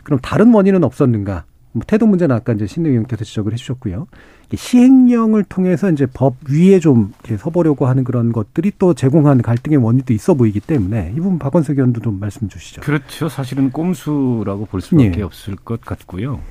그럼 0.03 0.19
다른 0.21 0.53
원인은 0.53 0.85
없었는가? 0.85 1.43
뭐 1.73 1.83
태도 1.85 2.05
문제는 2.05 2.35
아까 2.35 2.53
이제 2.53 2.67
신의 2.67 2.91
의원께서 2.91 3.23
지적을 3.23 3.53
해주셨고요. 3.53 4.07
시행령을 4.53 5.45
통해서 5.45 5.89
이제 5.89 6.05
법 6.05 6.35
위에 6.49 6.79
좀 6.79 7.13
이렇게 7.23 7.37
서보려고 7.37 7.87
하는 7.87 8.03
그런 8.03 8.33
것들이 8.33 8.73
또 8.77 8.93
제공한 8.93 9.41
갈등의 9.41 9.77
원인도 9.77 10.13
있어 10.13 10.33
보이기 10.33 10.59
때문에 10.59 11.13
이 11.15 11.15
부분 11.15 11.39
박원석 11.39 11.77
의원도 11.77 12.01
좀 12.01 12.19
말씀 12.19 12.49
주시죠. 12.49 12.81
그렇죠. 12.81 13.29
사실은 13.29 13.71
꼼수라고 13.71 14.65
볼 14.65 14.81
수밖에 14.81 15.19
예. 15.19 15.21
없을 15.21 15.55
것 15.55 15.81
같고요. 15.81 16.41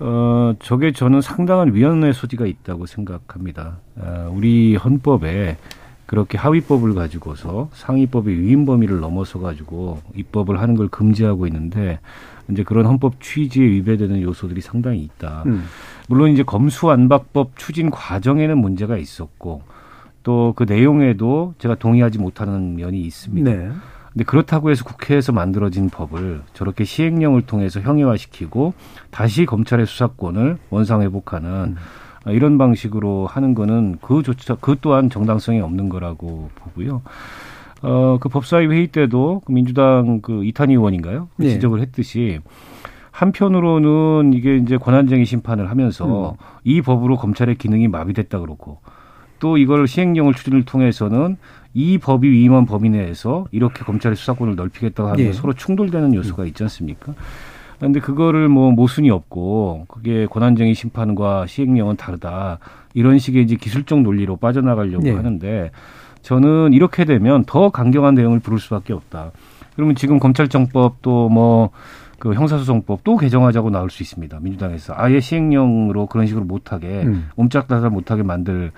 어, 0.00 0.54
저게 0.60 0.92
저는 0.92 1.20
상당한 1.20 1.74
위헌의 1.74 2.14
소지가 2.14 2.46
있다고 2.46 2.86
생각합니다. 2.86 3.78
어, 3.96 4.32
우리 4.34 4.76
헌법에 4.76 5.58
그렇게 6.06 6.38
하위법을 6.38 6.94
가지고서 6.94 7.68
상위법의 7.74 8.40
위임 8.40 8.64
범위를 8.64 9.00
넘어서 9.00 9.38
가지고 9.40 10.00
입법을 10.14 10.58
하는 10.58 10.74
걸 10.74 10.88
금지하고 10.88 11.46
있는데 11.48 12.00
이제 12.50 12.62
그런 12.62 12.86
헌법 12.86 13.20
취지에 13.20 13.64
위배되는 13.64 14.22
요소들이 14.22 14.60
상당히 14.60 15.00
있다. 15.00 15.42
음. 15.46 15.64
물론 16.08 16.30
이제 16.30 16.42
검수안박법 16.42 17.52
추진 17.56 17.90
과정에는 17.90 18.56
문제가 18.58 18.96
있었고 18.96 19.62
또 20.22 20.52
그 20.56 20.64
내용에도 20.64 21.54
제가 21.58 21.74
동의하지 21.76 22.18
못하는 22.18 22.76
면이 22.76 23.00
있습니다. 23.00 23.50
네. 23.50 23.70
근데 24.12 24.24
그렇다고 24.24 24.70
해서 24.70 24.84
국회에서 24.84 25.32
만들어진 25.32 25.90
법을 25.90 26.42
저렇게 26.52 26.84
시행령을 26.84 27.42
통해서 27.42 27.80
형해화시키고 27.80 28.74
다시 29.10 29.46
검찰의 29.46 29.86
수사권을 29.86 30.58
원상 30.70 31.02
회복하는 31.02 31.76
어, 32.26 32.32
이런 32.32 32.58
방식으로 32.58 33.26
하는 33.26 33.54
거는 33.54 33.98
그조차 34.00 34.56
그 34.60 34.76
또한 34.80 35.08
정당성이 35.08 35.60
없는 35.60 35.88
거라고 35.88 36.50
보고요. 36.56 37.02
어, 37.82 38.18
그 38.20 38.28
법사위 38.28 38.66
회의 38.66 38.88
때도 38.88 39.42
그 39.44 39.52
민주당 39.52 40.20
그 40.20 40.44
이탄희 40.44 40.74
의원인가요? 40.74 41.28
그 41.36 41.42
네. 41.42 41.50
지적을 41.50 41.80
했듯이 41.80 42.40
한편으로는 43.10 44.32
이게 44.32 44.56
이제 44.56 44.76
권한쟁의 44.76 45.24
심판을 45.24 45.70
하면서 45.70 46.36
이 46.62 46.82
법으로 46.82 47.16
검찰의 47.16 47.56
기능이 47.56 47.88
마비됐다 47.88 48.38
그렇고 48.38 48.78
또 49.40 49.56
이걸 49.56 49.86
시행령을 49.86 50.34
추진을 50.34 50.64
통해서는 50.64 51.36
이 51.74 51.98
법이 51.98 52.28
위임한 52.30 52.66
범위 52.66 52.90
내에서 52.90 53.46
이렇게 53.50 53.84
검찰의 53.84 54.16
수사권을 54.16 54.56
넓히겠다고 54.56 55.10
하는 55.10 55.24
예. 55.24 55.32
서로 55.32 55.52
충돌되는 55.52 56.14
요소가 56.14 56.44
있지 56.44 56.62
않습니까? 56.64 57.14
근데 57.78 58.00
그거를 58.00 58.48
뭐 58.48 58.72
모순이 58.72 59.10
없고 59.10 59.86
그게 59.88 60.26
권한쟁의 60.26 60.74
심판과 60.74 61.46
시행령은 61.46 61.96
다르다 61.96 62.58
이런 62.94 63.18
식의 63.18 63.44
이제 63.44 63.54
기술적 63.54 64.00
논리로 64.00 64.36
빠져나가려고 64.36 65.04
네. 65.04 65.12
하는데 65.12 65.70
저는 66.28 66.74
이렇게 66.74 67.06
되면 67.06 67.42
더 67.46 67.70
강경한 67.70 68.14
대응을 68.14 68.40
부를 68.40 68.58
수밖에 68.58 68.92
없다. 68.92 69.32
그러면 69.74 69.94
지금 69.96 70.18
검찰청법 70.18 71.00
또 71.00 71.28
뭐 71.30 71.70
그 72.18 72.34
형사소송법 72.34 73.04
또 73.04 73.16
개정하자고 73.16 73.70
나올 73.70 73.90
수 73.90 74.02
있습니다. 74.02 74.40
민주당에서 74.40 74.92
아예 74.96 75.20
시행령으로 75.20 76.06
그런 76.06 76.26
식으로 76.26 76.44
못하게 76.44 77.04
음. 77.04 77.28
옴짝달싹 77.36 77.92
못하게 77.92 78.24
만들 78.24 78.72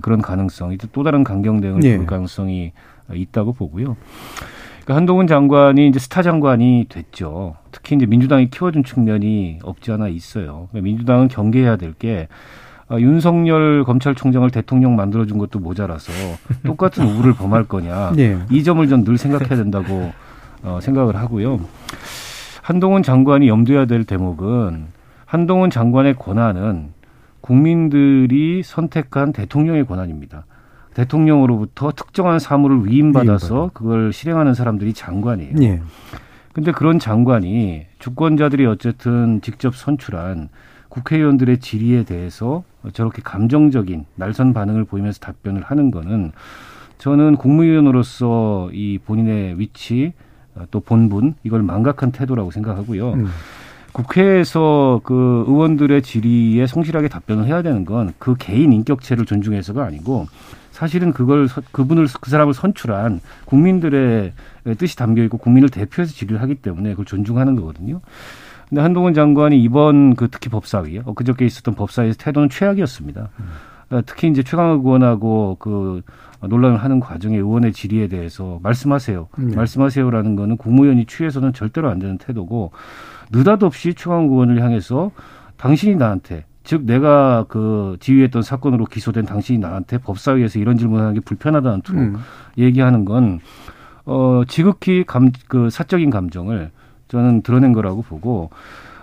그런 0.00 0.22
가능성이 0.22 0.78
또 0.92 1.02
다른 1.02 1.22
강경 1.22 1.60
대응을 1.60 1.84
예. 1.84 1.92
부를 1.92 2.06
가능성이 2.06 2.72
있다고 3.12 3.52
보고요. 3.52 3.98
그러니까 4.76 4.96
한동훈 4.96 5.26
장관이 5.26 5.88
이제 5.88 5.98
스타 5.98 6.22
장관이 6.22 6.86
됐죠. 6.88 7.56
특히 7.70 7.96
이제 7.96 8.06
민주당이 8.06 8.48
키워준 8.48 8.82
측면이 8.82 9.58
없지 9.62 9.92
않아 9.92 10.08
있어요. 10.08 10.68
그러니까 10.70 10.80
민주당은 10.84 11.28
경계해야 11.28 11.76
될 11.76 11.92
게 11.92 12.28
아, 12.88 13.00
윤석열 13.00 13.84
검찰총장을 13.84 14.48
대통령 14.50 14.94
만들어준 14.96 15.38
것도 15.38 15.58
모자라서 15.58 16.12
똑같은 16.64 17.04
우를 17.18 17.32
범할 17.34 17.64
거냐. 17.64 18.12
네. 18.14 18.38
이 18.50 18.62
점을 18.62 18.86
전 18.88 19.04
늘 19.04 19.18
생각해야 19.18 19.56
된다고 19.56 20.12
어, 20.62 20.78
생각을 20.80 21.16
하고요. 21.16 21.60
한동훈 22.62 23.02
장관이 23.02 23.48
염두해야 23.48 23.86
될 23.86 24.04
대목은 24.04 24.86
한동훈 25.24 25.70
장관의 25.70 26.14
권한은 26.14 26.90
국민들이 27.40 28.62
선택한 28.64 29.32
대통령의 29.32 29.86
권한입니다. 29.86 30.46
대통령으로부터 30.94 31.92
특정한 31.92 32.38
사무를 32.38 32.86
위임받아서 32.86 33.54
위임받아. 33.54 33.70
그걸 33.74 34.12
실행하는 34.12 34.54
사람들이 34.54 34.94
장관이에요. 34.94 35.54
예. 35.62 35.80
근데 36.52 36.72
그런 36.72 36.98
장관이 36.98 37.86
주권자들이 37.98 38.64
어쨌든 38.66 39.40
직접 39.42 39.76
선출한 39.76 40.48
국회의원들의 40.88 41.58
질의에 41.58 42.04
대해서 42.04 42.64
저렇게 42.92 43.22
감정적인 43.22 44.04
날선 44.16 44.52
반응을 44.54 44.84
보이면서 44.84 45.18
답변을 45.20 45.62
하는 45.62 45.90
거는 45.90 46.32
저는 46.98 47.36
국무위원으로서 47.36 48.70
이 48.72 48.98
본인의 49.04 49.58
위치 49.58 50.12
어, 50.54 50.64
또 50.70 50.80
본분 50.80 51.34
이걸 51.44 51.62
망각한 51.62 52.12
태도라고 52.12 52.50
생각하고요. 52.50 53.12
음. 53.12 53.26
국회에서 53.92 55.00
그 55.04 55.44
의원들의 55.46 56.02
질의에 56.02 56.66
성실하게 56.66 57.08
답변을 57.08 57.46
해야 57.46 57.62
되는 57.62 57.84
건 57.84 58.12
그 58.18 58.34
개인 58.38 58.72
인격체를 58.72 59.24
존중해서가 59.26 59.84
아니고 59.84 60.26
사실은 60.70 61.12
그걸 61.12 61.48
서- 61.48 61.62
그분을 61.72 62.06
그 62.20 62.30
사람을 62.30 62.52
선출한 62.52 63.20
국민들의 63.46 64.32
뜻이 64.78 64.96
담겨 64.96 65.22
있고 65.24 65.38
국민을 65.38 65.70
대표해서 65.70 66.12
질의를 66.12 66.42
하기 66.42 66.56
때문에 66.56 66.90
그걸 66.90 67.06
존중하는 67.06 67.56
거거든요. 67.56 68.00
근데 68.68 68.80
한동훈 68.80 69.14
장관이 69.14 69.62
이번 69.62 70.14
그 70.14 70.28
특히 70.30 70.50
법사위 70.50 71.00
엊그저께 71.04 71.44
있었던 71.46 71.74
법사위에서 71.74 72.18
태도는 72.18 72.48
최악이었습니다. 72.48 73.28
어, 73.90 74.00
특히 74.04 74.28
이제 74.28 74.42
최강욱 74.42 74.84
의원하고 74.84 75.56
그 75.60 76.02
논란을 76.40 76.78
하는 76.78 77.00
과정의 77.00 77.38
의원의 77.38 77.72
질의에 77.72 78.08
대해서 78.08 78.58
말씀하세요. 78.62 79.28
네. 79.38 79.56
말씀하세요라는 79.56 80.36
거는 80.36 80.56
국무위원이 80.56 81.06
취해서는 81.06 81.52
절대로 81.52 81.88
안 81.88 81.98
되는 81.98 82.18
태도고 82.18 82.72
느닷없이 83.32 83.94
최강욱 83.94 84.32
의원을 84.32 84.62
향해서 84.62 85.12
당신이 85.56 85.96
나한테 85.96 86.44
즉 86.64 86.82
내가 86.84 87.44
그 87.48 87.96
지휘했던 88.00 88.42
사건으로 88.42 88.86
기소된 88.86 89.24
당신이 89.24 89.60
나한테 89.60 89.98
법사위에서 89.98 90.58
이런 90.58 90.76
질문하는 90.76 91.14
게 91.14 91.20
불편하다는 91.20 91.82
투로 91.82 91.98
음. 92.00 92.16
얘기하는 92.58 93.04
건 93.04 93.38
어, 94.04 94.42
지극히 94.48 95.04
감, 95.04 95.30
그 95.48 95.70
사적인 95.70 96.10
감정을 96.10 96.70
저는 97.08 97.42
드러낸 97.42 97.72
거라고 97.72 98.02
보고 98.02 98.50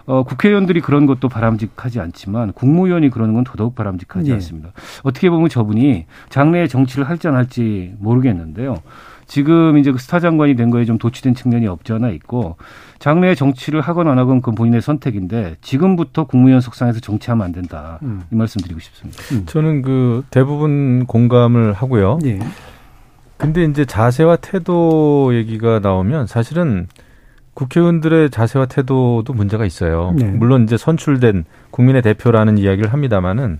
어, 0.05 0.23
국회의원들이 0.23 0.81
그런 0.81 1.05
것도 1.05 1.29
바람직하지 1.29 1.99
않지만 1.99 2.51
국무위원이 2.53 3.09
그러는 3.09 3.33
건 3.33 3.43
더더욱 3.43 3.73
바람직하지 3.75 4.29
예. 4.29 4.33
않습니다. 4.35 4.71
어떻게 5.03 5.29
보면 5.29 5.49
저분이 5.49 6.05
장래에 6.29 6.67
정치를 6.67 7.07
할지 7.07 7.27
안 7.27 7.35
할지 7.35 7.93
모르겠는데요. 7.99 8.77
지금 9.25 9.77
이제 9.77 9.91
그 9.91 9.97
스타 9.97 10.19
장관이 10.19 10.55
된 10.55 10.69
거에 10.69 10.83
좀 10.83 10.97
도취된 10.97 11.33
측면이 11.33 11.67
없지 11.67 11.93
않아 11.93 12.09
있고 12.09 12.57
장래에 12.99 13.35
정치를 13.35 13.79
하건 13.79 14.09
안 14.09 14.19
하건 14.19 14.41
그건 14.41 14.55
본인의 14.55 14.81
선택인데 14.81 15.55
지금부터 15.61 16.25
국무위원 16.25 16.59
속상에서 16.59 16.99
정치하면 16.99 17.45
안 17.45 17.51
된다. 17.53 17.99
음. 18.03 18.23
이 18.31 18.35
말씀 18.35 18.59
드리고 18.59 18.81
싶습니다. 18.81 19.21
저는 19.45 19.81
그 19.81 20.25
대부분 20.29 21.05
공감을 21.05 21.73
하고요. 21.73 22.19
예. 22.25 22.39
근데 23.37 23.63
이제 23.63 23.85
자세와 23.85 24.37
태도 24.37 25.31
얘기가 25.33 25.79
나오면 25.79 26.27
사실은 26.27 26.87
국회의원들의 27.53 28.29
자세와 28.31 28.65
태도도 28.65 29.33
문제가 29.33 29.65
있어요. 29.65 30.13
네. 30.17 30.25
물론 30.25 30.63
이제 30.63 30.77
선출된 30.77 31.45
국민의 31.71 32.01
대표라는 32.01 32.57
이야기를 32.57 32.91
합니다마는 32.91 33.59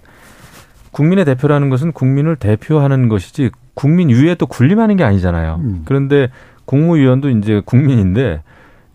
국민의 0.91 1.25
대표라는 1.25 1.69
것은 1.69 1.91
국민을 1.91 2.35
대표하는 2.35 3.09
것이지 3.09 3.51
국민 3.73 4.09
위에 4.09 4.35
또 4.35 4.45
군림하는 4.45 4.95
게 4.97 5.03
아니잖아요. 5.03 5.59
음. 5.63 5.81
그런데 5.85 6.29
국무위원도 6.65 7.29
이제 7.29 7.61
국민인데 7.65 8.41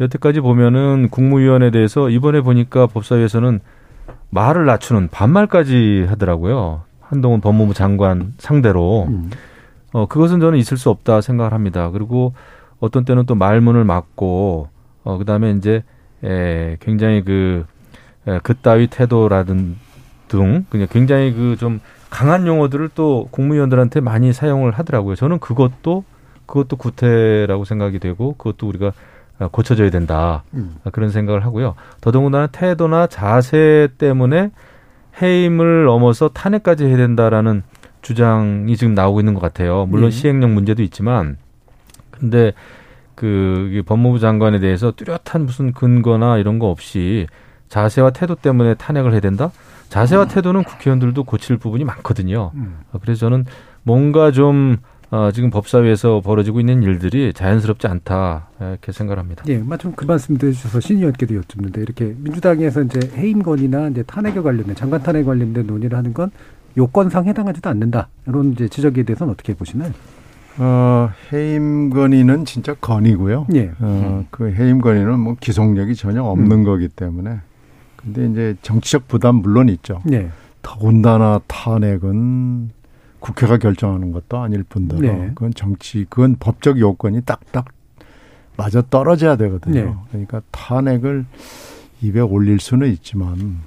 여태까지 0.01 0.41
보면은 0.41 1.09
국무위원에 1.11 1.71
대해서 1.71 2.09
이번에 2.09 2.41
보니까 2.41 2.87
법사위에서는 2.87 3.61
말을 4.31 4.67
낮추는 4.67 5.09
반말까지 5.09 6.07
하더라고요. 6.09 6.83
한동훈 7.01 7.41
법무부 7.41 7.75
장관 7.75 8.35
상대로. 8.39 9.07
음. 9.09 9.31
어, 9.93 10.07
그것은 10.07 10.39
저는 10.41 10.59
있을 10.59 10.77
수 10.77 10.91
없다 10.91 11.21
생각을 11.21 11.53
합니다. 11.53 11.91
그리고 11.91 12.35
어떤 12.79 13.05
때는 13.05 13.27
또 13.27 13.35
말문을 13.35 13.85
막고, 13.85 14.69
어, 15.09 15.17
그 15.17 15.25
다음에 15.25 15.53
이제, 15.53 15.83
에, 16.23 16.77
굉장히 16.81 17.25
그, 17.25 17.65
에, 18.27 18.39
그따위 18.43 18.89
태도라든 18.89 19.77
등, 20.29 20.67
그냥 20.69 20.87
굉장히 20.91 21.33
그 21.33 21.57
좀 21.59 21.81
강한 22.11 22.47
용어들을 22.47 22.91
또 22.95 23.27
국무위원들한테 23.31 24.01
많이 24.01 24.35
사용을 24.35 24.73
하더라고요. 24.73 25.15
저는 25.15 25.39
그것도, 25.39 26.05
그것도 26.45 26.77
구태라고 26.77 27.65
생각이 27.65 27.99
되고, 27.99 28.35
그것도 28.35 28.69
우리가 28.69 28.93
아, 29.39 29.49
고쳐져야 29.51 29.89
된다. 29.89 30.43
음. 30.53 30.77
아, 30.85 30.91
그런 30.91 31.09
생각을 31.11 31.45
하고요. 31.45 31.75
더더군다나 32.03 32.49
태도나 32.49 33.07
자세 33.07 33.89
때문에 33.97 34.51
해임을 35.23 35.85
넘어서 35.85 36.29
탄핵까지 36.29 36.85
해야 36.85 36.97
된다라는 36.99 37.63
주장이 38.03 38.77
지금 38.77 38.95
나오고 38.95 39.21
있는 39.21 39.33
것 39.35 39.41
같아요. 39.41 39.87
물론 39.87 40.11
네. 40.11 40.17
시행령 40.17 40.55
문제도 40.55 40.83
있지만, 40.83 41.39
근데 42.11 42.53
그 43.19 43.83
법무부 43.85 44.21
장관에 44.21 44.61
대해서 44.61 44.93
뚜렷한 44.93 45.45
무슨 45.45 45.73
근거나 45.73 46.39
이런 46.39 46.61
거 46.61 46.69
없이 46.71 47.27
자세와 47.69 48.11
태도 48.11 48.37
때문에 48.37 48.75
탄핵을 48.75 49.11
해야 49.11 49.19
된다? 49.19 49.51
자세와 49.89 50.29
태도는 50.29 50.63
국회의원들도 50.63 51.25
고칠 51.25 51.57
부분이 51.57 51.83
많거든요. 51.83 52.53
음. 52.55 52.79
어, 52.93 52.99
그래서 53.03 53.19
저는 53.19 53.45
뭔가 53.83 54.31
좀 54.31 54.77
어, 55.11 55.33
지금 55.33 55.51
법사위에서 55.51 56.21
벌어지고 56.21 56.61
있는 56.61 56.85
일들이 56.85 57.33
자연스럽지 57.33 57.89
않다 57.89 58.51
이렇게 58.61 58.93
생각합니다. 58.93 59.43
예, 59.49 59.59
마침 59.59 59.93
그 59.97 60.05
말씀도 60.05 60.47
해주셔서 60.47 60.79
신의원께도 60.79 61.35
여쭙는데 61.35 61.81
이렇게 61.81 62.15
민주당에서 62.19 62.83
이제 62.83 63.01
해임건이나 63.17 63.89
이제 63.89 64.05
탄핵에 64.05 64.41
관련된 64.41 64.77
장관 64.77 65.03
탄핵에 65.03 65.25
관련된 65.25 65.67
논의를 65.67 65.99
하는 65.99 66.15
건 66.15 66.31
요건상 66.77 67.27
해당하지도 67.27 67.69
않는다 67.69 68.07
이런 68.29 68.53
이제 68.53 68.69
지적에 68.69 69.03
대해서는 69.03 69.33
어떻게 69.33 69.55
보시나요? 69.55 69.93
어, 70.59 71.11
해임 71.33 71.91
건의는 71.91 72.45
진짜 72.45 72.75
건이고요. 72.75 73.47
예, 73.55 73.73
어, 73.81 74.25
그 74.31 74.53
해임 74.53 74.81
건의는 74.81 75.19
뭐 75.19 75.37
기속력이 75.39 75.95
전혀 75.95 76.23
없는 76.23 76.65
거기 76.65 76.89
때문에. 76.89 77.41
근데 77.97 78.27
이제 78.27 78.57
정치적 78.63 79.09
부담 79.09 79.37
물론 79.37 79.69
있죠. 79.69 80.01
예, 80.11 80.31
더군다나 80.63 81.41
탄핵은 81.47 82.71
국회가 83.21 83.59
결정하는 83.59 84.13
것도 84.13 84.39
아닐 84.39 84.63
뿐더러 84.63 85.01
네. 85.01 85.29
그건 85.35 85.53
정치, 85.55 86.07
그건 86.09 86.37
법적 86.39 86.79
요건이 86.79 87.23
딱딱 87.23 87.67
맞아 88.57 88.83
떨어져야 88.83 89.37
되거든요. 89.37 89.85
네. 89.85 89.95
그러니까 90.11 90.43
탄핵을 90.51 91.25
입에 92.01 92.21
올릴 92.21 92.61
수는 92.61 92.89
있지만 92.93 93.59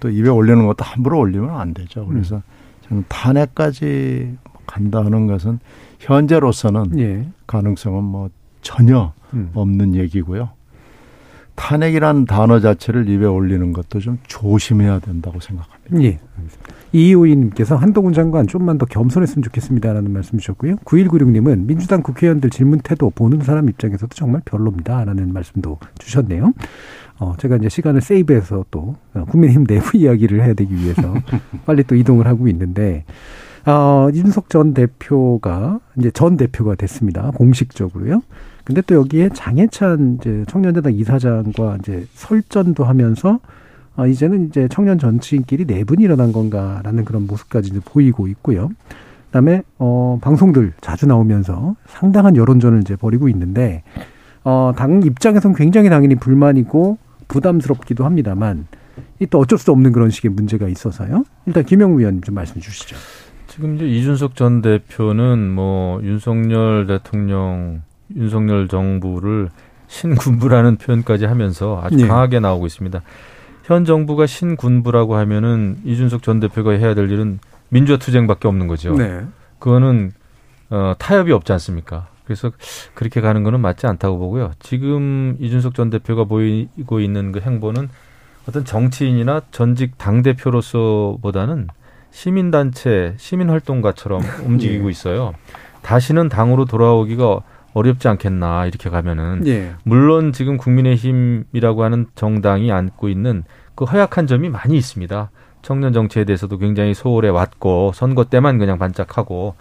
또 0.00 0.10
입에 0.10 0.28
올리는 0.28 0.66
것도 0.66 0.84
함부로 0.84 1.18
올리면 1.18 1.50
안 1.50 1.74
되죠. 1.74 2.06
그래서 2.06 2.36
음. 2.36 2.42
저는 2.88 3.04
탄핵까지 3.08 4.36
간다 4.66 5.04
하는 5.04 5.26
것은 5.26 5.58
현재로서는 5.98 6.98
예, 6.98 7.28
가능성은 7.46 8.04
뭐 8.04 8.30
전혀 8.62 9.12
음. 9.34 9.50
없는 9.54 9.94
얘기고요. 9.94 10.50
탄핵이라는 11.58 12.24
단어 12.26 12.60
자체를 12.60 13.08
입에 13.08 13.26
올리는 13.26 13.72
것도 13.72 13.98
좀 13.98 14.18
조심해야 14.28 15.00
된다고 15.00 15.40
생각합니다. 15.40 16.02
예. 16.04 16.20
이호희님께서 16.92 17.74
한동훈 17.74 18.12
장관 18.12 18.46
좀만 18.46 18.78
더 18.78 18.86
겸손했으면 18.86 19.42
좋겠습니다라는 19.42 20.12
말씀 20.12 20.38
주셨고요. 20.38 20.76
9196님은 20.76 21.66
민주당 21.66 22.02
국회의원들 22.02 22.50
질문 22.50 22.78
태도 22.78 23.10
보는 23.10 23.40
사람 23.40 23.68
입장에서도 23.68 24.14
정말 24.14 24.40
별로입니다라는 24.44 25.32
말씀도 25.32 25.78
주셨네요. 25.98 26.54
어, 27.18 27.34
제가 27.38 27.56
이제 27.56 27.68
시간을 27.68 28.00
세이브해서 28.02 28.66
또 28.70 28.94
어, 29.14 29.24
국민의힘 29.24 29.66
내부 29.66 29.96
이야기를 29.98 30.44
해야 30.44 30.54
되기 30.54 30.74
위해서 30.76 31.14
빨리 31.66 31.82
또 31.82 31.96
이동을 31.96 32.28
하고 32.28 32.46
있는데 32.48 33.04
어, 33.68 34.08
윤석 34.14 34.48
전 34.48 34.72
대표가 34.72 35.78
이제 35.98 36.10
전 36.10 36.38
대표가 36.38 36.74
됐습니다. 36.74 37.30
공식적으로요. 37.34 38.22
근데 38.64 38.80
또 38.82 38.94
여기에 38.94 39.30
장해찬 39.34 40.18
이제 40.20 40.44
청년재단 40.48 40.94
이사장과 40.94 41.76
이제 41.80 42.06
설전도 42.14 42.84
하면서 42.84 43.40
아, 43.96 44.06
이제는 44.06 44.48
이제 44.48 44.68
청년 44.70 44.98
정치인끼리 44.98 45.66
내분이 45.66 46.02
일어난 46.02 46.32
건가라는 46.32 47.04
그런 47.04 47.26
모습까지 47.26 47.70
이제 47.70 47.80
보이고 47.84 48.26
있고요. 48.28 48.70
그다음에 49.26 49.62
어 49.78 50.18
방송들 50.22 50.72
자주 50.80 51.06
나오면서 51.06 51.76
상당한 51.86 52.36
여론전을 52.36 52.80
이제 52.80 52.96
벌이고 52.96 53.28
있는데 53.28 53.82
어당 54.44 55.02
입장에선 55.02 55.52
굉장히 55.54 55.90
당연히 55.90 56.14
불만이고 56.14 56.96
부담스럽기도 57.28 58.06
합니다만 58.06 58.66
이 59.20 59.26
또 59.26 59.38
어쩔 59.40 59.58
수 59.58 59.70
없는 59.72 59.92
그런 59.92 60.10
식의 60.10 60.30
문제가 60.30 60.68
있어서요. 60.68 61.24
일단 61.46 61.64
김영우 61.64 61.98
의원님 61.98 62.22
좀 62.22 62.34
말씀 62.34 62.60
주시죠. 62.60 62.96
지금 63.58 63.74
이제 63.74 63.88
이준석 63.88 64.36
전 64.36 64.62
대표는 64.62 65.50
뭐 65.50 66.00
윤석열 66.04 66.86
대통령, 66.86 67.82
윤석열 68.14 68.68
정부를 68.68 69.48
신군부라는 69.88 70.76
표현까지 70.76 71.24
하면서 71.24 71.80
아주 71.82 71.96
네. 71.96 72.06
강하게 72.06 72.38
나오고 72.38 72.66
있습니다. 72.66 73.02
현 73.64 73.84
정부가 73.84 74.26
신군부라고 74.26 75.16
하면은 75.16 75.78
이준석 75.84 76.22
전 76.22 76.38
대표가 76.38 76.70
해야 76.70 76.94
될 76.94 77.10
일은 77.10 77.40
민주화 77.68 77.98
투쟁밖에 77.98 78.46
없는 78.46 78.68
거죠. 78.68 78.94
네. 78.94 79.24
그거는 79.58 80.12
어, 80.70 80.94
타협이 80.96 81.32
없지 81.32 81.50
않습니까? 81.54 82.06
그래서 82.26 82.52
그렇게 82.94 83.20
가는 83.20 83.42
거는 83.42 83.58
맞지 83.58 83.88
않다고 83.88 84.18
보고요. 84.18 84.52
지금 84.60 85.36
이준석 85.40 85.74
전 85.74 85.90
대표가 85.90 86.22
보이고 86.22 87.00
있는 87.00 87.32
그 87.32 87.40
행보는 87.40 87.88
어떤 88.46 88.64
정치인이나 88.64 89.42
전직 89.50 89.98
당 89.98 90.22
대표로서보다는 90.22 91.66
시민단체, 92.10 93.14
시민활동가처럼 93.16 94.22
움직이고 94.44 94.90
있어요. 94.90 95.34
다시는 95.82 96.28
당으로 96.28 96.64
돌아오기가 96.64 97.40
어렵지 97.74 98.08
않겠나 98.08 98.66
이렇게 98.66 98.90
가면은 98.90 99.46
예. 99.46 99.74
물론 99.84 100.32
지금 100.32 100.56
국민의힘이라고 100.56 101.84
하는 101.84 102.06
정당이 102.14 102.72
안고 102.72 103.08
있는 103.08 103.44
그 103.74 103.84
허약한 103.84 104.26
점이 104.26 104.48
많이 104.48 104.76
있습니다. 104.76 105.30
청년 105.62 105.92
정치에 105.92 106.24
대해서도 106.24 106.58
굉장히 106.58 106.94
소홀해 106.94 107.28
왔고 107.28 107.92
선거 107.94 108.24
때만 108.24 108.58
그냥 108.58 108.78
반짝하고 108.78 109.54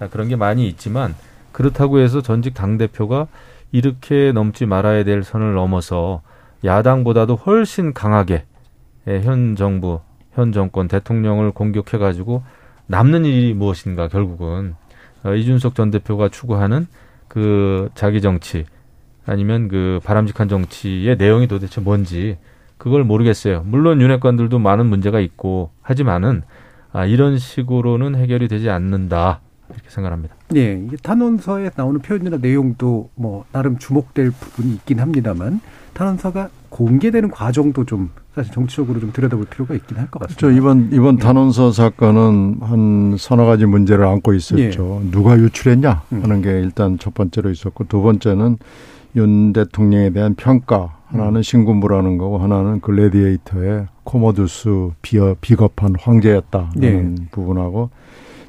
아, 0.00 0.08
그런 0.08 0.28
게 0.28 0.36
많이 0.36 0.68
있지만 0.68 1.14
그렇다고 1.52 1.98
해서 1.98 2.22
전직 2.22 2.54
당 2.54 2.78
대표가 2.78 3.26
이렇게 3.72 4.32
넘지 4.32 4.66
말아야 4.66 5.04
될 5.04 5.22
선을 5.22 5.54
넘어서 5.54 6.22
야당보다도 6.64 7.36
훨씬 7.36 7.92
강하게 7.92 8.44
예, 9.06 9.20
현 9.20 9.56
정부, 9.56 10.00
현 10.32 10.52
정권 10.52 10.88
대통령을 10.88 11.52
공격해 11.52 11.98
가지고 11.98 12.42
남는 12.86 13.24
일이 13.24 13.54
무엇인가 13.54 14.08
결국은 14.08 14.74
어, 15.24 15.34
이준석 15.34 15.74
전 15.74 15.90
대표가 15.90 16.28
추구하는 16.28 16.86
그 17.26 17.90
자기 17.94 18.20
정치 18.20 18.64
아니면 19.26 19.68
그 19.68 20.00
바람직한 20.04 20.48
정치의 20.48 21.16
내용이 21.16 21.48
도대체 21.48 21.80
뭔지 21.80 22.38
그걸 22.78 23.04
모르겠어요. 23.04 23.64
물론 23.66 24.00
윤핵관들도 24.00 24.58
많은 24.58 24.86
문제가 24.86 25.20
있고 25.20 25.70
하지만은 25.82 26.42
아, 26.92 27.04
이런 27.04 27.36
식으로는 27.36 28.14
해결이 28.14 28.48
되지 28.48 28.70
않는다 28.70 29.40
이렇게 29.68 29.90
생각합니다. 29.90 30.34
예, 30.56 30.72
이게 30.72 30.96
탄원서에 30.96 31.70
나오는 31.76 32.00
표현이나 32.00 32.38
내용도 32.38 33.10
뭐 33.14 33.44
나름 33.52 33.76
주목될 33.78 34.30
부분이 34.30 34.72
있긴 34.76 35.00
합니다만 35.00 35.60
탄원서가 35.92 36.48
공개되는 36.70 37.30
과정도 37.30 37.84
좀 37.84 38.10
사실 38.34 38.52
정치적으로 38.52 39.00
좀 39.00 39.12
들여다볼 39.12 39.46
필요가 39.46 39.74
있긴 39.74 39.96
할 39.96 40.08
것 40.10 40.20
같습니다. 40.20 40.40
그렇죠. 40.40 40.56
이번 40.56 40.90
이번 40.92 41.16
탄원서 41.16 41.72
사건은 41.72 42.58
한 42.60 43.16
서너 43.18 43.44
가지 43.46 43.66
문제를 43.66 44.04
안고 44.04 44.34
있었죠. 44.34 45.02
누가 45.10 45.38
유출했냐 45.38 46.02
하는 46.10 46.42
게 46.42 46.50
일단 46.60 46.98
첫 46.98 47.14
번째로 47.14 47.50
있었고 47.50 47.84
두 47.88 48.02
번째는 48.02 48.58
윤 49.16 49.52
대통령에 49.52 50.10
대한 50.10 50.34
평가 50.34 50.96
하나는 51.06 51.42
신군부라는 51.42 52.18
거고 52.18 52.38
하나는 52.38 52.80
글래디에이터의 52.80 53.86
코모두스 54.04 54.90
비어 55.00 55.34
비겁한 55.40 55.94
황제였다는 55.98 56.70
네. 56.76 57.14
부분하고 57.30 57.88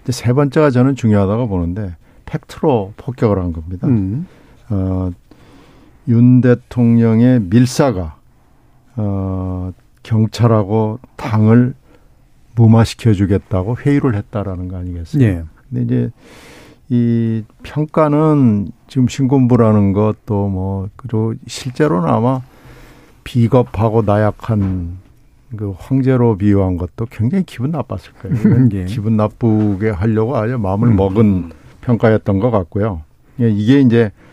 이제 0.04 0.12
세 0.12 0.34
번째가 0.34 0.70
저는 0.70 0.96
중요하다고 0.96 1.48
보는데 1.48 1.96
팩트로 2.26 2.94
폭격을 2.98 3.40
한 3.40 3.54
겁니다. 3.54 3.88
음. 3.88 4.28
어, 4.70 5.10
윤 6.10 6.42
대통령의 6.42 7.40
밀사가 7.40 8.18
어, 8.96 9.72
경찰하고 10.04 11.00
당을 11.16 11.76
무마시켜 12.56 13.14
주겠다고 13.14 13.78
회의를 13.78 14.16
했다라는 14.16 14.68
거 14.68 14.78
아니겠어요? 14.78 15.24
예. 15.24 15.44
근데 15.70 15.84
이제 15.84 16.12
이 16.90 17.44
평가는 17.64 18.72
지금 18.88 19.08
신군부라는 19.08 19.94
것도 19.94 20.50
뭐 20.50 20.90
그리고 20.96 21.36
실제로는 21.48 22.10
아마 22.10 22.42
비겁하고 23.24 24.02
나약한 24.02 24.98
그 25.56 25.74
황제로 25.78 26.38
비유한 26.38 26.78
것도 26.78 27.06
굉장히 27.12 27.44
기분 27.46 27.72
나빴을 27.72 28.14
거예요. 28.20 28.70
예. 28.74 28.86
기분 28.86 29.16
나쁘게 29.16 29.92
하려고 29.92 30.36
아주 30.36 30.58
마음을 30.58 30.90
음. 30.90 30.96
먹은 30.96 31.52
평가였던 31.82 32.40
것 32.40 32.50
같고요. 32.50 33.04
예, 33.40 33.50
이게 33.50 33.80
이제 33.80 34.06
어, 34.06 34.29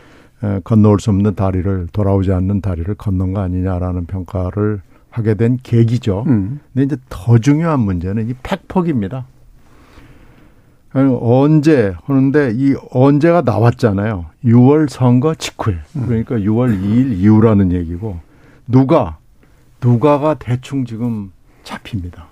건너올 0.64 1.00
수 1.00 1.10
없는 1.10 1.34
다리를 1.34 1.88
돌아오지 1.92 2.32
않는 2.32 2.60
다리를 2.60 2.94
건넌 2.94 3.32
거 3.32 3.40
아니냐라는 3.40 4.06
평가를 4.06 4.80
하게 5.10 5.34
된 5.34 5.58
계기죠. 5.62 6.24
음. 6.26 6.60
근데 6.74 6.84
이제 6.84 7.02
더 7.08 7.38
중요한 7.38 7.80
문제는 7.80 8.28
이 8.28 8.34
팩폭입니다. 8.42 9.26
아니, 10.92 11.18
언제 11.20 11.94
하는데 12.04 12.52
이 12.54 12.74
언제가 12.90 13.42
나왔잖아요. 13.42 14.26
6월 14.44 14.88
선거 14.88 15.34
직후에. 15.34 15.76
그러니까 15.92 16.36
6월 16.36 16.78
2일 16.78 17.18
이후라는 17.18 17.72
얘기고 17.72 18.18
누가 18.66 19.18
누가가 19.82 20.34
대충 20.34 20.84
지금 20.84 21.32
잡힙니다. 21.64 22.26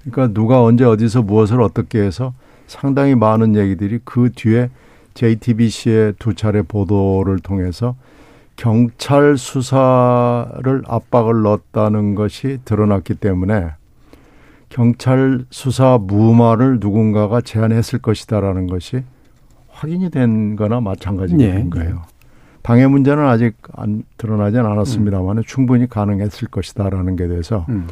그러니까 0.00 0.32
누가 0.34 0.62
언제 0.62 0.84
어디서 0.84 1.22
무엇을 1.22 1.60
어떻게 1.60 2.00
해서 2.00 2.32
상당히 2.66 3.14
많은 3.14 3.56
얘기들이 3.56 4.00
그 4.04 4.30
뒤에 4.34 4.70
JTBC의 5.18 6.14
두 6.20 6.34
차례 6.34 6.62
보도를 6.62 7.40
통해서 7.40 7.96
경찰 8.54 9.36
수사를 9.36 10.82
압박을 10.86 11.42
넣었다는 11.42 12.14
것이 12.14 12.58
드러났기 12.64 13.14
때문에 13.16 13.70
경찰 14.68 15.44
수사 15.50 15.98
무마를 15.98 16.78
누군가가 16.78 17.40
제안했을 17.40 17.98
것이다라는 17.98 18.68
것이 18.68 19.02
확인이 19.68 20.08
된 20.10 20.54
거나 20.54 20.80
마찬가지인 20.80 21.40
예. 21.40 21.66
거예요. 21.68 22.02
당의 22.62 22.88
문제는 22.88 23.24
아직 23.24 23.56
안 23.72 24.04
드러나진 24.18 24.60
않았습니다만 24.60 25.42
충분히 25.46 25.88
가능했을 25.88 26.48
것이다라는 26.48 27.16
게 27.16 27.26
돼서 27.26 27.66
음. 27.70 27.88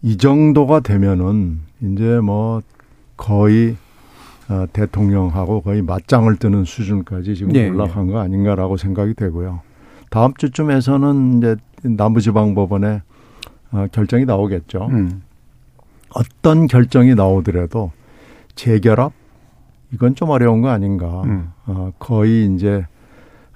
이 0.00 0.16
정도가 0.16 0.80
되면은 0.80 1.60
이제 1.82 2.20
뭐 2.20 2.62
거의 3.16 3.76
어, 4.48 4.66
대통령하고 4.72 5.62
거의 5.62 5.82
맞짱을 5.82 6.36
뜨는 6.36 6.64
수준까지 6.64 7.34
지금 7.34 7.54
예, 7.54 7.68
올라간 7.68 8.08
거 8.08 8.18
아닌가라고 8.18 8.76
생각이 8.76 9.14
되고요. 9.14 9.60
다음 10.10 10.34
주쯤에서는 10.34 11.38
이제 11.38 11.56
남부지방법원에 11.82 13.02
어, 13.72 13.86
결정이 13.90 14.24
나오겠죠. 14.24 14.88
음. 14.90 15.22
어떤 16.10 16.66
결정이 16.66 17.14
나오더라도 17.14 17.90
재결합 18.54 19.12
이건 19.92 20.14
좀 20.14 20.30
어려운 20.30 20.60
거 20.60 20.68
아닌가. 20.68 21.22
음. 21.24 21.50
어, 21.66 21.92
거의 21.98 22.52
이제 22.54 22.86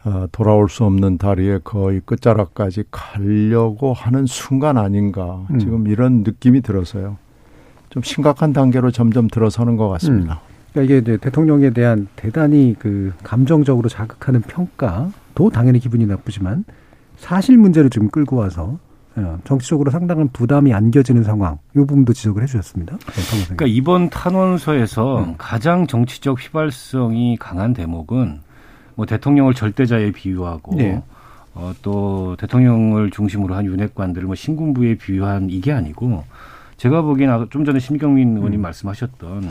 어, 0.05 0.27
돌아올 0.33 0.69
수 0.69 0.85
없는 0.85 1.19
다리에 1.19 1.59
거의 1.63 2.01
끝자락까지 2.01 2.85
가려고 2.91 3.93
하는 3.93 4.27
순간 4.27 4.79
아닌가. 4.79 5.47
음. 5.51 5.59
지금 5.59 5.87
이런 5.87 6.23
느낌이 6.23 6.63
들어서요. 6.63 7.19
좀 7.91 8.03
심각한 8.03 8.53
단계로 8.53 8.91
점점 8.91 9.29
들어서는 9.29 9.77
것 9.77 9.89
같습니다. 9.89 10.41
그러니까 10.73 10.83
이게 10.83 10.99
이제 10.99 11.17
대통령에 11.17 11.71
대한 11.71 12.09
대단히 12.17 12.75
그 12.79 13.13
감정적으로 13.23 13.89
자극하는 13.89 14.43
평가도 14.43 15.51
당연히 15.53 15.79
기분이 15.79 16.07
나쁘지만 16.07 16.65
사실 17.17 17.57
문제를 17.57 17.91
지금 17.91 18.09
끌고 18.11 18.37
와서 18.37 18.79
어, 19.17 19.39
정치적으로 19.45 19.91
상당한 19.91 20.29
부담이 20.29 20.73
안겨지는 20.73 21.25
상황, 21.25 21.59
이 21.75 21.79
부분도 21.79 22.13
지적을 22.13 22.43
해주셨습니다. 22.43 22.99
그러니까 23.45 23.67
이번 23.67 24.11
탄원서에서 24.11 25.25
음. 25.25 25.35
가장 25.37 25.89
정치적 25.89 26.39
휘발성이 26.41 27.37
강한 27.37 27.73
대목은 27.73 28.41
뭐 28.95 29.07
대통령을 29.07 29.55
절대자에 29.55 30.13
비유하고 30.13 30.77
네. 30.77 31.03
어, 31.55 31.73
또 31.83 32.37
대통령을 32.39 33.11
중심으로 33.11 33.55
한 33.55 33.67
윤핵관들을 33.67 34.27
뭐 34.27 34.37
신군부에 34.37 34.95
비유한 34.97 35.51
이게 35.51 35.73
아니고 35.73 36.23
제가 36.77 37.03
보기엔 37.03 37.31
아까 37.31 37.47
좀 37.51 37.65
전에 37.65 37.81
심경민 37.81 38.37
의원님 38.37 38.61
음. 38.61 38.63
말씀하셨던 38.63 39.51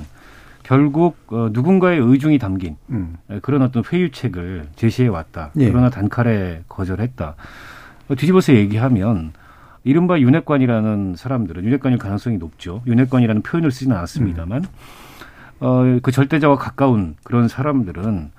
결국 0.67 1.15
어, 1.27 1.47
누군가의 1.53 1.97
의중이 1.97 2.39
담긴 2.39 2.75
음. 2.89 3.15
그런 3.41 3.61
어떤 3.61 3.83
회유책을 3.89 4.67
제시해 4.75 5.07
왔다. 5.07 5.51
예. 5.55 5.69
그러나 5.71 5.89
단칼에 5.89 6.63
거절했다. 6.67 7.35
어, 8.09 8.15
뒤집어서 8.15 8.53
얘기하면 8.53 9.31
이른바 9.85 10.19
윤핵관이라는 10.19 11.15
사람들은 11.15 11.63
윤핵관일 11.63 11.97
가능성이 11.97 12.37
높죠. 12.37 12.81
윤핵관이라는 12.85 13.43
표현을 13.43 13.71
쓰지는 13.71 13.95
않았습니다만 13.95 14.65
어, 15.61 15.99
그 16.03 16.11
절대자와 16.11 16.57
가까운 16.57 17.15
그런 17.23 17.47
사람들은 17.47 18.31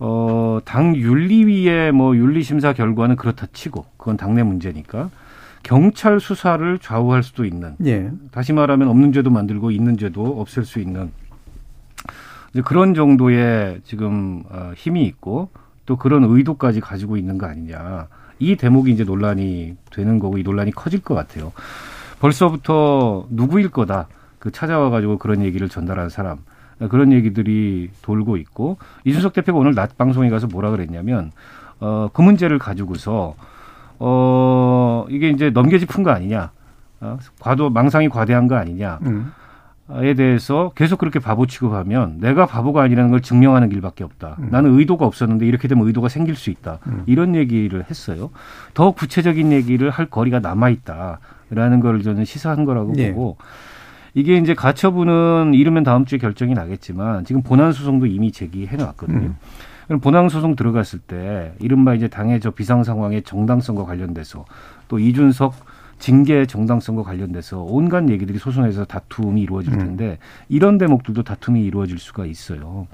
어, 0.00 0.58
당 0.64 0.96
윤리위의 0.96 1.92
뭐 1.92 2.16
윤리심사 2.16 2.72
결과는 2.72 3.14
그렇다 3.14 3.46
치고 3.52 3.86
그건 3.98 4.16
당내 4.16 4.42
문제니까 4.42 5.10
경찰 5.62 6.18
수사를 6.18 6.76
좌우할 6.80 7.22
수도 7.22 7.44
있는 7.44 7.76
예. 7.86 8.10
다시 8.32 8.52
말하면 8.52 8.88
없는 8.88 9.12
죄도 9.12 9.30
만들고 9.30 9.70
있는 9.70 9.96
죄도 9.96 10.40
없앨 10.40 10.64
수 10.64 10.80
있는 10.80 11.12
이제 12.52 12.62
그런 12.62 12.94
정도의 12.94 13.80
지금 13.84 14.42
어, 14.50 14.72
힘이 14.76 15.04
있고 15.06 15.50
또 15.86 15.96
그런 15.96 16.24
의도까지 16.24 16.80
가지고 16.80 17.16
있는 17.16 17.38
거 17.38 17.46
아니냐. 17.46 18.08
이 18.38 18.56
대목이 18.56 18.90
이제 18.90 19.04
논란이 19.04 19.76
되는 19.90 20.18
거고 20.18 20.38
이 20.38 20.42
논란이 20.42 20.72
커질 20.72 21.00
것 21.00 21.14
같아요. 21.14 21.52
벌써부터 22.20 23.26
누구일 23.30 23.70
거다. 23.70 24.08
그 24.38 24.50
찾아와 24.50 24.90
가지고 24.90 25.18
그런 25.18 25.42
얘기를 25.42 25.68
전달한 25.68 26.08
사람. 26.08 26.38
그런 26.90 27.12
얘기들이 27.12 27.90
돌고 28.02 28.36
있고 28.38 28.78
이준석 29.04 29.34
대표가 29.34 29.58
오늘 29.58 29.74
낮 29.74 29.96
방송에 29.96 30.28
가서 30.30 30.48
뭐라 30.48 30.70
그랬냐면 30.70 31.30
어, 31.78 32.08
그 32.12 32.22
문제를 32.22 32.58
가지고서 32.58 33.34
어, 33.98 35.06
이게 35.08 35.30
이제 35.30 35.50
넘겨짚은 35.50 36.02
거 36.02 36.10
아니냐. 36.10 36.50
어, 37.00 37.18
과도 37.40 37.70
망상이 37.70 38.08
과대한 38.08 38.48
거 38.48 38.56
아니냐. 38.56 38.98
음. 39.02 39.32
에 39.94 40.14
대해서 40.14 40.72
계속 40.74 40.98
그렇게 40.98 41.18
바보 41.18 41.46
취급하면 41.46 42.18
내가 42.18 42.46
바보가 42.46 42.82
아니라는 42.82 43.10
걸 43.10 43.20
증명하는 43.20 43.68
길밖에 43.68 44.04
없다. 44.04 44.36
음. 44.38 44.48
나는 44.50 44.78
의도가 44.78 45.04
없었는데 45.04 45.46
이렇게 45.46 45.68
되면 45.68 45.86
의도가 45.86 46.08
생길 46.08 46.34
수 46.34 46.50
있다. 46.50 46.78
음. 46.86 47.02
이런 47.06 47.34
얘기를 47.34 47.84
했어요. 47.88 48.30
더 48.74 48.92
구체적인 48.92 49.52
얘기를 49.52 49.90
할 49.90 50.06
거리가 50.06 50.40
남아 50.40 50.70
있다라는 50.70 51.80
걸 51.80 52.02
저는 52.02 52.24
시사한 52.24 52.64
거라고 52.64 52.94
네. 52.94 53.12
보고 53.12 53.36
이게 54.14 54.36
이제 54.36 54.54
가처분은 54.54 55.52
이르면 55.54 55.84
다음 55.84 56.04
주에 56.04 56.18
결정이 56.18 56.54
나겠지만 56.54 57.24
지금 57.24 57.42
본안 57.42 57.72
소송도 57.72 58.06
이미 58.06 58.32
제기해 58.32 58.76
놨거든요. 58.76 59.18
음. 59.18 59.36
그럼 59.86 60.00
본안 60.00 60.28
소송 60.28 60.56
들어갔을 60.56 61.00
때 61.00 61.52
이른바 61.58 61.94
이제 61.94 62.08
당의 62.08 62.40
저 62.40 62.50
비상 62.50 62.84
상황의 62.84 63.22
정당성과 63.22 63.84
관련돼서 63.84 64.44
또 64.88 64.98
이준석 64.98 65.54
징계 66.02 66.46
정당성과 66.46 67.04
관련돼서 67.04 67.62
온갖 67.62 68.08
얘기들이 68.08 68.36
소송에서 68.38 68.84
다툼이 68.84 69.40
이루어질 69.40 69.74
음. 69.74 69.78
텐데 69.78 70.18
이런 70.48 70.76
대목들도 70.76 71.22
다툼이 71.22 71.64
이루어질 71.64 71.98
수가 71.98 72.26
있어요. 72.26 72.88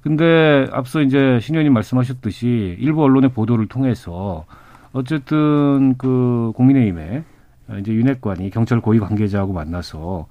근데 0.00 0.66
앞서 0.72 1.02
이제 1.02 1.38
신 1.42 1.54
의원님 1.54 1.74
말씀하셨듯이 1.74 2.78
일부 2.80 3.02
언론의 3.02 3.30
보도를 3.32 3.66
통해서 3.66 4.46
어쨌든 4.94 5.96
그 5.98 6.52
국민의힘에 6.56 7.24
이제 7.80 7.92
윤핵관이 7.92 8.48
경찰 8.48 8.80
고위 8.80 8.98
관계자하고 9.00 9.52
만나서 9.52 10.26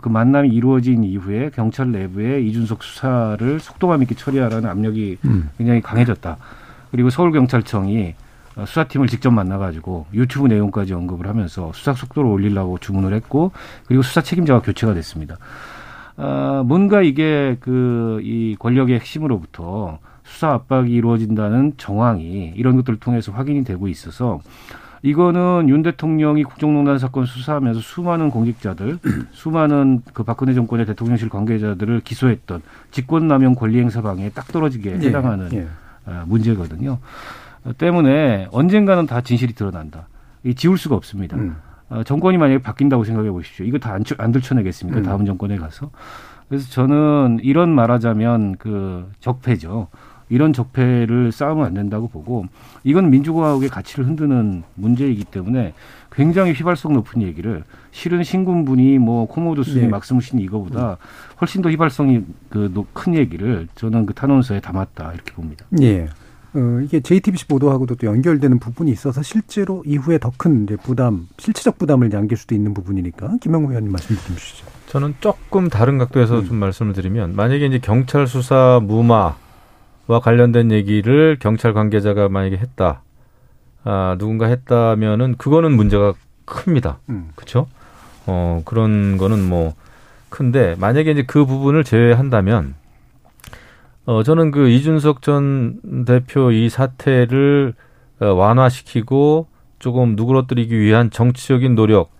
그 0.00 0.08
만남이 0.08 0.48
이루어진 0.48 1.04
이후에 1.04 1.50
경찰 1.54 1.92
내부에 1.92 2.40
이준석 2.40 2.82
수사를 2.82 3.60
속도감 3.60 4.00
있게 4.02 4.14
처리하라는 4.14 4.68
압력이 4.68 5.18
음. 5.26 5.50
굉장히 5.58 5.82
강해졌다. 5.82 6.38
그리고 6.90 7.10
서울경찰청이 7.10 8.08
어, 8.08 8.23
수사팀을 8.56 9.08
직접 9.08 9.30
만나가지고 9.30 10.06
유튜브 10.14 10.46
내용까지 10.46 10.94
언급을 10.94 11.26
하면서 11.26 11.72
수사 11.74 11.92
속도를 11.92 12.30
올리려고 12.30 12.78
주문을 12.78 13.14
했고 13.14 13.52
그리고 13.86 14.02
수사 14.02 14.20
책임자가 14.20 14.60
교체가 14.60 14.94
됐습니다. 14.94 15.36
아, 16.16 16.62
뭔가 16.64 17.02
이게 17.02 17.56
그 17.60 18.04
이 18.22 18.56
권력의 18.58 18.96
핵심으로부터 18.96 19.98
수사 20.22 20.52
압박이 20.52 20.90
이루어진다는 20.92 21.74
정황이 21.76 22.52
이런 22.56 22.76
것들을 22.76 22.98
통해서 22.98 23.32
확인이 23.32 23.64
되고 23.64 23.88
있어서 23.88 24.40
이거는 25.02 25.68
윤 25.68 25.82
대통령이 25.82 26.44
국정농단 26.44 26.98
사건 26.98 27.26
수사하면서 27.26 27.80
수많은 27.80 28.30
공직자들, 28.30 28.98
수많은 29.32 30.00
그 30.14 30.22
박근혜 30.22 30.54
정권의 30.54 30.86
대통령실 30.86 31.28
관계자들을 31.28 32.00
기소했던 32.00 32.62
직권남용 32.90 33.54
권리행사 33.54 34.00
방해에 34.00 34.30
딱 34.30 34.48
떨어지게 34.48 34.98
예, 35.02 35.06
해당하는 35.06 35.52
예. 35.52 35.66
어, 36.06 36.24
문제거든요. 36.26 36.98
어, 37.64 37.72
때문에 37.76 38.48
언젠가는 38.52 39.06
다 39.06 39.20
진실이 39.20 39.54
드러난다. 39.54 40.08
이 40.42 40.54
지울 40.54 40.76
수가 40.78 40.96
없습니다. 40.96 41.36
음. 41.36 41.56
어, 41.88 42.02
정권이 42.02 42.38
만약에 42.38 42.58
바뀐다고 42.62 43.04
생각해 43.04 43.30
보십시오. 43.30 43.64
이거 43.66 43.78
다 43.78 43.92
안, 43.94 44.04
안 44.18 44.32
들춰내겠습니까? 44.32 45.00
음. 45.00 45.04
다음 45.04 45.24
정권에 45.24 45.56
가서. 45.56 45.90
그래서 46.48 46.70
저는 46.70 47.38
이런 47.42 47.70
말하자면 47.74 48.56
그 48.58 49.10
적폐죠. 49.20 49.88
이런 50.30 50.52
적폐를 50.54 51.32
쌓으면 51.32 51.66
안 51.66 51.74
된다고 51.74 52.08
보고 52.08 52.46
이건 52.82 53.10
민주공화국의 53.10 53.68
가치를 53.68 54.06
흔드는 54.06 54.62
문제이기 54.74 55.24
때문에 55.24 55.74
굉장히 56.10 56.52
휘발성 56.54 56.94
높은 56.94 57.20
얘기를 57.20 57.62
실은 57.90 58.22
신군분이 58.24 58.98
뭐 58.98 59.26
코모도 59.26 59.62
순이 59.62 59.82
네. 59.82 59.88
막스무신 59.88 60.38
이거보다 60.38 60.96
훨씬 61.40 61.60
더 61.60 61.70
휘발성이 61.70 62.22
그 62.48 62.84
큰 62.94 63.14
얘기를 63.14 63.68
저는 63.74 64.06
그 64.06 64.14
탄원서에 64.14 64.60
담았다 64.60 65.12
이렇게 65.12 65.32
봅니다. 65.32 65.66
예. 65.82 66.08
어, 66.54 66.80
이게 66.84 67.00
JTBC 67.00 67.48
보도하고도 67.48 67.96
또 67.96 68.06
연결되는 68.06 68.58
부분이 68.60 68.90
있어서 68.92 69.22
실제로 69.22 69.82
이후에 69.86 70.18
더 70.18 70.30
큰 70.36 70.66
부담, 70.82 71.26
실체적 71.38 71.78
부담을 71.78 72.14
안길 72.14 72.36
수도 72.36 72.54
있는 72.54 72.74
부분이니까 72.74 73.36
김영우 73.40 73.68
의원님 73.68 73.92
말씀 73.92 74.16
좀 74.16 74.36
주시죠. 74.36 74.66
저는 74.86 75.14
조금 75.20 75.68
다른 75.68 75.98
각도에서 75.98 76.40
음. 76.40 76.44
좀 76.44 76.56
말씀을 76.58 76.92
드리면 76.92 77.34
만약에 77.34 77.66
이제 77.66 77.78
경찰 77.78 78.26
수사 78.26 78.80
무마와 78.82 79.34
관련된 80.22 80.70
얘기를 80.70 81.36
경찰 81.40 81.72
관계자가 81.72 82.28
만약에 82.28 82.56
했다, 82.56 83.02
아 83.82 84.16
누군가 84.18 84.46
했다면은 84.46 85.36
그거는 85.36 85.72
문제가 85.72 86.14
큽니다. 86.44 86.98
음. 87.08 87.30
그렇죠? 87.34 87.66
어 88.26 88.62
그런 88.64 89.16
거는 89.16 89.42
뭐 89.48 89.74
큰데 90.28 90.76
만약에 90.78 91.10
이제 91.10 91.24
그 91.26 91.44
부분을 91.46 91.84
제외한다면 91.84 92.74
어 94.06 94.22
저는 94.22 94.50
그 94.50 94.68
이준석 94.68 95.22
전 95.22 95.80
대표 96.06 96.50
이 96.50 96.68
사태를 96.68 97.74
어, 98.20 98.26
완화시키고 98.26 99.46
조금 99.78 100.14
누그러뜨리기 100.16 100.78
위한 100.78 101.10
정치적인 101.10 101.74
노력, 101.74 102.10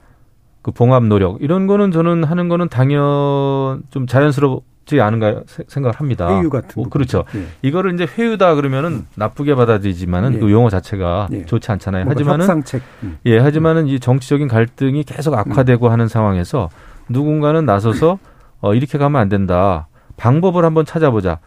그 0.62 0.70
봉합 0.70 1.04
노력 1.04 1.42
이런 1.42 1.66
거는 1.66 1.90
저는 1.92 2.24
하는 2.24 2.48
거는 2.48 2.68
당연 2.68 3.82
좀 3.90 4.06
자연스럽지 4.06 5.00
않은가 5.00 5.42
세- 5.46 5.64
생각을 5.68 5.98
합니다. 6.00 6.28
회유 6.40 6.48
같은 6.50 6.68
뭐 6.76 6.84
부분. 6.84 6.90
그렇죠. 6.90 7.24
예. 7.36 7.46
이거를 7.62 7.92
이제 7.94 8.06
회유다 8.06 8.54
그러면은 8.54 9.04
나쁘게 9.16 9.54
받아들이지만은 9.54 10.34
예. 10.34 10.38
그 10.38 10.50
용어 10.50 10.70
자체가 10.70 11.28
예. 11.32 11.44
좋지 11.44 11.70
않잖아요. 11.72 12.06
하지만은 12.08 12.40
협상책. 12.46 12.82
음. 13.02 13.18
예, 13.26 13.38
하지만은 13.38 13.86
이 13.88 14.00
정치적인 14.00 14.48
갈등이 14.48 15.04
계속 15.04 15.34
악화되고 15.34 15.88
하는 15.90 16.08
상황에서 16.08 16.70
누군가는 17.10 17.64
나서서 17.64 18.18
어, 18.60 18.74
이렇게 18.74 18.96
가면 18.98 19.20
안 19.20 19.28
된다. 19.28 19.86
방법을 20.16 20.64
한번 20.64 20.84
찾아보자. 20.86 21.38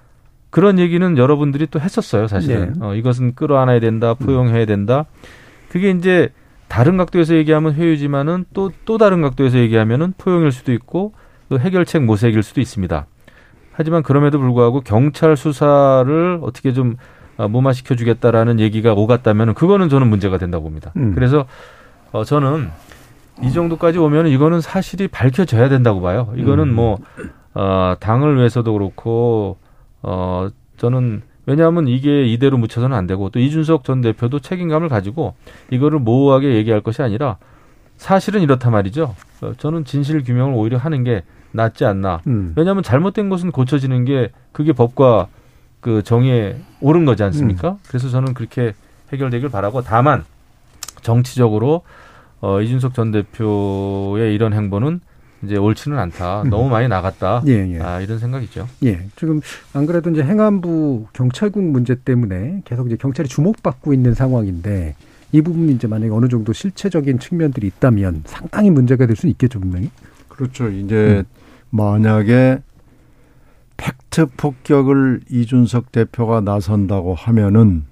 그런 0.57 0.79
얘기는 0.79 1.19
여러분들이 1.19 1.67
또 1.67 1.79
했었어요, 1.79 2.25
사실은. 2.25 2.73
네. 2.73 2.79
어, 2.83 2.95
이것은 2.95 3.35
끌어안아야 3.35 3.79
된다, 3.79 4.15
포용해야 4.15 4.65
된다. 4.65 5.05
그게 5.69 5.91
이제 5.91 6.29
다른 6.67 6.97
각도에서 6.97 7.35
얘기하면 7.35 7.75
회유지만은 7.75 8.45
또, 8.55 8.71
또 8.83 8.97
다른 8.97 9.21
각도에서 9.21 9.59
얘기하면은 9.59 10.15
포용일 10.17 10.51
수도 10.51 10.73
있고 10.73 11.13
또 11.49 11.59
해결책 11.59 12.05
모색일 12.05 12.41
수도 12.41 12.59
있습니다. 12.59 13.05
하지만 13.71 14.01
그럼에도 14.01 14.39
불구하고 14.39 14.81
경찰 14.81 15.37
수사를 15.37 16.39
어떻게 16.41 16.73
좀 16.73 16.95
어, 17.37 17.47
무마시켜 17.47 17.93
주겠다라는 17.93 18.59
얘기가 18.59 18.93
오갔다면 18.93 19.53
그거는 19.53 19.89
저는 19.89 20.07
문제가 20.07 20.39
된다고 20.39 20.63
봅니다. 20.63 20.91
음. 20.97 21.13
그래서 21.13 21.45
어, 22.11 22.23
저는 22.23 22.69
이 23.43 23.51
정도까지 23.51 23.99
오면 23.99 24.25
이거는 24.29 24.61
사실이 24.61 25.09
밝혀져야 25.09 25.69
된다고 25.69 26.01
봐요. 26.01 26.33
이거는 26.35 26.69
음. 26.69 26.73
뭐 26.73 26.97
어, 27.53 27.93
당을 27.99 28.37
위해서도 28.37 28.73
그렇고 28.73 29.59
어, 30.09 30.47
저는 30.77 31.21
왜냐하면 31.45 31.89
이게 31.89 32.25
이대로 32.25 32.57
묻혀서는 32.57 32.95
안 32.95 33.07
되고 33.07 33.29
또 33.29 33.39
이준석 33.39 33.83
전 33.83 33.99
대표도 33.99 34.39
책임감을 34.39 34.87
가지고 34.87 35.35
이거를 35.69 35.99
모호하게 35.99 36.55
얘기할 36.55 36.79
것이 36.79 37.01
아니라 37.01 37.37
사실은 37.97 38.41
이렇단 38.41 38.71
말이죠. 38.71 39.15
어, 39.41 39.51
저는 39.57 39.83
진실 39.83 40.23
규명을 40.23 40.53
오히려 40.53 40.77
하는 40.77 41.03
게 41.03 41.23
낫지 41.51 41.83
않나. 41.83 42.21
음. 42.27 42.53
왜냐하면 42.55 42.83
잘못된 42.83 43.27
것은 43.27 43.51
고쳐지는 43.51 44.05
게 44.05 44.31
그게 44.53 44.71
법과 44.71 45.27
그 45.81 46.03
정의에 46.03 46.57
옳은 46.79 47.03
거지 47.03 47.23
않습니까? 47.23 47.77
그래서 47.87 48.07
저는 48.09 48.33
그렇게 48.33 48.73
해결되길 49.11 49.49
바라고 49.49 49.81
다만 49.81 50.23
정치적으로 51.01 51.81
어, 52.39 52.61
이준석 52.61 52.93
전 52.93 53.11
대표의 53.11 54.33
이런 54.33 54.53
행보는 54.53 55.01
이제 55.43 55.57
옳지는 55.57 55.97
않다. 55.99 56.43
너무 56.49 56.69
많이 56.69 56.87
나갔다. 56.87 57.43
예, 57.47 57.75
예. 57.75 57.79
아, 57.79 58.01
이런 58.01 58.19
생각이죠. 58.19 58.67
예. 58.83 59.07
지금 59.15 59.41
안 59.73 59.85
그래도 59.85 60.09
이제 60.09 60.23
행안부 60.23 61.07
경찰국 61.13 61.63
문제 61.63 61.95
때문에 61.95 62.61
계속 62.65 62.87
이제 62.87 62.95
경찰이 62.95 63.29
주목받고 63.29 63.93
있는 63.93 64.13
상황인데 64.13 64.95
이 65.31 65.41
부분이 65.41 65.73
이제 65.73 65.87
만약에 65.87 66.11
어느 66.11 66.27
정도 66.27 66.53
실체적인 66.53 67.19
측면들이 67.19 67.67
있다면 67.67 68.23
상당히 68.25 68.69
문제가 68.69 69.05
될 69.05 69.15
수는 69.15 69.31
있겠죠, 69.31 69.59
분명히. 69.59 69.91
그렇죠. 70.27 70.69
이제 70.69 71.23
만약에 71.69 72.59
팩트 73.75 74.27
폭격을 74.37 75.21
이준석 75.29 75.91
대표가 75.91 76.41
나선다고 76.41 77.13
하면은 77.13 77.83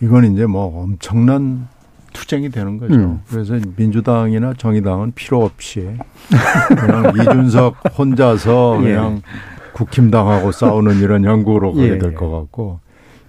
이건 0.00 0.32
이제 0.32 0.46
뭐 0.46 0.82
엄청난 0.82 1.68
투쟁이 2.16 2.48
되는 2.48 2.78
거죠. 2.78 2.94
음. 2.94 3.20
그래서 3.28 3.58
민주당이나 3.76 4.54
정의당은 4.54 5.12
필요 5.14 5.44
없이 5.44 5.86
그냥 6.68 7.12
이준석 7.20 7.98
혼자서 7.98 8.78
예. 8.80 8.84
그냥 8.84 9.22
국힘당하고 9.74 10.50
싸우는 10.50 11.00
이런 11.00 11.26
형국으로 11.26 11.74
가게 11.74 11.90
예. 11.90 11.98
될것 11.98 12.32
같고 12.32 12.80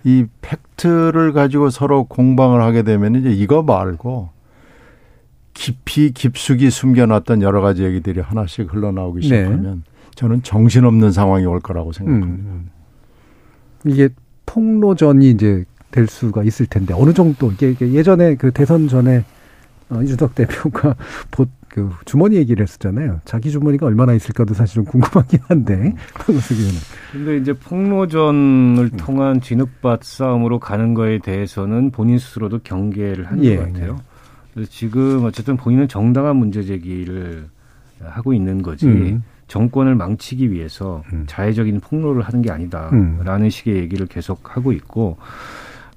이 0.06 0.26
팩트를 0.42 1.34
가지고 1.34 1.70
서로 1.70 2.06
공방을 2.06 2.62
하게 2.62 2.84
되면 2.84 3.16
이제 3.16 3.30
이거 3.30 3.62
말고 3.62 4.30
깊이 5.54 6.12
깊숙이 6.12 6.70
숨겨놨던 6.70 7.42
여러 7.42 7.60
가지 7.60 7.84
얘기들이 7.84 8.22
하나씩 8.22 8.74
흘러나오기 8.74 9.20
네. 9.22 9.44
시작하면 9.44 9.84
저는 10.16 10.44
정신없는 10.44 11.12
상황이 11.12 11.46
올 11.46 11.60
거라고 11.60 11.92
생각합니다. 11.92 12.50
음. 12.50 12.70
이게 13.86 14.10
폭로전이 14.46 15.30
이제 15.30 15.66
될 15.98 16.06
수가 16.06 16.44
있을 16.44 16.68
텐데 16.68 16.94
어느 16.94 17.12
정도 17.12 17.52
이게, 17.52 17.76
예전에 17.80 18.36
그 18.36 18.52
대선 18.52 18.88
전에 18.88 19.26
어, 19.90 20.00
이준석 20.04 20.36
대표가 20.36 20.96
보, 21.32 21.48
그 21.70 21.90
주머니 22.06 22.36
얘기를 22.36 22.62
했었잖아요. 22.62 23.22
자기 23.26 23.50
주머니가 23.50 23.88
얼마나 23.88 24.14
있을까도 24.14 24.54
사실 24.54 24.76
좀 24.76 24.86
궁금하긴 24.86 25.40
한데 25.48 25.74
의원은. 26.28 26.80
근데 27.12 27.38
이제 27.38 27.54
폭로전을 27.54 28.92
음. 28.94 28.98
통한 28.98 29.42
진흙밭 29.42 30.04
싸움으로 30.04 30.60
가는 30.60 30.94
거에 30.94 31.18
대해서는 31.18 31.90
본인 31.90 32.20
스스로도 32.20 32.60
경계를 32.64 33.26
하는 33.26 33.44
예, 33.44 33.56
것 33.56 33.74
같아요. 33.74 34.00
그래서 34.54 34.70
지금 34.70 35.24
어쨌든 35.24 35.58
본인은 35.58 35.88
정당한 35.88 36.36
문제 36.36 36.62
제기를 36.64 37.48
하고 38.04 38.34
있는 38.34 38.62
거지 38.62 38.86
음. 38.86 39.24
정권을 39.48 39.96
망치기 39.96 40.52
위해서 40.52 41.04
음. 41.12 41.24
자해적인 41.26 41.80
폭로를 41.80 42.22
하는 42.22 42.42
게 42.44 42.50
음. 42.50 42.54
아니다라는 42.54 43.50
식의 43.50 43.78
얘기를 43.78 44.06
계속 44.06 44.56
하고 44.56 44.72
있고 44.74 45.18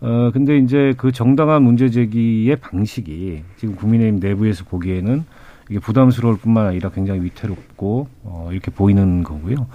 어 0.01 0.31
근데 0.33 0.57
이제 0.59 0.95
그 0.97 1.13
정당한 1.13 1.63
문제 1.63 1.91
제기의 1.91 2.57
방식이 2.57 3.43
지금 3.57 3.77
국민의힘 3.77 4.19
내부에서 4.21 4.65
보기에는 4.65 5.25
이게 5.69 5.79
부담스러울 5.79 6.39
뿐만 6.39 6.67
아니라 6.67 6.91
굉장히 6.91 7.23
위태롭고 7.23 8.09
어 8.25 8.49
이렇게 8.51 8.71
보이는 8.71 9.23
거고요. 9.23 9.67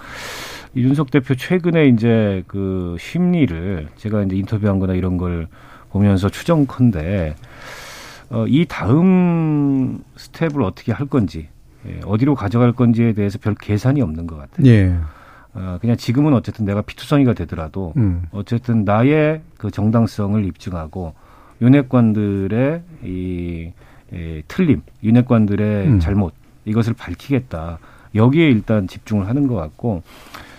이준석 0.74 1.12
대표 1.12 1.36
최근에 1.36 1.88
이제 1.88 2.44
그 2.48 2.98
심리를 3.00 3.88
제가 3.96 4.24
이제 4.24 4.36
인터뷰한 4.36 4.80
거나 4.80 4.94
이런 4.94 5.18
걸 5.18 5.48
보면서 5.90 6.28
추정컨대 6.30 7.36
어, 8.30 8.46
이 8.48 8.66
다음 8.68 10.00
스텝을 10.18 10.62
어떻게 10.64 10.92
할 10.92 11.08
건지 11.08 11.48
예, 11.88 12.02
어디로 12.04 12.36
가져갈 12.36 12.74
건지에 12.74 13.14
대해서 13.14 13.38
별 13.38 13.56
계산이 13.56 14.02
없는 14.02 14.28
것 14.28 14.38
같아요. 14.38 14.68
예. 14.68 14.96
어, 15.56 15.78
그냥 15.80 15.96
지금은 15.96 16.34
어쨌든 16.34 16.66
내가 16.66 16.82
피투성이가 16.82 17.34
되더라도 17.34 17.94
음. 17.98 18.24
어쨌든 18.32 18.84
나의 18.84 19.42
그 19.58 19.72
정당성을 19.72 20.44
입증하고 20.46 21.14
윤핵관들의 21.62 22.82
이, 23.04 23.72
이 24.14 24.44
틀림, 24.48 24.82
윤핵관들의 25.04 25.88
음. 25.88 26.00
잘못 26.00 26.34
이것을 26.66 26.94
밝히겠다. 26.94 27.80
여기에 28.16 28.50
일단 28.50 28.88
집중을 28.88 29.28
하는 29.28 29.48
것 29.48 29.56
같고 29.56 30.04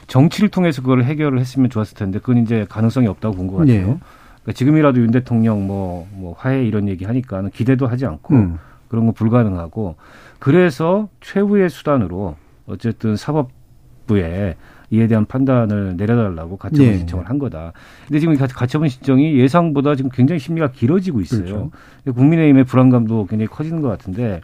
정치를 0.06 0.48
통해서 0.50 0.82
그걸 0.82 1.04
해결을 1.04 1.40
했으면 1.40 1.68
좋았을 1.68 1.96
텐데 1.96 2.18
그건 2.18 2.38
이제 2.38 2.64
가능성이 2.68 3.06
없다고 3.08 3.36
본 3.36 3.46
것 3.48 3.56
같아요. 3.58 3.74
예. 3.74 3.82
그러니까 3.82 4.52
지금이라도 4.54 5.00
윤 5.00 5.10
대통령 5.10 5.66
뭐, 5.66 6.06
뭐 6.12 6.34
화해 6.38 6.64
이런 6.64 6.88
얘기 6.88 7.04
하니까는 7.04 7.50
기대도 7.50 7.86
하지 7.86 8.06
않고 8.06 8.34
음. 8.34 8.58
그런 8.88 9.06
거 9.06 9.12
불가능하고 9.12 9.96
그래서 10.38 11.08
최후의 11.20 11.68
수단으로 11.70 12.36
어쨌든 12.66 13.16
사법부에 13.16 14.54
이에 14.90 15.06
대한 15.06 15.26
판단을 15.26 15.96
내려달라고 15.96 16.56
가처분 16.56 16.86
예. 16.86 16.98
신청을 16.98 17.28
한 17.28 17.38
거다. 17.38 17.72
근데 18.06 18.20
지금 18.20 18.36
가처분 18.36 18.88
신청이 18.88 19.36
예상보다 19.38 19.94
지금 19.96 20.10
굉장히 20.10 20.38
심리가 20.38 20.70
길어지고 20.70 21.20
있어요. 21.20 21.44
그렇죠. 21.44 21.70
국민의힘의 22.14 22.64
불안감도 22.64 23.26
굉장히 23.26 23.48
커지는 23.48 23.82
것 23.82 23.88
같은데 23.88 24.40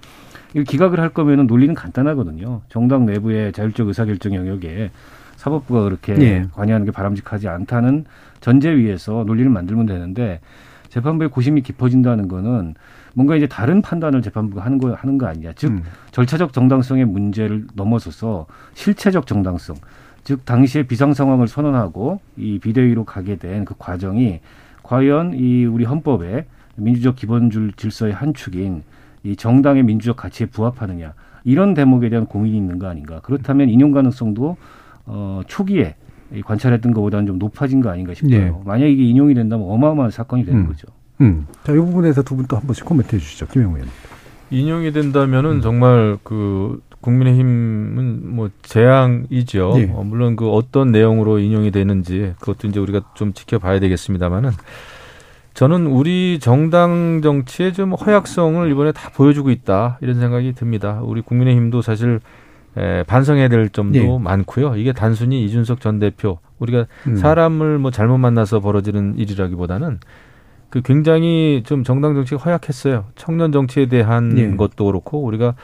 이 0.55 0.65
기각을 0.65 1.01
할 1.01 1.11
거면은 1.11 1.47
논리는 1.47 1.75
간단하거든요. 1.75 2.63
정당 2.69 3.07
내부의 3.07 3.53
자율적 3.53 3.89
의사결정 3.89 4.35
영역에 4.35 4.91
사법부가 5.37 5.83
그렇게 5.83 6.17
예. 6.21 6.47
관여하는 6.53 6.87
게 6.87 6.93
바람직하지 6.93 7.49
않다는 7.49 8.05
전제 8.41 8.71
위에서 8.71 9.25
논리를 9.27 9.51
만들면 9.51 9.87
되는데 9.87 10.41
재판부의 10.89 11.31
고심이 11.31 11.63
깊어진다는 11.63 12.29
거는 12.29 12.75
뭔가 13.15 13.35
이제 13.35 13.47
다른 13.47 13.81
판단을 13.81 14.23
재판부가 14.23 14.65
하는 14.65 14.79
거 14.79 14.93
하는 14.93 15.19
거 15.19 15.27
아니냐. 15.27 15.53
즉 15.57 15.71
음. 15.71 15.83
절차적 16.11 16.53
정당성의 16.53 17.07
문제를 17.07 17.67
넘어서서 17.75 18.47
실체적 18.75 19.27
정당성, 19.27 19.77
즉 20.25 20.45
당시에 20.45 20.85
비상 20.85 21.15
상황을 21.15 21.49
선언하고 21.49 22.21
이 22.37 22.59
비대위로 22.59 23.05
가게 23.05 23.37
된 23.37 23.65
그 23.65 23.75
과정이 23.79 24.41
과연 24.83 25.35
이 25.35 25.65
우리 25.65 25.85
헌법에 25.85 26.47
민주적 26.77 27.17
기본줄 27.17 27.73
질서의 27.77 28.13
한 28.13 28.35
축인 28.35 28.83
이 29.25 29.37
정당의 29.37 29.83
민주적 29.85 30.17
가치에 30.17 30.47
부합하느냐 30.47 31.15
이런 31.45 31.75
대목에 31.75 32.09
대한 32.09 32.27
고민이 32.27 32.57
있는 32.57 32.79
거 32.79 32.87
아닌가. 32.89 33.21
그렇다면 33.21 33.69
인용 33.69 33.91
가능성도 33.93 34.57
어 35.07 35.43
초기에 35.47 35.97
이 36.35 36.41
관찰했던 36.41 36.93
것보다는 36.93 37.27
좀 37.27 37.39
높아진 37.39 37.81
거 37.81 37.91
아닌가 37.91 38.15
싶어요. 38.15 38.31
네. 38.31 38.53
만약 38.65 38.87
이게 38.87 39.03
인용이 39.05 39.35
된다면 39.35 39.67
어마어마한 39.69 40.11
사건이 40.11 40.45
되는 40.45 40.61
음. 40.61 40.67
거죠. 40.69 40.87
음. 41.21 41.47
자, 41.65 41.73
이 41.73 41.77
부분에서 41.77 42.23
두 42.23 42.37
분 42.37 42.47
또 42.47 42.57
한 42.57 42.67
번씩 42.67 42.85
코멘트해 42.85 43.19
주시죠. 43.21 43.47
김영우 43.49 43.75
의원. 43.77 43.89
인용이 44.51 44.93
된다면은 44.93 45.61
정말 45.61 46.19
그 46.23 46.81
국민의힘은 47.03 48.35
뭐 48.35 48.51
재앙이죠. 48.63 49.75
예. 49.77 49.91
어, 49.93 50.03
물론 50.03 50.37
그 50.37 50.49
어떤 50.51 50.91
내용으로 50.91 51.39
인용이 51.39 51.71
되는지 51.71 52.35
그것도 52.41 52.69
이제 52.69 52.81
우리가 52.81 53.03
좀 53.15 53.35
지켜봐야 53.35 53.81
되겠습니다만은 53.81 54.51
저는 55.55 55.87
우리 55.87 56.39
정당 56.41 57.21
정치의 57.23 57.75
좀 57.75 57.93
허약성을 57.93 58.71
이번에 58.71 58.93
다 58.93 59.11
보여주고 59.11 59.51
있다 59.51 59.99
이런 60.01 60.19
생각이 60.19 60.55
듭니다. 60.55 61.01
우리 61.03 61.21
국민의힘도 61.21 61.83
사실 61.83 62.21
에, 62.77 63.03
반성해야 63.03 63.49
될 63.49 63.69
점도 63.69 63.99
예. 63.99 64.19
많고요. 64.19 64.77
이게 64.77 64.93
단순히 64.93 65.45
이준석 65.45 65.81
전 65.81 65.99
대표 65.99 66.39
우리가 66.59 66.87
음. 67.07 67.17
사람을 67.17 67.79
뭐 67.79 67.91
잘못 67.91 68.17
만나서 68.17 68.61
벌어지는 68.61 69.19
일이라기보다는 69.19 69.99
그 70.71 70.81
굉장히 70.81 71.63
좀 71.67 71.85
정당 71.85 72.15
정치가 72.15 72.41
허약했어요. 72.41 73.05
청년 73.15 73.53
정치에 73.53 73.87
대한 73.87 74.39
예. 74.39 74.57
것도 74.57 74.87
그렇고 74.87 75.23
우리가 75.23 75.55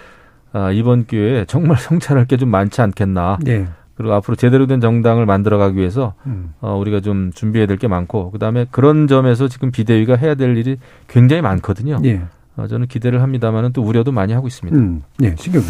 아, 0.52 0.70
이번 0.72 1.06
기회에 1.06 1.44
정말 1.46 1.76
성찰할 1.80 2.26
게 2.26 2.36
좀 2.36 2.48
많지 2.50 2.80
않겠나. 2.82 3.38
네. 3.42 3.66
그리고 3.94 4.14
앞으로 4.14 4.36
제대로 4.36 4.66
된 4.68 4.80
정당을 4.80 5.26
만들어가기 5.26 5.76
위해서 5.76 6.14
음. 6.26 6.52
어, 6.60 6.76
우리가 6.76 7.00
좀 7.00 7.32
준비해야 7.32 7.66
될 7.66 7.78
게 7.78 7.88
많고 7.88 8.30
그다음에 8.30 8.66
그런 8.70 9.08
점에서 9.08 9.48
지금 9.48 9.72
비대위가 9.72 10.14
해야 10.14 10.36
될 10.36 10.56
일이 10.56 10.76
굉장히 11.08 11.42
많거든요. 11.42 11.98
예. 12.04 12.22
어, 12.56 12.66
저는 12.68 12.86
기대를 12.86 13.22
합니다만은 13.22 13.72
또 13.72 13.82
우려도 13.82 14.12
많이 14.12 14.32
하고 14.32 14.46
있습니다. 14.46 14.78
음. 14.78 15.02
예, 15.22 15.34
신경. 15.36 15.62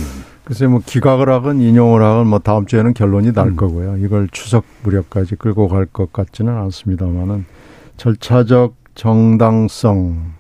글쎄 0.44 0.66
뭐 0.66 0.80
기각을 0.84 1.30
하건 1.30 1.60
인용을 1.62 2.02
하건 2.02 2.26
뭐 2.26 2.38
다음 2.38 2.66
주에는 2.66 2.92
결론이 2.94 3.32
날 3.32 3.48
음. 3.48 3.56
거고요. 3.56 3.96
이걸 3.98 4.28
추석 4.30 4.64
무렵까지 4.84 5.36
끌고 5.36 5.68
갈 5.68 5.86
것 5.86 6.12
같지는 6.12 6.54
않습니다만은 6.54 7.46
절차적 7.96 8.74
정당성 8.94 10.32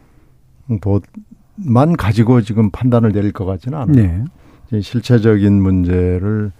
만 1.64 1.96
가지고 1.96 2.42
지금 2.42 2.70
판단을 2.70 3.12
내릴 3.12 3.32
것 3.32 3.44
같지는 3.44 3.78
않아요. 3.78 3.94
네. 3.94 4.24
이제 4.68 4.80
실체적인 4.80 5.60
문제를 5.60 6.52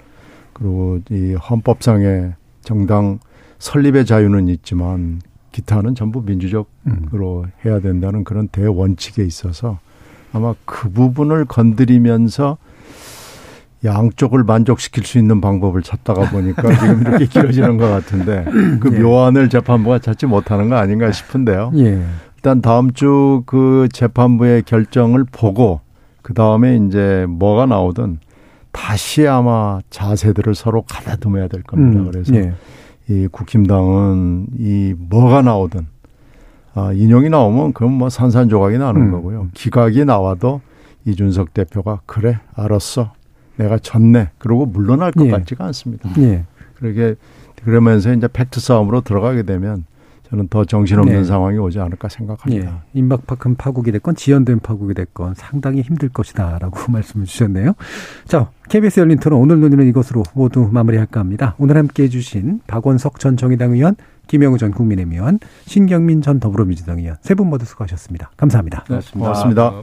그리고 0.53 0.99
이 1.11 1.35
헌법상의 1.35 2.35
정당 2.63 3.19
설립의 3.59 4.07
자유는 4.07 4.49
있지만 4.49 5.21
기타는 5.53 5.95
전부 5.95 6.23
민주적으로 6.23 6.67
음. 6.87 7.53
해야 7.65 7.81
된다는 7.81 8.25
그런 8.25 8.49
대원칙에 8.49 9.25
있어서 9.25 9.79
아마 10.33 10.55
그 10.65 10.91
부분을 10.91 11.45
건드리면서 11.47 12.59
양쪽을 13.85 14.43
만족시킬 14.43 15.05
수 15.05 15.19
있는 15.19 15.41
방법을 15.41 15.83
찾다가 15.83 16.31
보니까 16.31 16.63
지금 16.81 17.01
이렇게 17.01 17.27
길어지는 17.27 17.77
것 17.79 17.89
같은데 17.89 18.45
그 18.81 18.91
예. 18.93 18.99
묘안을 18.99 19.49
재판부가 19.49 20.01
찾지 20.01 20.27
못하는 20.27 20.69
거 20.69 20.77
아닌가 20.77 21.13
싶은데요. 21.13 21.73
예. 21.77 22.03
일단 22.49 22.63
다음 22.63 22.93
주 22.95 23.43
그 23.45 23.89
재판부의 23.93 24.63
결정을 24.63 25.25
보고 25.31 25.83
그 26.23 26.33
다음에 26.33 26.77
이제 26.77 27.27
뭐가 27.29 27.67
나오든 27.67 28.21
다시 28.73 29.27
아마 29.29 29.81
자세들을 29.91 30.55
서로 30.55 30.81
가다듬어야 30.81 31.49
될 31.49 31.63
겁니다. 31.63 32.01
음, 32.01 32.11
그래서 32.11 32.35
예. 32.37 32.55
이 33.11 33.27
국힘당은 33.31 34.47
이 34.59 34.95
뭐가 34.97 35.43
나오든 35.43 35.87
아, 36.75 36.93
인용이 36.95 37.29
나오면 37.29 37.75
그건 37.75 37.93
뭐 37.93 38.09
산산조각이 38.09 38.79
나는 38.79 39.03
음. 39.03 39.11
거고요. 39.11 39.49
기각이 39.53 40.07
나와도 40.07 40.63
이준석 41.05 41.53
대표가 41.53 42.01
그래 42.07 42.39
알았어 42.55 43.13
내가 43.57 43.77
졌네 43.79 44.31
그러고 44.39 44.65
물러날 44.65 45.13
것 45.13 45.27
예. 45.27 45.31
같지가 45.33 45.67
않습니다. 45.67 46.09
예. 46.17 46.47
그렇게 46.77 47.15
그러면서 47.63 48.11
이제 48.15 48.27
팩트 48.27 48.59
싸움으로 48.59 49.03
들어가게 49.03 49.43
되면 49.43 49.85
저는 50.31 50.49
더 50.49 50.65
정신없는 50.65 51.15
네. 51.15 51.25
상황이 51.25 51.57
오지 51.57 51.79
않을까 51.81 52.09
생각합니다. 52.09 52.71
예. 52.71 52.99
임박박한 52.99 53.57
파국이 53.57 53.93
됐건 53.93 54.15
지연된 54.15 54.61
파국이 54.61 54.93
됐건 54.95 55.35
상당히 55.35 55.81
힘들 55.81 56.11
것이다라고 56.11 56.79
말씀을 56.93 57.25
주셨네요. 57.25 57.73
자, 58.27 58.51
KBS 58.69 59.01
열린 59.01 59.19
토론 59.19 59.41
오늘 59.41 59.61
논의는 59.61 59.87
이것으로 59.89 60.23
모두 60.35 60.69
마무리할까 60.71 61.19
합니다. 61.21 61.55
오늘 61.59 61.77
함께 61.79 62.03
해주신 62.05 62.61
박원석 62.67 63.21
전 63.21 63.37
정의당 63.39 63.73
의원, 63.73 63.97
김영우 64.27 64.59
전 64.59 64.71
국민의힘 64.73 65.15
의원, 65.15 65.39
신경민 65.65 66.21
전 66.21 66.39
더불어민주당 66.41 66.99
의원 66.99 67.17
세 67.23 67.35
분 67.35 67.49
모두 67.49 67.65
수고하셨습니다. 67.65 68.31
감사합니다. 68.37 68.85
네, 68.91 69.01
고맙습니다. 69.15 69.83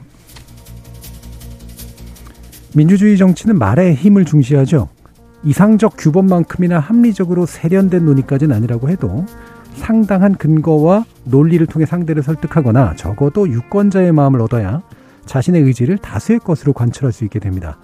민주주의 2.74 3.16
정치는 3.16 3.58
말의 3.58 3.94
힘을 3.94 4.24
중시하죠. 4.24 4.88
이상적 5.44 5.94
규범만큼이나 5.98 6.78
합리적으로 6.78 7.46
세련된 7.46 8.04
논의까지는 8.04 8.54
아니라고 8.54 8.90
해도 8.90 9.24
상당한 9.76 10.34
근거와 10.34 11.04
논리를 11.24 11.64
통해 11.66 11.86
상대를 11.86 12.22
설득하거나 12.22 12.96
적어도 12.96 13.48
유권자의 13.48 14.12
마음을 14.12 14.40
얻어야 14.40 14.82
자신의 15.26 15.62
의지를 15.62 15.98
다수의 15.98 16.40
것으로 16.40 16.72
관철할 16.72 17.12
수 17.12 17.24
있게 17.24 17.38
됩니다. 17.38 17.78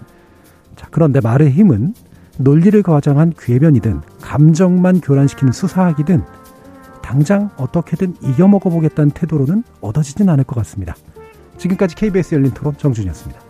자, 0.75 0.87
그런데 0.91 1.19
말의 1.21 1.51
힘은 1.51 1.93
논리를 2.37 2.81
과장한 2.81 3.33
궤변이든 3.37 4.01
감정만 4.21 5.01
교란시키는 5.01 5.53
수사학이든 5.53 6.23
당장 7.01 7.49
어떻게든 7.57 8.15
이겨먹어 8.21 8.69
보겠다는 8.69 9.11
태도로는 9.11 9.63
얻어지진 9.81 10.29
않을 10.29 10.45
것 10.45 10.55
같습니다. 10.55 10.95
지금까지 11.57 11.95
KBS 11.95 12.35
열린 12.35 12.51
토론 12.51 12.75
정준이었습니다. 12.77 13.42